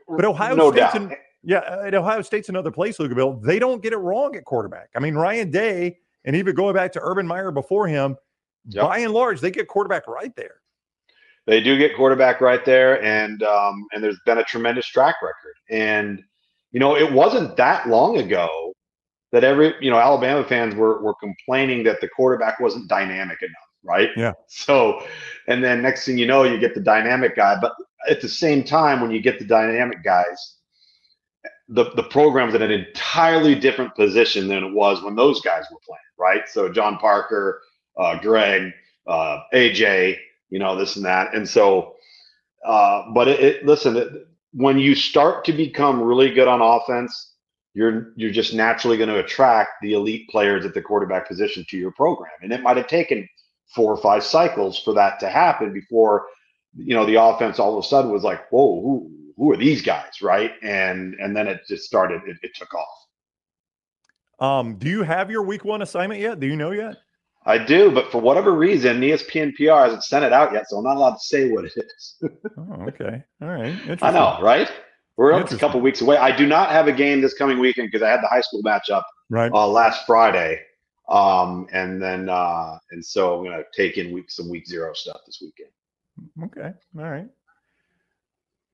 But 0.08 0.26
Ohio 0.26 0.55
no 0.55 0.72
State's, 0.72 0.95
in, 0.95 1.16
yeah, 1.43 1.82
at 1.86 1.93
Ohio 1.93 2.24
State's 2.24 2.49
another 2.49 2.72
place, 2.72 2.99
Luke 2.99 3.14
Bill. 3.14 3.34
They 3.34 3.60
don't 3.60 3.84
get 3.84 3.93
it 3.93 3.97
wrong 3.97 4.36
at 4.36 4.43
quarterback. 4.43 4.89
I 4.95 4.99
mean, 4.99 5.14
Ryan 5.14 5.51
Day, 5.51 5.99
and 6.28 6.36
even 6.36 6.54
going 6.54 6.76
back 6.76 6.92
to 6.92 7.00
Urban 7.02 7.26
Meyer 7.26 7.52
before 7.52 7.88
him, 7.88 8.18
yep. 8.68 8.84
by 8.84 9.00
and 9.00 9.14
large, 9.14 9.40
they 9.40 9.50
get 9.50 9.68
quarterback 9.68 10.08
right 10.08 10.36
there. 10.36 10.56
They 11.48 11.62
do 11.62 11.78
get 11.78 11.96
quarterback 11.96 12.42
right 12.42 12.64
there, 12.66 13.02
and 13.02 13.42
um, 13.42 13.88
and 13.94 14.04
there's 14.04 14.20
been 14.26 14.38
a 14.38 14.44
tremendous 14.44 14.86
track 14.86 15.16
record. 15.24 15.56
And 15.72 16.22
you 16.72 16.82
know, 16.82 16.98
it 16.98 17.12
wasn't 17.12 17.56
that 17.56 17.88
long 17.88 18.18
ago 18.18 18.74
that 19.32 19.46
every 19.46 19.74
you 19.80 19.90
know 19.90 19.98
Alabama 19.98 20.44
fans 20.44 20.76
were 20.76 21.02
were 21.02 21.16
complaining 21.16 21.86
that 21.86 22.02
the 22.02 22.10
quarterback 22.10 22.60
wasn't 22.60 22.90
dynamic 22.90 23.42
enough, 23.42 23.70
right? 23.84 24.10
Yeah. 24.16 24.34
So, 24.50 25.06
and 25.48 25.64
then 25.64 25.82
next 25.82 26.06
thing 26.06 26.18
you 26.18 26.26
know, 26.26 26.44
you 26.44 26.60
get 26.60 26.76
the 26.76 26.82
dynamic 26.82 27.38
guy, 27.38 27.58
but 27.62 27.74
at 28.10 28.20
the 28.20 28.28
same 28.28 28.66
time, 28.66 29.00
when 29.00 29.12
you 29.12 29.22
get 29.22 29.40
the 29.40 29.46
dynamic 29.46 30.04
guys, 30.04 30.58
the 31.70 31.86
the 31.96 32.04
program's 32.04 32.54
in 32.54 32.62
an 32.62 32.72
entirely 32.72 33.56
different 33.56 33.96
position 33.96 34.50
than 34.50 34.66
it 34.66 34.74
was 34.74 35.02
when 35.02 35.16
those 35.16 35.40
guys 35.40 35.64
were 35.72 35.80
playing, 35.86 36.02
right? 36.18 36.47
So 36.47 36.70
John 36.70 36.97
Parker, 36.97 37.61
uh, 37.97 38.20
Greg, 38.20 38.72
uh, 39.07 39.39
AJ, 39.53 40.18
you 40.49 40.59
know 40.59 40.76
this 40.76 40.95
and 40.95 41.05
that, 41.05 41.34
and 41.34 41.47
so. 41.47 41.93
Uh, 42.65 43.03
but 43.13 43.28
it, 43.28 43.39
it 43.39 43.65
listen, 43.65 43.95
it, 43.95 44.09
when 44.51 44.78
you 44.78 44.95
start 44.95 45.45
to 45.45 45.53
become 45.53 46.01
really 46.01 46.34
good 46.34 46.47
on 46.47 46.61
offense, 46.61 47.34
you're 47.74 48.13
you're 48.15 48.32
just 48.32 48.53
naturally 48.53 48.97
going 48.97 49.09
to 49.09 49.20
attract 49.20 49.72
the 49.82 49.93
elite 49.93 50.28
players 50.30 50.65
at 50.65 50.74
the 50.74 50.82
quarterback 50.82 51.28
position 51.28 51.65
to 51.70 51.78
your 51.78 51.91
program. 51.91 52.32
And 52.41 52.51
it 52.51 52.61
might 52.63 52.78
have 52.78 52.88
taken 52.88 53.30
four 53.76 53.93
or 53.93 54.01
five 54.01 54.24
cycles 54.24 54.80
for 54.80 54.93
that 54.93 55.20
to 55.20 55.30
happen 55.30 55.74
before 55.74 56.26
you 56.76 56.95
know 56.95 57.05
the 57.05 57.22
offense 57.22 57.59
all 57.59 57.78
of 57.78 57.84
a 57.84 57.88
sudden 57.88 58.11
was 58.11 58.24
like, 58.24 58.49
whoa, 58.49 58.82
who, 58.82 59.11
who 59.36 59.51
are 59.51 59.57
these 59.57 59.82
guys, 59.82 60.22
right? 60.22 60.53
And 60.63 61.15
and 61.15 61.36
then 61.36 61.47
it 61.47 61.61
just 61.68 61.86
started. 61.86 62.22
It, 62.26 62.38
it 62.41 62.55
took 62.55 62.74
off. 62.74 63.07
Um, 64.40 64.76
do 64.76 64.90
you 64.90 65.04
have 65.04 65.32
your 65.32 65.44
week 65.44 65.66
one 65.66 65.82
assignment 65.82 66.22
yet? 66.22 66.40
Do 66.40 66.48
you 66.48 66.56
know 66.56 66.72
yet? 66.72 66.98
I 67.46 67.58
do, 67.58 67.92
but 67.92 68.12
for 68.12 68.20
whatever 68.20 68.52
reason, 68.52 69.00
ESPN 69.00 69.56
PR 69.56 69.86
hasn't 69.86 70.04
sent 70.04 70.26
it 70.26 70.34
out 70.34 70.52
yet, 70.52 70.70
so 70.70 70.78
I'm 70.78 70.84
not 70.84 70.98
allowed 70.98 71.14
to 71.14 71.20
say 71.20 71.50
what 71.50 71.64
it 71.64 71.72
is. 71.78 72.16
oh, 72.58 72.86
okay. 72.90 73.24
All 73.42 73.48
right. 73.48 73.74
I 74.02 74.12
know, 74.12 74.38
right? 74.42 74.70
We're 75.16 75.32
a 75.32 75.58
couple 75.58 75.80
weeks 75.80 76.02
away. 76.02 76.18
I 76.18 76.36
do 76.36 76.46
not 76.46 76.70
have 76.72 76.88
a 76.88 76.92
game 76.92 77.22
this 77.22 77.34
coming 77.34 77.58
weekend 77.58 77.90
because 77.90 78.04
I 78.04 78.10
had 78.10 78.22
the 78.22 78.28
high 78.28 78.42
school 78.42 78.62
matchup 78.64 79.02
right 79.30 79.52
uh, 79.52 79.68
last 79.68 80.06
Friday, 80.06 80.62
um, 81.10 81.68
and 81.72 82.00
then 82.00 82.30
uh, 82.30 82.78
and 82.92 83.04
so 83.04 83.40
I'm 83.40 83.44
gonna 83.46 83.64
take 83.74 83.98
in 83.98 84.12
week 84.12 84.30
some 84.30 84.48
week 84.48 84.68
zero 84.68 84.94
stuff 84.94 85.22
this 85.26 85.42
weekend. 85.42 85.72
Okay, 86.44 86.78
all 87.00 87.10
right. 87.10 87.28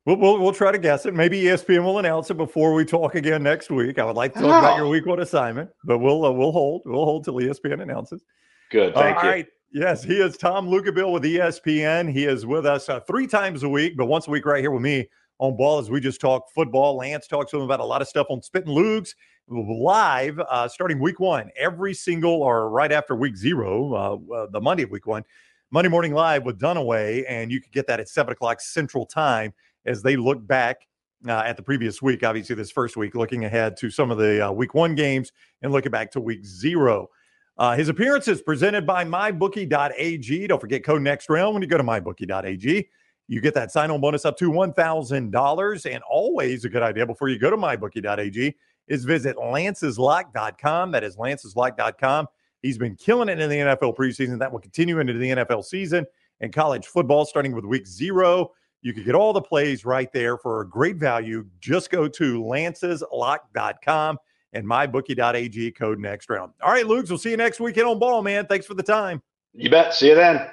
We'll, 0.05 0.17
we'll, 0.17 0.39
we'll 0.39 0.53
try 0.53 0.71
to 0.71 0.77
guess 0.77 1.05
it. 1.05 1.13
Maybe 1.13 1.43
ESPN 1.43 1.83
will 1.83 1.99
announce 1.99 2.29
it 2.29 2.35
before 2.35 2.73
we 2.73 2.83
talk 2.83 3.15
again 3.15 3.41
next 3.41 3.71
week. 3.71 3.99
I 3.99 4.05
would 4.05 4.17
like 4.17 4.33
to 4.33 4.39
talk 4.41 4.49
oh. 4.49 4.59
about 4.59 4.77
your 4.77 4.87
week 4.87 5.05
one 5.05 5.21
assignment, 5.21 5.69
but 5.85 5.99
we'll 5.99 6.25
uh, 6.25 6.31
we'll 6.31 6.51
hold 6.51 6.81
we'll 6.85 7.05
hold 7.05 7.23
till 7.23 7.35
ESPN 7.35 7.81
announces. 7.81 8.21
Good, 8.69 8.93
thank 8.93 9.15
you. 9.15 9.21
All 9.21 9.29
right. 9.29 9.47
Yes, 9.71 10.03
he 10.03 10.21
is 10.21 10.37
Tom 10.37 10.67
Luginbill 10.67 11.11
with 11.11 11.23
ESPN. 11.23 12.11
He 12.11 12.25
is 12.25 12.45
with 12.45 12.65
us 12.65 12.89
uh, 12.89 12.99
three 12.99 13.25
times 13.25 13.63
a 13.63 13.69
week, 13.69 13.97
but 13.97 14.05
once 14.05 14.27
a 14.27 14.29
week 14.29 14.45
right 14.45 14.61
here 14.61 14.69
with 14.69 14.83
me 14.83 15.07
on 15.39 15.57
ball 15.57 15.79
as 15.79 15.89
we 15.89 15.99
just 15.99 16.21
talk 16.21 16.51
football. 16.53 16.95
Lance 16.97 17.25
talks 17.25 17.51
to 17.51 17.57
him 17.57 17.63
about 17.63 17.79
a 17.79 17.85
lot 17.85 18.01
of 18.01 18.07
stuff 18.07 18.27
on 18.29 18.41
Spitting 18.41 18.71
Lugs 18.71 19.15
live 19.47 20.39
uh, 20.39 20.67
starting 20.67 20.99
week 20.99 21.19
one, 21.19 21.49
every 21.57 21.93
single 21.93 22.43
or 22.43 22.69
right 22.69 22.91
after 22.91 23.15
week 23.15 23.35
zero, 23.35 23.93
uh, 23.93 24.33
uh, 24.35 24.47
the 24.51 24.61
Monday 24.61 24.83
of 24.83 24.91
week 24.91 25.07
one, 25.07 25.23
Monday 25.71 25.89
Morning 25.89 26.13
Live 26.13 26.43
with 26.43 26.59
Dunaway. 26.59 27.23
And 27.27 27.51
you 27.51 27.59
could 27.59 27.71
get 27.71 27.87
that 27.87 27.99
at 27.99 28.07
seven 28.07 28.33
o'clock 28.33 28.61
Central 28.61 29.05
Time 29.05 29.53
as 29.85 30.01
they 30.01 30.15
look 30.15 30.45
back 30.45 30.87
uh, 31.27 31.43
at 31.45 31.57
the 31.57 31.63
previous 31.63 32.01
week, 32.01 32.23
obviously, 32.23 32.55
this 32.55 32.71
first 32.71 32.97
week, 32.97 33.15
looking 33.15 33.45
ahead 33.45 33.77
to 33.77 33.89
some 33.89 34.11
of 34.11 34.17
the 34.17 34.47
uh, 34.47 34.51
week 34.51 34.73
one 34.73 34.95
games 34.95 35.31
and 35.61 35.71
looking 35.71 35.91
back 35.91 36.11
to 36.11 36.21
week 36.21 36.45
zero. 36.45 37.09
Uh, 37.57 37.75
his 37.75 37.87
appearances 37.87 38.41
presented 38.41 38.85
by 38.85 39.05
mybookie.ag. 39.05 40.47
Don't 40.47 40.59
forget 40.59 40.83
code 40.83 41.01
next 41.01 41.29
round 41.29 41.53
when 41.53 41.61
you 41.61 41.67
go 41.67 41.77
to 41.77 41.83
mybookie.ag. 41.83 42.89
You 43.27 43.41
get 43.41 43.53
that 43.53 43.71
sign 43.71 43.91
on 43.91 44.01
bonus 44.01 44.25
up 44.25 44.37
to 44.37 44.51
$1,000. 44.51 45.93
And 45.93 46.03
always 46.09 46.65
a 46.65 46.69
good 46.69 46.81
idea 46.81 47.05
before 47.05 47.29
you 47.29 47.39
go 47.39 47.49
to 47.49 47.57
mybookie.ag 47.57 48.55
is 48.87 49.05
visit 49.05 49.37
lanceslock.com. 49.37 50.91
That 50.91 51.03
is 51.03 51.15
lanceslock.com. 51.15 52.27
He's 52.61 52.77
been 52.77 52.95
killing 52.95 53.29
it 53.29 53.39
in 53.39 53.49
the 53.49 53.57
NFL 53.57 53.95
preseason. 53.95 54.39
That 54.39 54.51
will 54.51 54.59
continue 54.59 54.99
into 54.99 55.13
the 55.13 55.29
NFL 55.29 55.63
season 55.63 56.05
and 56.41 56.51
college 56.51 56.87
football 56.87 57.25
starting 57.25 57.53
with 57.53 57.65
week 57.65 57.85
zero. 57.87 58.51
You 58.83 58.93
can 58.93 59.03
get 59.03 59.15
all 59.15 59.31
the 59.33 59.41
plays 59.41 59.85
right 59.85 60.11
there 60.11 60.37
for 60.37 60.61
a 60.61 60.67
great 60.67 60.97
value. 60.97 61.45
Just 61.59 61.89
go 61.89 62.07
to 62.09 62.43
lanceslock.com 62.43 64.17
and 64.51 64.67
mybookie.ag 64.67 65.71
code 65.71 65.99
next 65.99 66.29
round. 66.29 66.51
All 66.61 66.71
right, 66.71 66.85
Luke, 66.85 67.05
we'll 67.07 67.17
see 67.17 67.31
you 67.31 67.37
next 67.37 67.59
weekend 67.59 67.87
on 67.87 67.97
ball, 67.97 68.21
man. 68.21 68.45
Thanks 68.45 68.65
for 68.65 68.73
the 68.73 68.83
time. 68.83 69.23
You 69.53 69.69
bet. 69.69 69.93
See 69.93 70.09
you 70.09 70.15
then. 70.15 70.49